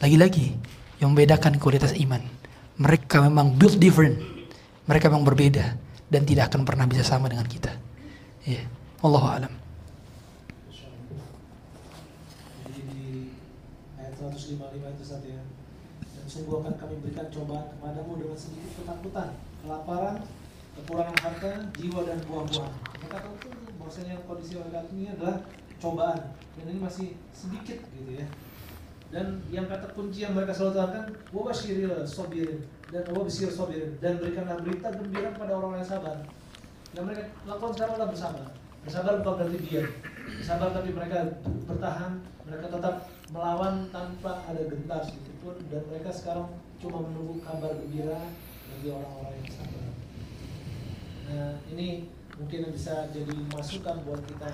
Lagi-lagi 0.00 0.56
yang 0.96 1.12
membedakan 1.12 1.60
kualitas 1.60 1.92
iman. 2.00 2.24
Mereka 2.80 3.20
memang 3.20 3.52
built 3.52 3.76
different. 3.76 4.16
Mereka 4.88 5.12
memang 5.12 5.28
berbeda 5.28 5.76
dan 6.08 6.24
tidak 6.24 6.48
akan 6.48 6.64
pernah 6.64 6.88
bisa 6.88 7.04
sama 7.04 7.28
dengan 7.28 7.44
kita. 7.44 7.76
Ya, 8.48 8.64
Allah 9.04 9.24
alam. 9.36 9.52
Jadi 12.64 12.80
di 12.88 13.30
ayat 14.00 14.16
155 14.58 14.96
itu 14.96 15.04
saat 15.04 15.22
ya. 15.24 15.42
Dan 16.12 16.24
sungguh 16.28 16.60
akan 16.60 16.74
kami 16.76 16.94
berikan 17.00 17.26
cobaan 17.32 17.66
kepadamu 17.76 18.12
dengan 18.20 18.38
sedikit 18.38 18.70
ketakutan, 18.82 19.28
kelaparan, 19.64 20.16
kekurangan 20.76 21.16
harta, 21.20 21.52
jiwa 21.76 22.00
dan 22.04 22.18
buah-buahan. 22.28 22.72
Tahu 23.08 23.32
tuh 23.40 23.52
bahwasanya 23.76 24.14
kondisi 24.24 24.56
mereka 24.56 24.80
ini 24.92 25.12
adalah 25.12 25.36
cobaan 25.82 26.20
dan 26.56 26.64
ini 26.68 26.80
masih 26.80 27.08
sedikit 27.34 27.78
gitu 27.92 28.12
ya. 28.16 28.26
Dan 29.12 29.44
yang 29.52 29.68
kata 29.68 29.92
kunci 29.92 30.24
yang 30.24 30.32
mereka 30.32 30.56
selalu 30.56 30.72
katakan, 30.80 31.04
wabashiril 31.36 32.00
sobirin 32.08 32.64
dan 32.88 33.04
wabashir 33.12 33.52
sobirin 33.52 33.92
dan 34.00 34.16
berikanlah 34.16 34.56
berita 34.64 34.88
gembira 34.88 35.28
kepada 35.36 35.52
orang 35.52 35.84
yang 35.84 35.88
sabar. 35.88 36.16
Dan 36.96 37.02
mereka 37.04 37.28
lakukan 37.44 37.72
sekarang 37.76 37.94
adalah 38.00 38.10
bersabar. 38.12 38.46
Bersabar 38.88 39.12
bukan 39.20 39.34
berarti 39.36 39.58
diam. 39.68 39.88
Bersabar 40.40 40.68
tapi 40.72 40.90
mereka 40.96 41.18
bertahan, 41.68 42.12
mereka 42.48 42.66
tetap 42.72 42.94
melawan 43.32 43.88
tanpa 43.88 44.44
ada 44.44 44.60
gentar 44.68 45.00
sedikit 45.00 45.34
pun 45.40 45.56
dan 45.72 45.80
mereka 45.88 46.12
sekarang 46.12 46.52
cuma 46.76 47.00
menunggu 47.00 47.40
kabar 47.40 47.72
gembira 47.80 48.28
bagi 48.68 48.88
orang-orang 48.92 49.34
yang 49.40 49.50
sabar. 49.56 49.88
Nah 51.32 51.48
ini 51.72 52.12
mungkin 52.36 52.68
bisa 52.68 53.08
jadi 53.08 53.32
masukan 53.48 54.04
buat 54.04 54.20
kita 54.28 54.50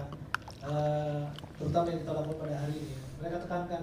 eh, 0.62 1.22
terutama 1.58 1.90
yang 1.90 2.00
kita 2.06 2.12
lakukan 2.14 2.38
pada 2.46 2.56
hari 2.62 2.74
ini. 2.78 2.96
Mereka 3.18 3.36
tekankan 3.50 3.82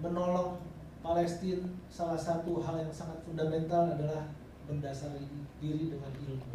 menolong 0.00 0.56
Palestina 1.04 1.68
salah 1.92 2.16
satu 2.16 2.64
hal 2.64 2.80
yang 2.80 2.92
sangat 2.92 3.20
fundamental 3.28 3.92
adalah 3.92 4.24
mendasari 4.64 5.28
diri 5.60 5.92
dengan 5.92 6.08
ilmu. 6.16 6.48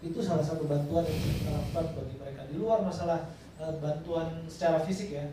Itu 0.00 0.24
salah 0.24 0.44
satu 0.44 0.64
bantuan 0.64 1.04
yang 1.04 1.20
kita 1.20 1.52
lakukan 1.52 1.84
bagi 2.00 2.16
mereka 2.16 2.48
di 2.48 2.56
luar 2.56 2.80
masalah 2.80 3.28
eh, 3.60 3.74
bantuan 3.76 4.40
secara 4.48 4.80
fisik 4.80 5.12
ya. 5.12 5.28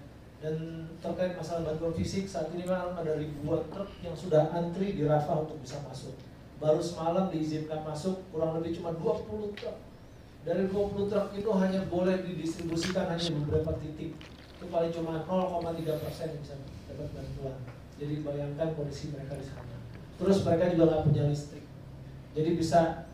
Dan 0.46 0.86
terkait 1.02 1.34
masalah 1.34 1.74
bantuan 1.74 1.90
fisik 1.98 2.30
saat 2.30 2.54
ini 2.54 2.70
memang 2.70 2.94
ada 2.94 3.18
ribuan 3.18 3.66
truk 3.74 3.90
yang 4.06 4.14
sudah 4.14 4.54
antri 4.54 4.94
di 4.94 5.02
Rafah 5.02 5.42
untuk 5.42 5.58
bisa 5.58 5.82
masuk. 5.90 6.14
Baru 6.62 6.78
semalam 6.78 7.34
diizinkan 7.34 7.82
masuk 7.82 8.22
kurang 8.30 8.62
lebih 8.62 8.78
cuma 8.78 8.94
20 8.94 9.58
truk. 9.58 9.78
Dari 10.46 10.70
20 10.70 11.10
truk 11.10 11.34
itu 11.34 11.50
hanya 11.50 11.82
boleh 11.90 12.22
didistribusikan 12.22 13.10
hanya 13.10 13.26
beberapa 13.42 13.74
titik. 13.82 14.14
Itu 14.62 14.70
paling 14.70 14.94
cuma 14.94 15.26
0,3 15.26 15.98
persen 16.06 16.38
yang 16.38 16.42
bisa 16.46 16.56
dapat 16.94 17.10
bantuan. 17.10 17.58
Jadi 17.98 18.16
bayangkan 18.22 18.70
kondisi 18.78 19.18
mereka 19.18 19.42
di 19.42 19.50
sana. 19.50 19.74
Terus 20.22 20.46
mereka 20.46 20.70
juga 20.78 20.84
nggak 20.94 21.04
punya 21.10 21.24
listrik. 21.26 21.66
Jadi 22.38 22.50
bisa 22.54 23.10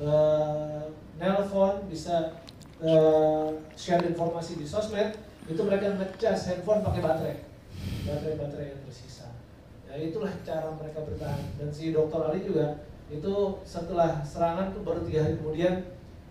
eh, 0.00 0.82
nelpon, 1.20 1.92
bisa 1.92 2.40
eh, 2.80 3.48
share 3.76 4.08
informasi 4.08 4.56
di 4.56 4.64
sosmed. 4.64 5.12
Itu 5.44 5.60
mereka 5.64 5.96
ngecas 5.96 6.40
handphone 6.48 6.80
pakai 6.80 7.00
baterai, 7.04 7.36
baterai-baterai 8.08 8.66
yang 8.72 8.80
tersisa. 8.88 9.28
Ya 9.84 10.00
itulah 10.00 10.32
cara 10.40 10.72
mereka 10.72 11.04
bertahan. 11.04 11.42
Dan 11.60 11.68
si 11.68 11.92
Dokter 11.92 12.20
Ali 12.24 12.44
juga 12.44 12.84
itu 13.12 13.34
setelah 13.68 14.24
serangan 14.24 14.72
tuh 14.72 14.80
baru 14.80 15.04
tiga 15.04 15.28
hari 15.28 15.36
kemudian 15.36 15.74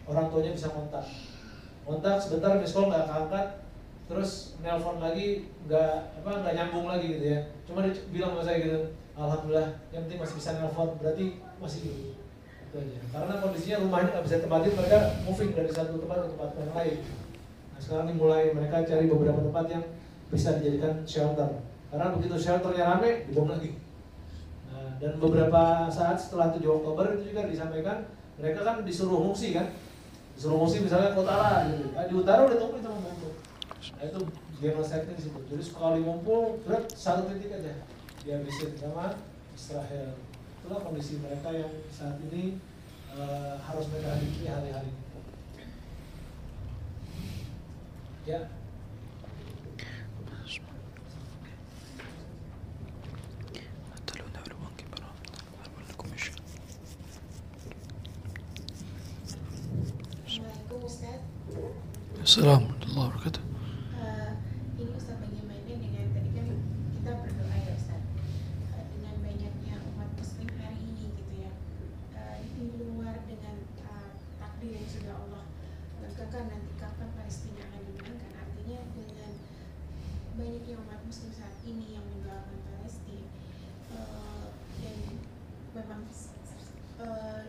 orang 0.09 0.33
tuanya 0.33 0.51
bisa 0.57 0.73
kontak. 0.73 1.05
Kontak 1.85 2.17
sebentar 2.17 2.57
miss 2.57 2.73
call 2.73 2.89
nggak 2.89 3.05
keangkat, 3.05 3.47
terus 4.07 4.59
nelpon 4.59 4.99
lagi 4.99 5.47
nggak 5.65 5.93
apa 6.19 6.29
nggak 6.43 6.55
nyambung 6.59 6.85
lagi 6.91 7.17
gitu 7.17 7.25
ya 7.33 7.39
cuma 7.63 7.87
dia 7.87 7.95
bilang 8.11 8.35
sama 8.35 8.43
saya 8.43 8.57
gitu 8.59 8.79
alhamdulillah 9.15 9.69
yang 9.95 10.01
penting 10.05 10.19
masih 10.19 10.35
bisa 10.35 10.49
nelpon 10.59 10.89
berarti 10.99 11.25
masih 11.57 11.79
dulu 11.87 12.11
itu 12.67 12.75
aja 12.77 12.99
karena 13.15 13.33
kondisinya 13.39 13.77
rumahnya 13.87 14.09
nggak 14.11 14.25
bisa 14.27 14.43
tempatin 14.43 14.73
mereka 14.75 14.99
moving 15.23 15.51
dari 15.55 15.71
satu 15.71 15.93
tempat 16.03 16.17
ke 16.19 16.27
tempat 16.35 16.49
yang 16.59 16.73
lain 16.75 16.95
sekarang 17.83 18.07
ini 18.07 18.15
mulai 18.15 18.55
mereka 18.55 18.87
cari 18.87 19.11
beberapa 19.11 19.43
tempat 19.43 19.65
yang 19.67 19.83
bisa 20.31 20.55
dijadikan 20.57 21.03
shelter 21.03 21.59
karena 21.91 22.15
begitu 22.15 22.35
shelternya 22.39 22.83
rame 22.95 23.27
dibom 23.27 23.51
lagi 23.51 23.75
nah, 24.71 24.95
dan 25.03 25.19
beberapa 25.19 25.91
saat 25.91 26.15
setelah 26.15 26.55
7 26.55 26.63
Oktober 26.63 27.19
itu 27.19 27.35
juga 27.35 27.51
disampaikan 27.51 28.07
mereka 28.39 28.63
kan 28.63 28.75
disuruh 28.87 29.19
ngungsi 29.19 29.51
kan 29.51 29.67
disuruh 30.39 30.63
ngungsi 30.63 30.87
misalnya 30.87 31.11
ke 31.11 31.19
utara 31.19 31.67
gitu 31.67 31.85
nah, 31.91 32.05
di 32.07 32.15
utara 32.15 32.39
udah 32.47 32.57
tungguin 32.57 32.81
sama 32.81 32.97
ngumpul 33.03 33.33
Nah 33.99 34.03
itu 34.07 34.19
genocide 34.63 35.11
disebut. 35.11 35.43
Jadi 35.51 35.63
sekali 35.63 35.99
ngumpul, 36.07 36.63
berat 36.63 36.87
satu 36.95 37.27
titik 37.27 37.51
aja 37.51 37.83
dihabisin 38.23 38.79
sama 38.79 39.19
Israel. 39.51 40.15
Itulah 40.63 40.79
kondisi 40.79 41.19
mereka 41.19 41.51
yang 41.51 41.71
saat 41.91 42.15
ini 42.31 42.63
uh, 43.11 43.59
harus 43.59 43.91
mereka 43.91 44.15
hadapi 44.15 44.43
hari-hari. 44.47 44.91
Ya. 48.25 48.47
Assalamualaikum 60.23 60.79
Ustaz. 60.87 61.19
Assalamualaikum 62.23 62.95
warahmatullahi 62.95 63.07
wabarakatuh. 63.11 63.43
Eh, 63.93 64.31
ini 64.79 64.91
Ustaz 64.95 65.15
bagaimana 65.19 65.61
dengan 65.67 66.07
tadi 66.15 66.29
kan 66.31 66.47
kita 66.95 67.11
berdoa 67.19 67.55
ya 67.59 67.71
Ustaz 67.75 68.01
Eh, 68.73 68.85
dengan 68.95 69.15
banyaknya 69.19 69.75
umat 69.93 70.09
muslim 70.15 70.47
hari 70.57 70.79
ini 70.79 71.03
gitu 71.19 71.33
ya 71.43 71.51
Eh, 72.15 72.37
di 72.55 72.65
luar 72.79 73.15
dengan 73.27 73.55
eh, 73.83 74.09
takdir 74.39 74.71
yang 74.73 74.87
sudah 74.87 75.13
Allah 75.19 75.43
tentukan 75.99 76.43
nanti 76.49 76.71
kapan 76.79 77.09
Palestina 77.13 77.61
akan 77.67 77.81
dimenangkan 77.85 78.31
artinya 78.39 78.79
dengan 78.95 79.31
banyaknya 80.33 80.75
umat 80.81 80.99
muslim 81.05 81.29
saat 81.29 81.55
ini 81.61 81.99
yang 81.99 82.05
mendoakan 82.07 82.57
Palestina 82.65 83.27
eh, 83.91 84.47
dan 84.81 84.97
memang 85.75 86.01
eh, 86.97 87.43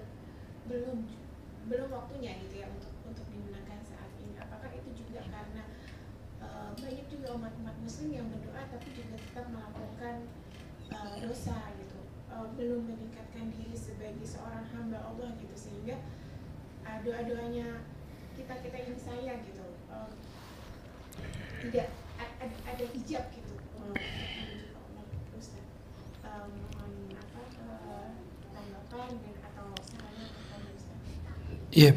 belum 0.66 0.98
belum 1.64 1.88
waktunya 1.88 2.36
gitu 2.44 2.60
ya 2.60 2.68
untuk 2.68 2.92
untuk 3.08 3.24
dimenangkan 3.32 3.80
saat 3.80 4.12
ini. 4.20 4.36
Apakah 4.36 4.68
itu 4.76 4.92
juga 4.92 5.24
karena 5.24 5.64
eh, 6.40 6.70
banyak 6.76 7.06
juga 7.08 7.28
umat-umat 7.40 7.76
Muslim 7.80 8.12
yang 8.12 8.28
berdoa 8.28 8.68
tapi 8.68 8.88
juga 8.92 9.16
tetap 9.16 9.48
melakukan 9.48 10.28
eh, 10.92 11.14
dosa 11.24 11.56
gitu, 11.80 12.00
Eh, 12.28 12.46
belum 12.60 12.84
meningkatkan 12.84 13.48
diri 13.48 13.72
sebagai 13.72 14.24
seorang 14.28 14.68
hamba 14.76 15.00
Allah 15.08 15.32
gitu 15.40 15.56
sehingga 15.56 15.96
eh, 16.84 16.98
doa-doanya 17.00 17.80
kita 18.36 18.54
kita 18.60 18.76
ini 18.84 18.96
saya 19.00 19.32
gitu 19.40 19.64
eh, 19.88 20.10
tidak 21.64 21.88
a- 22.20 22.36
ada, 22.44 22.56
ada 22.68 22.84
hijab 22.92 23.24
gitu 23.32 23.56
eh, 23.56 23.88
untuk 23.88 24.04
menuju 24.36 24.66
ke 24.68 24.76
Allah 24.76 25.04
Ustaz. 25.32 25.64
Eh, 26.20 26.44
mohon 26.44 26.92
apa 27.16 27.40
eh, 27.56 28.10
tanggapan 28.52 29.10
dan 29.16 29.36
atau 29.48 29.72
sarannya 29.80 30.28
kepada 30.28 30.68
Ustaz. 30.76 30.98
Iya. 31.74 31.92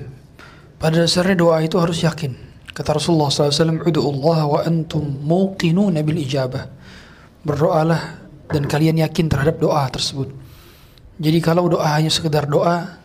Pada 0.88 1.03
dasarnya 1.03 1.35
doa 1.35 1.59
itu 1.59 1.76
harus 1.84 1.99
yakin. 1.99 2.31
Kata 2.72 2.95
Rasulullah 2.95 3.27
SAW, 3.27 3.84
Udu 3.84 3.99
Allah 4.07 4.39
wa 4.47 4.59
antum 4.64 5.03
muqinuna 5.03 5.99
bil 5.99 6.15
ijabah. 6.15 6.64
Berdoalah 7.43 8.23
dan 8.47 8.64
kalian 8.64 9.03
yakin 9.03 9.27
terhadap 9.27 9.59
doa 9.59 9.84
tersebut. 9.91 10.31
Jadi 11.19 11.43
kalau 11.43 11.68
doa 11.68 11.91
hanya 11.91 12.07
sekedar 12.07 12.47
doa, 12.47 13.03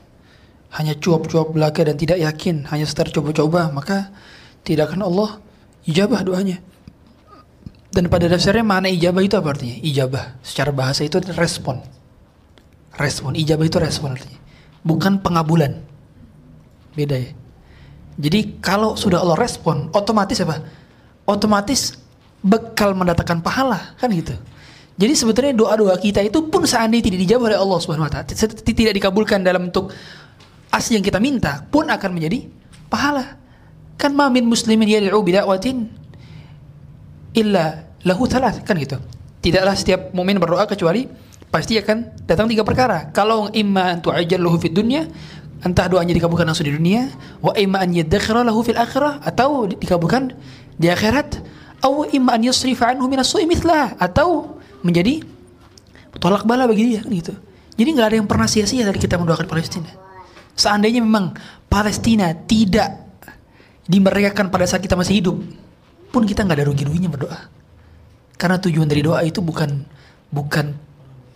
hanya 0.78 0.94
cuap-cuap 0.94 1.50
belaka 1.50 1.82
dan 1.82 1.98
tidak 1.98 2.22
yakin, 2.22 2.70
hanya 2.70 2.86
sekedar 2.86 3.18
coba-coba, 3.18 3.74
maka 3.74 4.14
tidak 4.62 4.94
akan 4.94 5.02
Allah 5.02 5.42
ijabah 5.82 6.22
doanya. 6.22 6.62
Dan 7.90 8.06
pada 8.06 8.30
dasarnya 8.30 8.62
mana 8.62 8.94
ijabah 8.94 9.26
itu 9.26 9.34
apa 9.34 9.58
artinya? 9.58 9.82
Ijabah 9.82 10.38
secara 10.46 10.70
bahasa 10.70 11.02
itu 11.02 11.18
respon. 11.34 11.82
Respon, 12.94 13.34
ijabah 13.34 13.66
itu 13.66 13.82
respon 13.82 14.14
artinya. 14.14 14.38
Bukan 14.86 15.18
pengabulan. 15.18 15.82
Beda 16.94 17.18
ya. 17.18 17.41
Jadi 18.18 18.60
kalau 18.60 18.94
sudah 18.94 19.24
Allah 19.24 19.38
respon, 19.40 19.88
otomatis 19.96 20.36
apa? 20.44 20.60
Otomatis 21.24 21.96
bekal 22.42 22.92
mendatangkan 22.92 23.40
pahala, 23.40 23.96
kan 23.96 24.10
gitu. 24.12 24.34
Jadi 25.00 25.12
sebetulnya 25.16 25.52
doa-doa 25.56 25.96
kita 25.96 26.20
itu 26.20 26.52
pun 26.52 26.68
seandainya 26.68 27.08
tidak 27.08 27.20
dijawab 27.24 27.48
oleh 27.48 27.58
Allah 27.58 27.78
Subhanahu 27.80 28.06
wa 28.06 28.12
taala, 28.12 28.28
tidak 28.60 28.92
dikabulkan 28.92 29.40
dalam 29.40 29.72
bentuk 29.72 29.88
asli 30.68 31.00
yang 31.00 31.04
kita 31.04 31.16
minta, 31.16 31.64
pun 31.72 31.88
akan 31.88 32.10
menjadi 32.12 32.44
pahala. 32.92 33.40
Kan 33.96 34.12
ma 34.12 34.28
min 34.28 34.44
muslimin 34.44 34.84
yad'u 34.84 35.20
bida'watin 35.24 35.88
illa 37.32 37.88
lahu 38.04 38.28
thalath 38.28 38.60
kan 38.66 38.76
gitu. 38.76 39.00
Tidaklah 39.42 39.74
setiap 39.74 40.00
mukmin 40.12 40.36
berdoa 40.36 40.68
kecuali 40.68 41.08
pasti 41.48 41.76
akan 41.80 42.28
datang 42.28 42.48
tiga 42.48 42.64
perkara. 42.64 43.08
Kalau 43.12 43.48
imma 43.52 43.96
an 43.96 43.98
tu'ajjalahu 44.04 44.56
fid 44.60 44.76
dunya, 44.76 45.08
entah 45.62 45.86
doanya 45.86 46.12
dikabulkan 46.12 46.44
langsung 46.46 46.66
di 46.66 46.74
dunia, 46.74 47.08
wa 47.38 47.54
imma 47.54 47.86
an 47.86 47.94
lahu 48.42 48.60
fil 48.66 48.78
akhirah 48.78 49.22
atau 49.22 49.70
di- 49.70 49.78
dikabulkan 49.78 50.34
di 50.74 50.90
akhirat, 50.90 51.38
atau 51.78 52.06
imma 52.10 52.34
an 52.34 52.42
yusrifa 52.42 52.90
anhu 52.94 53.06
minas 53.06 53.30
atau 53.98 54.58
menjadi 54.82 55.22
tolak 56.18 56.42
bala 56.44 56.66
bagi 56.66 56.94
dia 56.94 57.00
kan 57.06 57.10
gitu. 57.14 57.34
Jadi 57.78 57.88
nggak 57.88 58.06
ada 58.06 58.16
yang 58.20 58.28
pernah 58.28 58.46
sia-sia 58.50 58.84
dari 58.84 58.98
kita 58.98 59.16
mendoakan 59.16 59.46
Palestina. 59.48 59.90
Seandainya 60.52 61.00
memang 61.00 61.32
Palestina 61.70 62.36
tidak 62.36 63.00
dimerdekakan 63.88 64.52
pada 64.52 64.68
saat 64.68 64.84
kita 64.84 64.98
masih 64.98 65.24
hidup, 65.24 65.36
pun 66.12 66.22
kita 66.28 66.44
nggak 66.44 66.58
ada 66.60 66.66
rugi-ruginya 66.68 67.08
berdoa. 67.08 67.48
Karena 68.36 68.60
tujuan 68.60 68.90
dari 68.90 69.00
doa 69.00 69.24
itu 69.24 69.40
bukan 69.40 69.86
bukan 70.28 70.76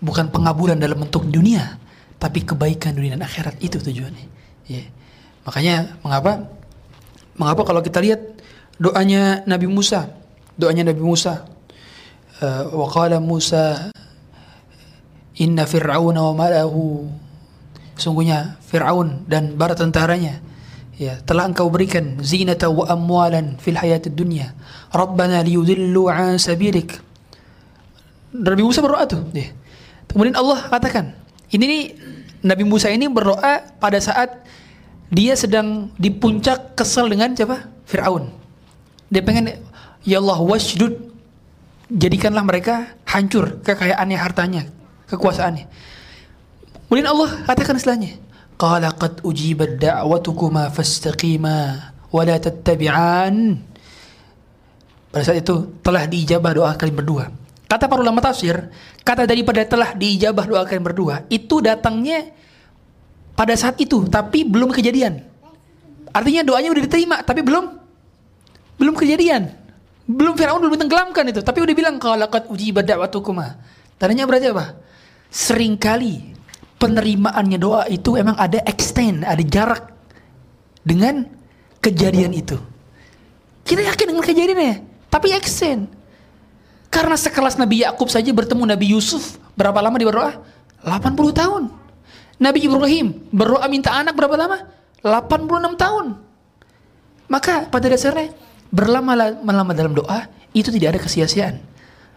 bukan 0.03 0.29
pengabulan 0.29 0.77
dalam 0.77 1.01
bentuk 1.01 1.25
dunia, 1.25 1.81
tapi 2.17 2.45
kebaikan 2.45 2.97
dunia 2.97 3.15
dan 3.15 3.25
akhirat 3.25 3.61
itu 3.61 3.81
tujuannya. 3.81 4.27
Ya. 4.67 4.85
Makanya 5.45 6.01
mengapa 6.03 6.49
mengapa 7.37 7.63
kalau 7.63 7.81
kita 7.85 8.01
lihat 8.01 8.21
doanya 8.81 9.45
Nabi 9.45 9.69
Musa, 9.69 10.09
doanya 10.57 10.89
Nabi 10.89 11.03
Musa, 11.05 11.45
eh, 12.41 12.65
wa 12.73 12.87
qala 12.89 13.21
Musa 13.21 13.93
inna 15.37 15.69
fir'auna 15.69 16.33
wa 16.33 16.35
malahu 16.47 17.09
sungguhnya 17.97 18.61
Fir'aun 18.65 19.25
dan 19.29 19.57
bara 19.57 19.73
tentaranya 19.77 20.41
ya 20.97 21.21
telah 21.25 21.49
engkau 21.49 21.69
berikan 21.69 22.21
zinata 22.25 22.69
wa 22.73 22.89
amwalan 22.89 23.61
fil 23.61 23.77
hayatid 23.77 24.17
dunya 24.17 24.53
rabbana 24.93 25.45
liyudillu 25.45 26.09
an 26.09 26.41
sabilik 26.41 27.01
Nabi 28.33 28.65
Musa 28.65 28.81
berdoa 28.81 29.05
tuh 29.09 29.25
ya. 29.33 29.53
kemudian 30.09 30.37
Allah 30.37 30.61
katakan 30.73 31.13
ini 31.53 31.65
nih 31.65 31.83
Nabi 32.47 32.63
Musa 32.63 32.87
ini 32.95 33.11
berdoa 33.11 33.67
pada 33.83 33.99
saat 33.99 34.47
dia 35.11 35.35
sedang 35.35 35.91
di 35.99 36.15
puncak 36.15 36.79
kesel 36.79 37.11
dengan 37.11 37.35
siapa 37.35 37.67
Fir'aun 37.91 38.31
dia 39.11 39.23
pengen 39.23 39.59
ya 40.07 40.23
Allah 40.23 40.39
wasjud 40.39 40.95
jadikanlah 41.91 42.47
mereka 42.47 42.95
hancur 43.07 43.59
kekayaannya 43.67 44.19
hartanya 44.19 44.63
kekuasaannya 45.11 45.67
Kemudian 46.87 47.11
Allah 47.11 47.31
katakan 47.51 47.77
setelahnya, 47.83 48.15
Qala 48.57 48.95
qad 48.95 49.21
ujibat 49.27 49.83
da'watukuma 49.83 50.71
fastaqima 50.71 51.91
wa 52.15 52.23
la 52.23 52.39
tattabi'an. 52.39 53.59
Pada 55.11 55.23
saat 55.27 55.43
itu 55.43 55.83
telah 55.83 56.07
diijabah 56.07 56.53
doa 56.55 56.71
kalian 56.79 56.97
berdua. 56.97 57.25
Kata 57.67 57.91
para 57.91 57.99
ulama 57.99 58.23
tafsir, 58.23 58.71
kata 59.03 59.27
daripada 59.27 59.67
telah 59.67 59.91
diijabah 59.99 60.47
doa 60.47 60.63
kalian 60.63 60.87
berdua, 60.87 61.27
itu 61.27 61.59
datangnya 61.59 62.31
pada 63.35 63.59
saat 63.59 63.75
itu, 63.83 64.07
tapi 64.07 64.47
belum 64.47 64.71
kejadian. 64.71 65.19
Artinya 66.15 66.47
doanya 66.47 66.71
udah 66.71 66.83
diterima, 66.87 67.17
tapi 67.27 67.43
belum 67.43 67.65
belum 68.79 68.95
kejadian. 68.95 69.51
Belum 70.07 70.39
Firaun 70.39 70.63
belum 70.63 70.79
tenggelamkan 70.79 71.27
itu, 71.35 71.43
tapi 71.43 71.59
udah 71.67 71.75
bilang 71.75 71.99
qala 71.99 72.31
qad 72.31 72.47
ujibat 72.47 72.87
da'watukuma. 72.87 73.59
Tandanya 73.99 74.31
berarti 74.31 74.47
apa? 74.55 74.79
Seringkali 75.35 76.15
penerimaannya 76.79 77.59
doa 77.59 77.91
itu 77.91 78.15
emang 78.15 78.39
ada 78.39 78.63
extend, 78.63 79.27
ada 79.27 79.43
jarak 79.43 79.91
dengan 80.87 81.27
kejadian 81.83 82.31
itu. 82.31 82.55
Kita 83.67 83.83
yakin 83.83 84.07
dengan 84.15 84.23
kejadiannya, 84.23 84.75
tapi 85.11 85.35
extend. 85.35 85.91
Karena 86.97 87.13
sekelas 87.13 87.61
Nabi 87.61 87.85
Yakub 87.85 88.09
saja 88.09 88.33
bertemu 88.33 88.73
Nabi 88.73 88.97
Yusuf 88.97 89.37
berapa 89.53 89.85
lama 89.85 90.01
dia 90.01 90.09
berdoa? 90.09 90.33
80 90.81 91.13
tahun. 91.37 91.69
Nabi 92.41 92.65
Ibrahim 92.65 93.21
berdoa 93.29 93.69
minta 93.69 93.93
anak 93.93 94.17
berapa 94.17 94.33
lama? 94.33 94.65
86 95.05 95.77
tahun. 95.77 96.17
Maka 97.29 97.69
pada 97.69 97.93
dasarnya 97.93 98.33
berlama-lama 98.73 99.77
dalam 99.77 99.93
doa 99.93 100.25
itu 100.57 100.73
tidak 100.73 100.97
ada 100.97 101.01
kesia-siaan. 101.05 101.61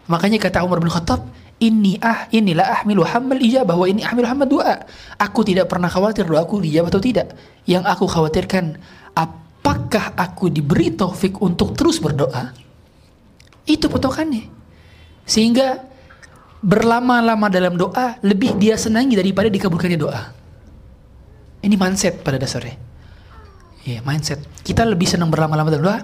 Makanya 0.08 0.40
kata 0.40 0.64
Umar 0.64 0.80
bin 0.80 0.88
Khattab, 0.88 1.28
ini 1.60 2.00
ah 2.00 2.24
inilah 2.32 2.80
ahmilu 2.80 3.04
hamal 3.04 3.36
ijabah 3.36 3.76
wa 3.76 3.84
ini 3.84 4.00
ahmilu 4.00 4.32
hamal 4.32 4.48
doa. 4.48 4.80
Aku 5.20 5.44
tidak 5.44 5.68
pernah 5.68 5.92
khawatir 5.92 6.24
doaku 6.24 6.64
dijawab 6.64 6.88
atau 6.88 7.04
tidak. 7.04 7.36
Yang 7.68 7.84
aku 7.84 8.08
khawatirkan 8.08 8.80
apakah 9.12 10.16
aku 10.16 10.48
diberi 10.48 10.88
taufik 10.96 11.36
untuk 11.44 11.76
terus 11.76 12.00
berdoa? 12.00 12.56
Itu 13.68 13.92
patokannya. 13.92 14.59
Sehingga 15.24 15.86
berlama-lama 16.60 17.48
dalam 17.48 17.76
doa 17.80 18.20
lebih 18.20 18.56
dia 18.60 18.76
senangi 18.76 19.16
daripada 19.16 19.48
dikabulkannya 19.48 20.00
doa. 20.00 20.22
Ini 21.60 21.76
mindset 21.76 22.20
pada 22.24 22.40
dasarnya. 22.40 22.76
Ya, 23.84 24.04
mindset. 24.04 24.44
Kita 24.60 24.84
lebih 24.84 25.08
senang 25.08 25.32
berlama-lama 25.32 25.72
dalam 25.72 25.84
doa 25.84 25.98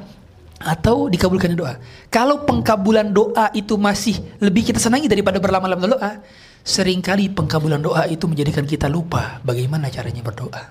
atau 0.57 1.13
dikabulkannya 1.13 1.57
doa. 1.57 1.77
Kalau 2.09 2.49
pengkabulan 2.49 3.13
doa 3.13 3.53
itu 3.53 3.77
masih 3.77 4.17
lebih 4.41 4.73
kita 4.73 4.81
senangi 4.81 5.09
daripada 5.09 5.37
berlama-lama 5.37 5.81
dalam 5.85 5.95
doa, 6.01 6.13
sering 6.65 7.05
kali 7.05 7.29
pengkabulan 7.29 7.81
doa 7.81 8.09
itu 8.09 8.25
menjadikan 8.25 8.65
kita 8.65 8.89
lupa 8.89 9.45
bagaimana 9.45 9.93
caranya 9.93 10.25
berdoa. 10.25 10.65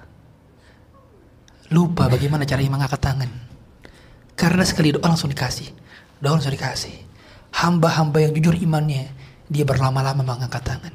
Lupa 1.73 2.09
bagaimana 2.09 2.45
caranya 2.45 2.73
mengangkat 2.73 3.01
tangan. 3.01 3.31
Karena 4.33 4.65
sekali 4.65 4.93
doa 4.93 5.05
langsung 5.05 5.29
dikasih. 5.29 5.69
Doa 6.21 6.37
langsung 6.37 6.53
dikasih. 6.53 7.14
Hamba-hamba 7.55 8.19
yang 8.19 8.35
jujur 8.35 8.55
imannya, 8.59 9.07
dia 9.47 9.63
berlama-lama 9.63 10.21
mengangkat 10.25 10.59
tangan. 10.59 10.91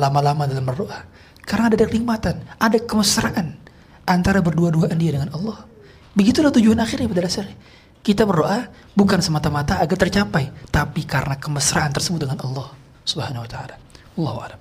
Lama-lama 0.00 0.48
dalam 0.48 0.64
berdoa. 0.64 1.04
Karena 1.44 1.68
ada 1.68 1.84
kenikmatan, 1.84 2.40
ada 2.56 2.78
kemesraan 2.80 3.60
antara 4.08 4.40
berdua-duaan 4.40 4.96
dia 4.96 5.20
dengan 5.20 5.28
Allah. 5.36 5.68
Begitulah 6.16 6.48
tujuan 6.54 6.80
akhirnya 6.80 7.10
pada 7.12 7.28
dasarnya. 7.28 7.56
Kita 8.02 8.26
berdoa 8.26 8.66
bukan 8.98 9.20
semata-mata 9.22 9.78
agar 9.78 9.94
tercapai, 9.94 10.50
tapi 10.72 11.06
karena 11.06 11.38
kemesraan 11.38 11.94
tersebut 11.94 12.26
dengan 12.26 12.40
Allah 12.42 12.72
Subhanahu 13.06 13.44
wa 13.46 13.50
taala. 13.50 13.76
Allahu 14.18 14.38
a'lam. 14.42 14.60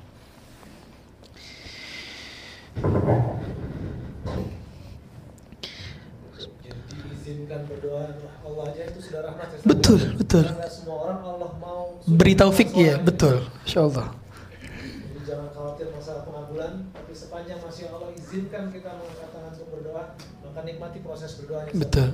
Jadi 6.61 6.95
diizinkan 7.07 7.61
berdoa 7.67 8.30
Allah 8.51 8.65
aja 8.75 8.81
itu 8.91 8.99
sudah 8.99 9.21
rahmat 9.23 9.47
ya. 9.47 9.57
Betul, 9.63 9.99
betul. 10.19 10.45
Karena 10.45 10.67
semua 10.67 10.97
orang 11.07 11.19
Allah 11.23 11.51
mau 11.57 11.95
Beri 12.03 12.33
taufik 12.35 12.75
ya, 12.75 12.99
betul. 12.99 13.45
Insyaallah. 13.63 14.11
Jadi 14.11 15.21
jangan 15.23 15.49
khawatir 15.55 15.87
masalah 15.95 16.21
pengabulan, 16.27 16.73
tapi 16.91 17.11
sepanjang 17.15 17.59
masih 17.63 17.87
Allah 17.93 18.09
izinkan 18.11 18.73
kita 18.73 18.89
mengangkat 18.97 19.29
tangan 19.31 19.51
untuk 19.55 19.67
berdoa, 19.71 20.03
maka 20.17 20.59
nikmati 20.65 20.99
proses 21.05 21.31
berdoanya. 21.39 21.71
Betul. 21.77 22.09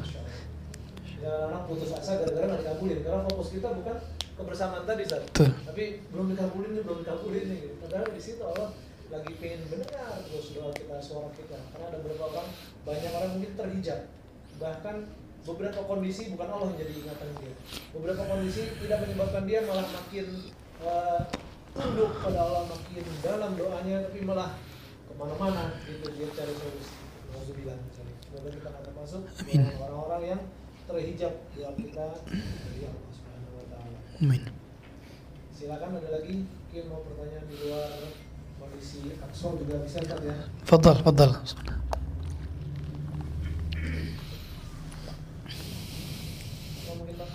Jangan 1.18 1.40
orang 1.50 1.64
putus 1.66 1.90
asa 1.98 2.22
gara-gara 2.22 2.46
nggak 2.46 2.62
dikabulin, 2.62 3.00
karena 3.02 3.20
fokus 3.26 3.50
kita 3.50 3.68
bukan 3.74 3.98
kebersamaan 4.38 4.84
tadi, 4.86 5.02
Ustaz. 5.08 5.22
Betul. 5.34 5.50
Tapi 5.66 5.84
belum 6.14 6.26
dikabulin 6.36 6.72
nih, 6.78 6.84
belum 6.86 7.00
dikabulin 7.02 7.46
nih. 7.50 7.60
Gitu. 7.66 7.76
Padahal 7.82 8.08
di 8.14 8.22
situ 8.22 8.42
Allah 8.46 8.70
lagi 9.08 9.32
pengen 9.40 9.60
mendengar 9.72 10.20
terus 10.28 10.48
doa 10.54 10.70
kita, 10.76 10.96
suara 11.02 11.30
kita. 11.34 11.58
Karena 11.74 11.86
ada 11.90 11.98
beberapa 12.04 12.24
orang, 12.28 12.48
banyak 12.86 13.12
orang 13.16 13.32
mungkin 13.40 13.52
terhijab. 13.56 14.00
Bahkan 14.62 14.96
beberapa 15.48 15.80
kondisi 15.88 16.36
bukan 16.36 16.48
Allah 16.52 16.68
yang 16.76 16.80
jadi 16.84 16.94
ingatan 17.00 17.30
dia. 17.40 17.54
Beberapa 17.96 18.22
kondisi 18.28 18.62
tidak 18.84 18.98
menyebabkan 19.08 19.44
dia 19.48 19.60
malah 19.64 19.88
makin 19.88 20.28
eh, 20.84 21.22
tunduk 21.72 22.12
pada 22.20 22.40
Allah 22.44 22.64
makin 22.68 23.04
dalam 23.24 23.52
doanya, 23.56 23.96
tapi 24.12 24.20
malah 24.28 24.60
ke 25.08 25.14
mana-mana 25.16 25.80
gitu 25.88 26.08
dia 26.20 26.28
cari 26.36 26.54
solusi. 26.54 26.96
Alhamdulillah. 27.32 27.78
Semoga 28.28 28.50
kita 28.52 28.68
akan 28.68 28.84
termasuk 28.84 29.22
orang-orang 29.80 30.24
yang 30.36 30.42
terhijab 30.88 31.34
doa 31.52 31.72
kita 31.76 32.06
dari 32.24 32.82
Allah 32.88 33.12
Subhanahu 33.12 33.56
wa 33.60 33.66
taala. 33.72 34.00
Amin. 34.20 34.44
Silakan 35.52 36.00
ada 36.00 36.10
lagi 36.12 36.48
mungkin 36.48 36.84
mau 36.88 37.02
pertanyaan 37.04 37.46
di 37.50 37.56
luar 37.66 37.92
kondisi 38.60 39.16
Aksor 39.20 39.60
juga 39.60 39.82
bisa 39.84 40.00
ya. 40.04 40.48
Fadal, 40.64 40.96
fadal. 41.04 41.32
Mau 46.88 46.94
mungkin 47.00 47.16
Pak? 47.20 47.32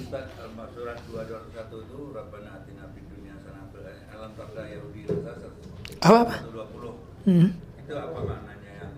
Ustaz 0.00 0.28
Al-Surat 0.38 0.98
221 1.08 1.84
itu 1.88 2.00
Rabbana 2.12 2.50
atina 2.60 2.84
fid 2.92 3.06
dunya 3.08 3.32
hasanah 3.32 3.72
alam 4.12 4.30
tarda 4.36 4.62
Yahudi 4.68 5.08
Nasa 5.08 5.48
Apa 6.01 6.17
apa? 6.23 6.35
120 6.39 7.27
Hmm. 7.27 7.49
itu 7.77 7.91
apa 7.91 8.19
maknanya 8.19 8.71
yang 8.77 8.91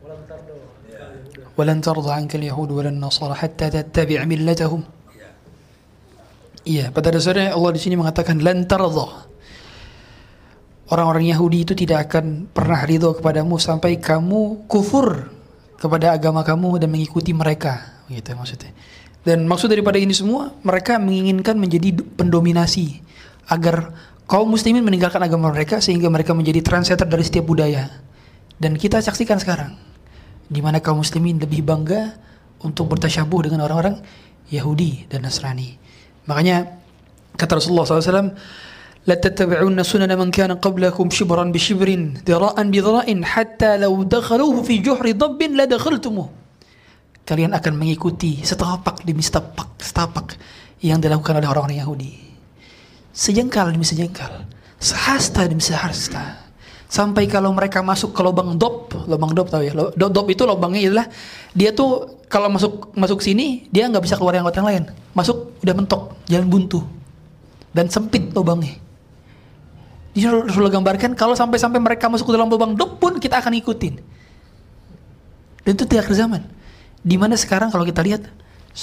Ulang 0.00 0.22
tardo. 0.24 0.54
Ya. 0.86 1.02
udah. 1.02 1.54
ولن 1.56 1.78
ترضى 1.80 2.10
عنك 2.12 2.32
اليهود 2.36 2.68
ولا 2.70 2.92
النصارى 2.92 3.34
حتى 3.34 3.66
تتبع 3.72 4.20
ملتهم 4.22 4.82
ya 5.12 5.28
Iya, 6.62 6.84
pada 6.90 7.08
dasarnya 7.08 7.52
Allah 7.52 7.70
di 7.70 7.80
sini 7.80 7.94
mengatakan 7.94 8.38
lan 8.38 8.66
tardha. 8.66 9.26
Orang-orang 10.86 11.26
Yahudi 11.26 11.62
itu 11.62 11.74
tidak 11.74 12.06
akan 12.06 12.46
pernah 12.46 12.78
ridho 12.80 13.10
kepadamu 13.12 13.58
sampai 13.58 13.98
kamu 13.98 14.70
kufur 14.70 15.34
kepada 15.74 16.14
agama 16.14 16.40
kamu 16.40 16.78
dan 16.78 16.88
mengikuti 16.88 17.34
mereka 17.34 18.00
gitu 18.06 18.32
maksudnya 18.32 18.70
dan 19.20 19.44
maksud 19.44 19.66
daripada 19.66 19.98
ini 19.98 20.14
semua 20.14 20.54
mereka 20.62 20.96
menginginkan 20.96 21.58
menjadi 21.58 21.90
du- 21.92 22.06
pendominasi 22.14 23.02
agar 23.44 23.90
kaum 24.30 24.50
muslimin 24.50 24.82
meninggalkan 24.82 25.22
agama 25.22 25.54
mereka 25.54 25.78
sehingga 25.78 26.10
mereka 26.10 26.34
menjadi 26.34 26.60
trendsetter 26.62 27.06
dari 27.06 27.24
setiap 27.24 27.46
budaya 27.46 27.88
dan 28.58 28.74
kita 28.74 28.98
saksikan 28.98 29.38
sekarang 29.38 29.76
di 30.46 30.60
mana 30.62 30.82
kaum 30.82 31.02
muslimin 31.02 31.38
lebih 31.38 31.62
bangga 31.62 32.16
untuk 32.62 32.90
bertasyabuh 32.90 33.50
dengan 33.50 33.66
orang-orang 33.66 34.02
Yahudi 34.50 35.10
dan 35.10 35.26
Nasrani 35.26 35.78
makanya 36.26 36.78
kata 37.34 37.58
Rasulullah 37.58 37.86
SAW 37.86 38.34
لتتبعون 39.06 39.78
سنن 39.86 40.18
من 40.18 40.34
كان 40.34 40.58
قبلكم 40.58 41.06
شبرا 41.14 41.44
بشبر 41.54 41.88
ذراء 42.26 42.58
بذراء 42.58 43.08
حتى 43.22 43.70
لو 43.78 44.02
دخلوه 44.02 44.56
في 44.66 44.82
جحر 44.82 45.06
ضب 45.14 45.40
لدخلتموه 45.42 46.28
kalian 47.26 47.58
akan 47.58 47.74
mengikuti 47.74 48.38
setapak 48.46 49.02
demi 49.02 49.18
setapak 49.18 49.82
setapak 49.82 50.38
yang 50.78 51.02
dilakukan 51.02 51.42
oleh 51.42 51.50
orang-orang 51.50 51.82
Yahudi 51.82 52.12
sejengkal 53.11 53.71
demi 53.71 53.85
sejengkal 53.87 54.47
sehasta 54.81 55.47
demi 55.47 55.61
sehasta 55.61 56.41
sampai 56.91 57.27
kalau 57.27 57.55
mereka 57.55 57.79
masuk 57.79 58.11
ke 58.11 58.21
lubang 58.23 58.59
dop 58.59 58.91
lubang 59.07 59.31
dop 59.31 59.47
tahu 59.47 59.63
ya 59.63 59.73
dop, 59.75 60.11
dop 60.11 60.27
itu 60.27 60.43
lubangnya 60.43 60.91
adalah 60.91 61.07
dia 61.55 61.71
tuh 61.71 62.19
kalau 62.27 62.51
masuk 62.51 62.91
masuk 62.95 63.23
sini 63.23 63.67
dia 63.71 63.87
nggak 63.87 64.03
bisa 64.03 64.15
keluar 64.19 64.35
yang 64.35 64.47
yang 64.47 64.67
lain 64.67 64.83
masuk 65.15 65.55
udah 65.63 65.75
mentok 65.75 66.15
jalan 66.27 66.47
buntu 66.47 66.83
dan 67.71 67.87
sempit 67.87 68.31
lubangnya 68.35 68.75
Rasulullah 70.15 70.75
gambarkan 70.75 71.15
kalau 71.15 71.31
sampai-sampai 71.39 71.79
mereka 71.79 72.11
masuk 72.11 72.27
ke 72.27 72.33
dalam 72.35 72.51
lubang 72.51 72.75
dop 72.75 72.99
pun 72.99 73.15
kita 73.15 73.39
akan 73.39 73.55
ikutin. 73.55 73.95
Dan 75.63 75.71
itu 75.77 75.87
tidak 75.87 76.11
zaman. 76.11 76.43
Di 76.99 77.15
mana 77.15 77.39
sekarang 77.39 77.71
kalau 77.71 77.87
kita 77.87 78.03
lihat 78.03 78.27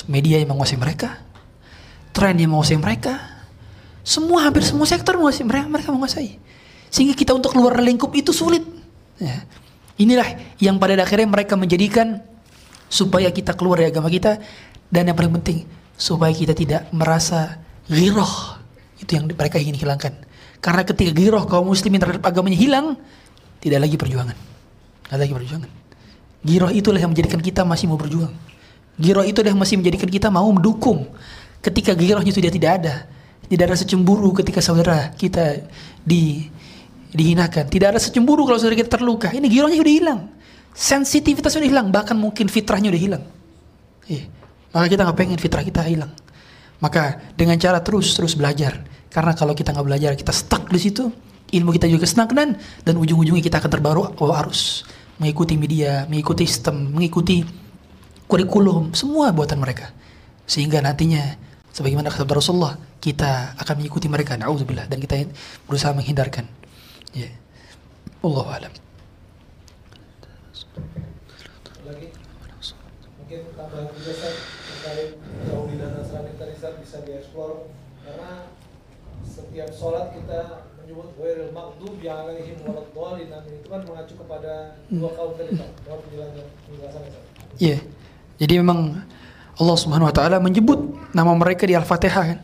media 0.08 0.40
yang 0.40 0.48
menguasai 0.56 0.80
mereka, 0.80 1.20
tren 2.16 2.32
yang 2.40 2.56
menguasai 2.56 2.80
mereka, 2.80 3.37
semua 4.06 4.46
hampir 4.46 4.64
semua 4.64 4.86
sektor 4.88 5.16
menguasai 5.18 5.44
mereka, 5.44 5.66
mereka 5.68 5.88
menguasai. 5.92 6.38
Sehingga 6.88 7.12
kita 7.12 7.36
untuk 7.36 7.52
keluar 7.52 7.76
lingkup 7.80 8.12
itu 8.16 8.32
sulit. 8.32 8.64
Ya. 9.20 9.44
Inilah 9.98 10.56
yang 10.62 10.78
pada 10.80 10.96
akhirnya 10.96 11.28
mereka 11.28 11.58
menjadikan 11.58 12.22
supaya 12.88 13.28
kita 13.28 13.52
keluar 13.52 13.82
dari 13.82 13.92
agama 13.92 14.08
kita. 14.08 14.40
Dan 14.88 15.12
yang 15.12 15.16
paling 15.18 15.36
penting 15.42 15.68
supaya 16.00 16.32
kita 16.32 16.56
tidak 16.56 16.88
merasa 16.96 17.60
giroh. 17.90 18.56
Itu 18.96 19.20
yang 19.20 19.28
mereka 19.28 19.60
ingin 19.60 19.76
hilangkan. 19.76 20.16
Karena 20.64 20.82
ketika 20.82 21.12
giroh 21.12 21.44
kaum 21.44 21.68
muslimin 21.68 22.00
terhadap 22.00 22.24
agamanya 22.24 22.56
hilang 22.56 22.96
tidak 23.60 23.84
lagi 23.84 23.96
perjuangan. 24.00 24.36
Tidak 25.06 25.18
lagi 25.20 25.34
perjuangan. 25.34 25.70
Giroh 26.38 26.70
itulah 26.70 27.02
yang 27.02 27.10
menjadikan 27.12 27.42
kita 27.42 27.66
masih 27.66 27.90
mau 27.90 27.98
berjuang. 27.98 28.32
Giroh 28.98 29.26
itu 29.26 29.44
yang 29.44 29.58
masih 29.58 29.76
menjadikan 29.76 30.08
kita 30.08 30.28
mau 30.30 30.46
mendukung. 30.48 31.10
Ketika 31.58 31.92
girohnya 31.92 32.30
sudah 32.30 32.50
tidak 32.54 32.70
ada 32.80 32.94
tidak 33.48 33.62
ada 33.68 33.72
rasa 33.74 33.84
ketika 33.88 34.60
saudara 34.60 35.12
kita 35.16 35.64
di 36.04 36.48
dihinakan 37.12 37.66
tidak 37.72 37.92
ada 37.92 37.96
rasa 37.96 38.12
kalau 38.12 38.58
saudara 38.60 38.76
kita 38.76 39.00
terluka 39.00 39.32
ini 39.32 39.48
girohnya 39.48 39.80
sudah 39.80 39.94
hilang 39.96 40.20
sensitivitas 40.76 41.56
sudah 41.56 41.68
hilang 41.68 41.88
bahkan 41.88 42.14
mungkin 42.14 42.46
fitrahnya 42.46 42.92
udah 42.92 43.02
hilang 43.02 43.24
Iya. 44.08 44.24
Maka 44.72 44.86
kita 44.88 45.00
nggak 45.04 45.18
pengen 45.20 45.38
fitrah 45.38 45.62
kita 45.62 45.84
hilang. 45.84 46.12
Maka 46.80 47.20
dengan 47.36 47.60
cara 47.60 47.84
terus 47.84 48.16
terus 48.16 48.34
belajar. 48.34 48.80
Karena 49.12 49.36
kalau 49.36 49.52
kita 49.52 49.72
nggak 49.72 49.86
belajar, 49.86 50.12
kita 50.16 50.32
stuck 50.32 50.68
di 50.68 50.80
situ, 50.80 51.08
ilmu 51.52 51.72
kita 51.76 51.88
juga 51.88 52.04
stagnan 52.04 52.56
dan 52.84 52.94
ujung-ujungnya 52.96 53.40
kita 53.40 53.60
akan 53.60 53.70
terbaru 53.72 54.00
arus, 54.20 54.84
mengikuti 55.16 55.56
media, 55.56 56.04
mengikuti 56.08 56.44
sistem, 56.44 56.92
mengikuti 56.92 57.40
kurikulum, 58.28 58.92
semua 58.92 59.32
buatan 59.32 59.60
mereka. 59.60 59.92
Sehingga 60.44 60.84
nantinya 60.84 61.40
sebagaimana 61.78 62.10
kata 62.10 62.34
Rasulullah, 62.34 62.74
kita 62.98 63.54
akan 63.54 63.74
mengikuti 63.78 64.10
mereka, 64.10 64.34
naudzubillah 64.34 64.90
dan 64.90 64.98
kita 64.98 65.30
berusaha 65.70 65.94
menghindarkan. 65.94 66.50
Ya. 67.14 67.30
Allahu 68.18 68.50
a'lam. 68.50 68.74
lagi 71.88 72.12
mungkin 73.16 73.40
tambahan 73.56 73.88
juga 73.96 74.10
Ustaz 74.12 74.36
terkait 74.44 75.10
Yahudi 75.48 75.74
dan 75.80 75.96
Nasrani 75.96 76.36
tadi 76.36 76.54
bisa 76.84 76.98
dieksplor 77.00 77.72
karena 78.04 78.52
setiap 79.24 79.70
sholat 79.72 80.12
kita 80.12 80.68
menyebut 80.76 81.16
wairil 81.16 81.48
maghdub 81.56 81.96
alaihim 82.04 82.60
waladdallin 82.60 83.32
amin 83.32 83.52
itu 83.56 83.68
kan 83.72 83.80
mengacu 83.88 84.14
kepada 84.20 84.76
dua 84.92 85.10
kaum 85.16 85.32
tadi 85.40 85.56
Pak 85.56 85.70
dalam 85.88 86.00
penjelasan 86.04 86.44
penjelasan 86.68 87.00
Ustaz. 87.08 87.24
Iya. 87.56 87.78
Jadi 88.38 88.54
memang 88.60 88.80
Allah 89.58 89.76
Subhanahu 89.76 90.08
wa 90.08 90.14
taala 90.14 90.38
menyebut 90.38 90.78
nama 91.14 91.34
mereka 91.34 91.66
di 91.66 91.74
Al-Fatihah 91.74 92.24
kan. 92.34 92.40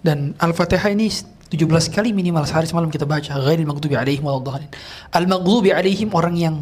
Dan 0.00 0.36
Al-Fatihah 0.36 0.92
ini 0.92 1.08
17 1.08 1.56
kali 1.92 2.12
minimal 2.12 2.44
sehari 2.44 2.68
semalam 2.68 2.92
kita 2.92 3.08
baca 3.08 3.36
ghairil 3.40 3.66
maghdubi 3.66 3.96
alaihim 3.96 4.28
waladdallin. 4.28 4.68
Al-maghdubi 5.12 5.72
alaihim 5.72 6.12
orang 6.12 6.36
yang 6.36 6.56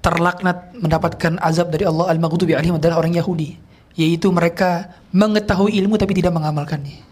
terlaknat 0.00 0.72
mendapatkan 0.80 1.36
azab 1.44 1.68
dari 1.68 1.84
Allah 1.84 2.08
al-maghdubi 2.08 2.56
alaihim 2.56 2.80
adalah 2.80 3.04
orang 3.04 3.12
Yahudi 3.12 3.60
yaitu 4.00 4.32
mereka 4.32 4.96
mengetahui 5.12 5.76
ilmu 5.76 6.00
tapi 6.00 6.16
tidak 6.16 6.32
mengamalkannya 6.32 7.04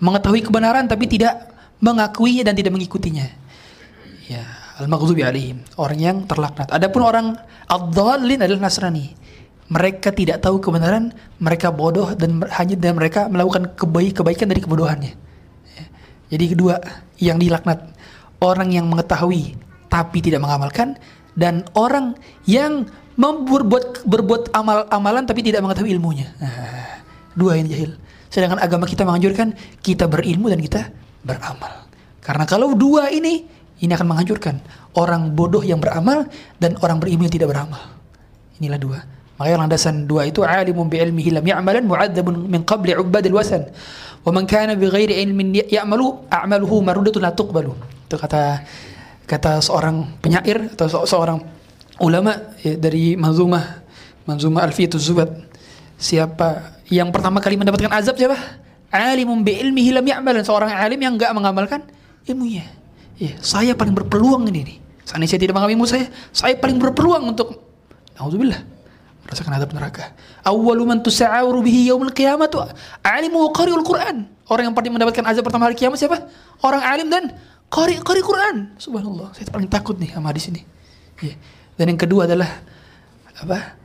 mengetahui 0.00 0.40
kebenaran 0.40 0.88
tapi 0.88 1.04
tidak 1.04 1.52
mengakui 1.84 2.40
dan 2.40 2.56
tidak 2.56 2.72
mengikutinya 2.72 3.28
ya 4.32 4.42
al-maghdubi 4.80 5.20
alaihim 5.20 5.60
orang 5.76 5.98
yang 6.00 6.16
terlaknat 6.24 6.72
adapun 6.72 7.04
orang 7.04 7.26
ad-dhallin 7.68 8.40
adalah 8.40 8.72
Nasrani 8.72 9.12
mereka 9.72 10.12
tidak 10.12 10.44
tahu 10.44 10.60
kebenaran 10.60 11.16
mereka 11.40 11.72
bodoh 11.72 12.12
dan 12.12 12.44
hanya 12.52 12.76
dan 12.76 12.92
mereka 13.00 13.32
melakukan 13.32 13.72
kebaik 13.72 14.20
kebaikan 14.20 14.52
dari 14.52 14.60
kebodohannya 14.60 15.12
Ya. 15.72 15.84
jadi 16.36 16.44
kedua 16.52 16.74
yang 17.16 17.40
dilaknat 17.40 17.88
orang 18.44 18.68
yang 18.76 18.84
mengetahui 18.84 19.56
tapi 19.88 20.20
tidak 20.20 20.44
mengamalkan 20.44 21.00
dan 21.32 21.64
orang 21.72 22.12
yang 22.44 22.84
membuat 23.16 24.04
berbuat 24.04 24.52
amal 24.56 24.88
amalan 24.88 25.28
tapi 25.28 25.44
tidak 25.44 25.60
mengetahui 25.60 25.92
ilmunya. 25.92 26.32
Nah, 26.40 27.04
dua 27.36 27.60
yang 27.60 27.68
jahil. 27.68 27.92
Sedangkan 28.32 28.60
agama 28.60 28.88
kita 28.88 29.04
menganjurkan 29.04 29.52
kita 29.84 30.08
berilmu 30.08 30.48
dan 30.48 30.60
kita 30.64 30.88
beramal. 31.20 31.88
Karena 32.24 32.48
kalau 32.48 32.72
dua 32.72 33.12
ini 33.12 33.44
ini 33.84 33.92
akan 33.92 34.08
menghancurkan 34.08 34.62
orang 34.96 35.36
bodoh 35.36 35.60
yang 35.60 35.76
beramal 35.82 36.24
dan 36.56 36.80
orang 36.80 36.96
berilmu 36.96 37.28
yang 37.28 37.34
tidak 37.34 37.52
beramal. 37.52 37.80
Inilah 38.56 38.80
dua. 38.80 38.98
Makanya 39.42 39.66
landasan 39.66 40.06
dua 40.06 40.22
itu 40.22 40.46
alimun 40.46 40.86
bi 40.86 41.02
ilmihi 41.02 41.34
lam 41.34 41.42
ya'malan 41.42 41.82
mu'adzabun 41.82 42.46
min 42.46 42.62
qabli 42.62 42.94
ubadil 42.94 43.34
wasan. 43.34 43.66
Wa 44.22 44.30
man 44.30 44.46
kana 44.46 44.78
bi 44.78 44.86
ghairi 44.86 45.18
ilmin 45.18 45.66
ya'malu 45.66 46.30
a'maluhu 46.30 46.78
marudatun 46.78 47.26
la 47.26 47.34
tuqbalu. 47.34 47.74
Itu 48.06 48.22
kata 48.22 48.62
kata 49.26 49.58
seorang 49.58 50.22
penyair 50.22 50.70
atau 50.78 50.86
se- 50.86 51.10
seorang 51.10 51.42
ulama 51.98 52.54
ya, 52.62 52.78
dari 52.78 53.18
Manzumah 53.18 53.82
Manzumah 54.30 54.62
Alfiyatuz 54.62 55.10
Zubat. 55.10 55.34
Siapa 55.98 56.78
yang 56.86 57.10
pertama 57.10 57.42
kali 57.42 57.58
mendapatkan 57.58 57.90
azab 57.98 58.14
siapa? 58.14 58.38
Alimun 58.94 59.42
bi 59.42 59.58
ilmihi 59.58 59.90
lam 59.90 60.06
ya'malan, 60.06 60.46
seorang 60.46 60.70
alim 60.70 61.02
yang 61.02 61.18
enggak 61.18 61.34
mengamalkan 61.34 61.82
ilmunya. 62.30 62.62
Ya, 63.18 63.34
saya 63.42 63.74
paling 63.74 63.98
berpeluang 63.98 64.46
ini 64.54 64.70
nih. 64.70 64.78
Seandainya 65.02 65.34
saya 65.34 65.40
tidak 65.42 65.58
mengambil 65.58 65.82
ilmu 65.82 65.86
saya, 65.90 66.06
saya 66.30 66.54
paling 66.54 66.78
berpeluang 66.78 67.26
untuk 67.26 67.58
Alhamdulillah 68.14 68.71
merasakan 69.24 69.52
adab 69.56 69.70
neraka. 69.72 70.12
Awwalu 70.42 70.82
man 70.86 70.98
tusa'awru 71.00 71.62
bihi 71.62 71.88
yaumul 71.90 72.10
qiyamah 72.10 72.50
tu 72.50 72.58
alimu 73.06 73.48
wa 73.48 73.50
qari'ul 73.54 73.86
Quran. 73.86 74.26
Orang 74.50 74.68
yang 74.68 74.74
paling 74.76 74.92
mendapatkan 74.92 75.24
azab 75.24 75.46
pertama 75.46 75.70
hari 75.70 75.78
kiamat 75.78 75.96
siapa? 75.96 76.28
Orang 76.60 76.82
alim 76.82 77.08
dan 77.08 77.32
qari 77.72 77.96
qari 78.02 78.20
Quran. 78.20 78.76
Subhanallah. 78.76 79.32
Saya 79.32 79.48
paling 79.48 79.70
takut 79.70 79.96
nih 79.96 80.12
sama 80.12 80.34
hadis 80.34 80.52
ini. 80.52 80.66
Ya. 81.24 81.38
Dan 81.78 81.96
yang 81.96 82.00
kedua 82.00 82.28
adalah 82.28 82.50
apa? 83.40 83.80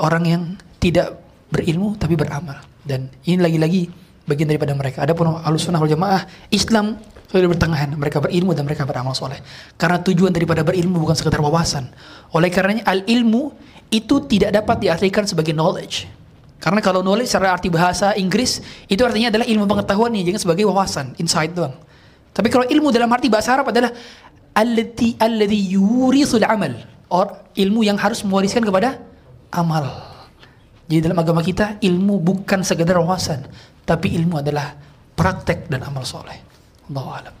Orang 0.00 0.24
yang 0.26 0.42
tidak 0.82 1.20
berilmu 1.52 1.94
tapi 1.94 2.18
beramal. 2.18 2.58
Dan 2.82 3.12
ini 3.28 3.38
lagi-lagi 3.38 3.86
bagian 4.28 4.48
daripada 4.48 4.72
mereka. 4.76 5.04
Adapun 5.04 5.30
Ahlus 5.40 5.64
Sunnah 5.64 5.80
wal 5.80 5.90
Jamaah 5.90 6.26
Islam 6.52 7.00
sudah 7.30 7.46
bertengahan. 7.46 7.94
Mereka 7.94 8.18
berilmu 8.18 8.52
dan 8.52 8.66
mereka 8.66 8.82
beramal 8.84 9.14
soleh. 9.14 9.38
Karena 9.78 10.02
tujuan 10.02 10.34
daripada 10.34 10.66
berilmu 10.66 10.98
bukan 10.98 11.14
sekedar 11.14 11.38
wawasan. 11.38 11.86
Oleh 12.34 12.50
karenanya 12.50 12.84
al 12.90 13.06
ilmu 13.06 13.54
itu 13.90 14.22
tidak 14.26 14.54
dapat 14.54 14.82
diartikan 14.82 15.24
sebagai 15.26 15.54
knowledge. 15.54 16.10
Karena 16.60 16.84
kalau 16.84 17.00
knowledge 17.00 17.32
secara 17.32 17.56
arti 17.56 17.72
bahasa 17.72 18.12
Inggris 18.18 18.60
itu 18.84 19.00
artinya 19.00 19.32
adalah 19.32 19.46
ilmu 19.48 19.64
pengetahuan 19.64 20.12
yang 20.12 20.28
jangan 20.28 20.40
sebagai 20.44 20.64
wawasan, 20.68 21.16
insight 21.16 21.56
doang. 21.56 21.72
Tapi 22.36 22.52
kalau 22.52 22.68
ilmu 22.68 22.92
dalam 22.92 23.08
arti 23.10 23.32
bahasa 23.32 23.56
Arab 23.56 23.72
adalah 23.72 23.90
allati 24.52 25.16
alladhi 25.16 25.78
yurisul 25.78 26.44
amal. 26.44 26.74
Or 27.10 27.42
ilmu 27.58 27.82
yang 27.82 27.98
harus 27.98 28.22
mewariskan 28.22 28.62
kepada 28.62 29.02
amal. 29.50 30.09
Jadi 30.90 31.06
dalam 31.06 31.22
agama 31.22 31.38
kita 31.38 31.78
ilmu 31.78 32.18
bukan 32.18 32.66
sekedar 32.66 32.98
wawasan, 32.98 33.46
tapi 33.86 34.10
ilmu 34.10 34.42
adalah 34.42 34.74
praktek 35.14 35.70
dan 35.70 35.86
amal 35.86 36.02
soleh. 36.02 36.34
Allahu 36.90 37.10
a'lam. 37.14 37.34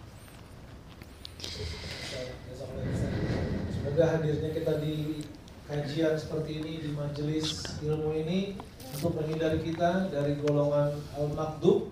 Semoga 3.74 4.04
hadirnya 4.06 4.54
kita 4.54 4.78
di 4.78 5.26
kajian 5.66 6.14
seperti 6.14 6.62
ini 6.62 6.72
di 6.78 6.94
majelis 6.94 7.66
ilmu 7.82 8.14
ini 8.22 8.54
untuk 8.94 9.18
menghindari 9.18 9.58
kita 9.66 10.14
dari 10.14 10.38
golongan 10.38 10.94
al-makdub, 11.18 11.90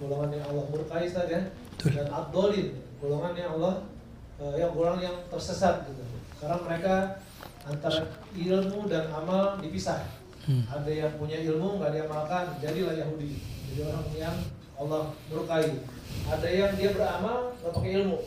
golongan 0.00 0.32
yang 0.32 0.48
Allah 0.48 0.64
murkai 0.72 1.12
tadi 1.12 1.36
ya, 1.36 1.44
dan 1.92 2.08
abdolin, 2.08 2.72
golongan 3.04 3.36
yang 3.36 3.52
Allah 3.60 3.84
eh, 4.40 4.64
yang 4.64 4.72
golongan 4.72 5.12
yang 5.12 5.16
tersesat 5.28 5.84
gitu. 5.92 6.00
Karena 6.40 6.56
mereka 6.64 7.20
antara 7.68 8.08
ilmu 8.32 8.88
dan 8.88 9.12
amal 9.12 9.60
dipisah. 9.60 10.15
Hmm. 10.46 10.62
Ada 10.70 10.90
yang 10.94 11.12
punya 11.18 11.42
ilmu 11.42 11.82
nggak 11.82 11.90
diamalkan, 11.90 12.54
jadilah 12.62 12.94
Yahudi. 12.94 13.34
Jadi 13.66 13.80
orang 13.82 14.06
yang 14.14 14.36
Allah 14.78 15.10
murkai. 15.26 15.82
Ada 16.30 16.48
yang 16.48 16.72
dia 16.78 16.94
beramal 16.94 17.50
nggak 17.58 17.72
pakai 17.74 17.90
ilmu, 17.98 18.18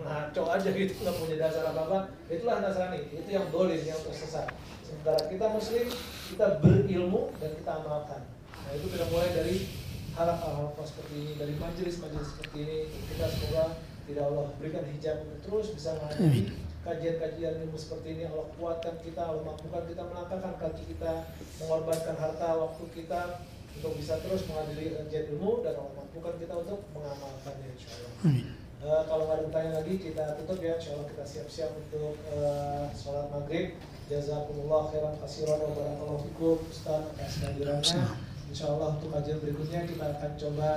ngaco 0.00 0.42
aja 0.48 0.68
gitu 0.72 0.92
nggak 1.04 1.16
punya 1.20 1.36
dasar 1.36 1.68
apa 1.68 1.80
apa. 1.84 1.98
Itulah 2.32 2.64
Nasrani. 2.64 3.12
Itu 3.12 3.28
yang 3.28 3.52
dolim, 3.52 3.80
yang 3.84 4.00
tersesat. 4.00 4.48
Sementara 4.80 5.20
kita 5.28 5.46
Muslim, 5.52 5.86
kita 6.32 6.46
berilmu 6.64 7.28
dan 7.44 7.50
kita 7.60 7.70
amalkan. 7.84 8.22
Nah 8.56 8.72
itu 8.72 8.86
kita 8.88 9.04
mulai 9.12 9.30
dari 9.36 9.56
hal-hal 10.16 10.72
seperti 10.80 11.12
ini, 11.12 11.32
dari 11.36 11.54
majelis-majelis 11.60 12.28
seperti 12.32 12.56
ini. 12.64 12.78
Kita 13.12 13.28
semoga 13.28 13.76
tidak 14.08 14.24
Allah 14.32 14.46
berikan 14.56 14.84
hijab 14.88 15.28
untuk 15.28 15.40
terus 15.44 15.66
bisa 15.76 15.98
menghadapi 16.00 16.65
kajian-kajian 16.86 17.66
ilmu 17.66 17.74
seperti 17.74 18.08
ini 18.14 18.24
Allah 18.30 18.46
kuatkan 18.54 18.94
kita, 19.02 19.22
Allah 19.26 19.42
mampukan 19.42 19.82
kita 19.90 20.02
melangkahkan 20.06 20.54
kaki 20.62 20.84
kita, 20.94 21.26
mengorbankan 21.58 22.14
harta, 22.14 22.48
waktu 22.54 22.84
kita 22.94 23.42
untuk 23.76 23.92
bisa 23.98 24.14
terus 24.22 24.46
menghadiri 24.48 24.94
kajian 24.94 25.24
ilmu 25.36 25.66
dan 25.66 25.74
Allah 25.76 25.94
mampukan 25.98 26.34
kita 26.38 26.54
untuk 26.62 26.80
mengamalkannya 26.94 27.68
insya 27.74 27.90
Allah. 27.98 28.12
Amin. 28.24 28.46
Eh, 28.76 29.02
kalau 29.08 29.22
nggak 29.26 29.36
ada 29.40 29.44
pertanyaan 29.50 29.76
lagi 29.82 29.94
kita 29.98 30.24
tutup 30.38 30.58
ya. 30.62 30.72
Insya 30.78 30.90
Allah 30.94 31.08
kita 31.10 31.24
siap-siap 31.26 31.70
untuk 31.74 32.14
eh, 32.30 32.84
sholat 32.94 33.26
maghrib. 33.34 33.74
Jazakumullah 34.06 34.86
khairan 34.94 35.18
kasiran 35.18 35.58
wa 35.58 35.72
barakallahu 35.74 36.22
fikum. 36.30 36.56
Ustaz 36.70 37.02
atas 37.10 37.32
kehadirannya. 37.42 38.04
Insya 38.46 38.66
Allah 38.70 38.94
untuk 38.94 39.10
kajian 39.10 39.42
berikutnya 39.42 39.80
kita 39.90 40.04
akan 40.16 40.30
coba 40.38 40.68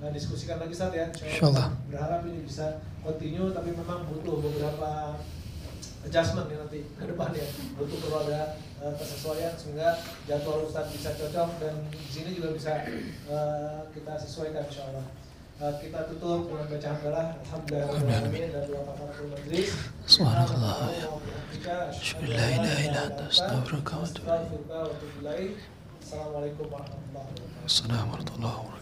eh, 0.00 0.10
diskusikan 0.14 0.56
lagi 0.62 0.74
saat 0.74 0.94
ya. 0.96 1.06
Insya 1.12 1.52
Allah. 1.52 1.68
berharap 1.90 2.20
ini 2.24 2.40
bisa 2.46 2.80
continue 3.04 3.52
tapi 3.52 3.74
memang 3.76 4.08
butuh 4.08 4.40
beberapa 4.40 5.20
adjustment 6.06 6.48
ya 6.48 6.56
nanti 6.62 6.80
ke 6.96 7.04
depan 7.04 7.30
ya 7.36 7.46
butuh 7.76 7.98
perlu 8.00 8.16
ada 8.24 8.56
eh, 8.80 8.92
kesesuaian 8.96 9.52
sehingga 9.56 10.00
jadwal 10.24 10.64
Ustaz 10.64 10.88
bisa 10.94 11.12
cocok 11.16 11.48
dan 11.60 11.74
di 11.92 12.10
sini 12.10 12.30
juga 12.36 12.56
bisa 12.56 12.72
eh, 13.28 13.78
kita 13.92 14.12
sesuaikan 14.16 14.64
insya 14.64 14.88
Allah 14.88 15.06
Eh, 15.60 15.74
kita 15.76 16.08
tutup 16.08 16.48
dengan 16.48 16.72
bacaan 16.72 16.96
hamdalah 16.96 17.92
alhamdulillah 17.92 18.48
dan 18.48 18.64
doa 18.64 18.80
kafaratul 18.80 19.28
majlis 19.28 19.68
Subhanallah. 20.08 20.88
Asyhadu 21.92 22.32
an 22.32 22.40
la 22.40 22.48
ilaha 22.56 22.80
illa 22.80 23.00
anta, 23.12 23.28
astaghfiruka 23.28 23.92
wa 24.00 24.08
atubu 24.08 24.24
ilaik. 24.24 24.40
Astaghfiruka 24.40 24.72
wa 24.80 24.88
atubu 24.88 25.16
ilaik. 25.20 25.52
Assalamualaikum 26.00 26.64
warahmatullahi 26.72 28.56
wabarakatuh 28.56 28.79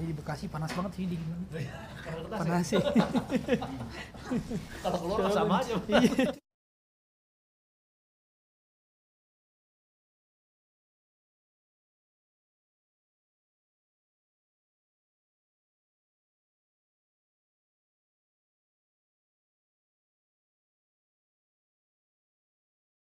Tadi 0.00 0.08
di 0.08 0.16
Bekasi 0.16 0.48
panas 0.48 0.72
banget 0.72 0.96
sih 0.96 1.04
dingin 1.12 1.28
banget. 1.28 1.68
Kertas 2.08 2.32
ya? 2.32 2.40
Panas 2.40 2.64
sih. 2.64 2.80
Kalau 4.80 4.96
keluar 4.96 5.28
sama 5.28 5.60
aja 5.60 5.76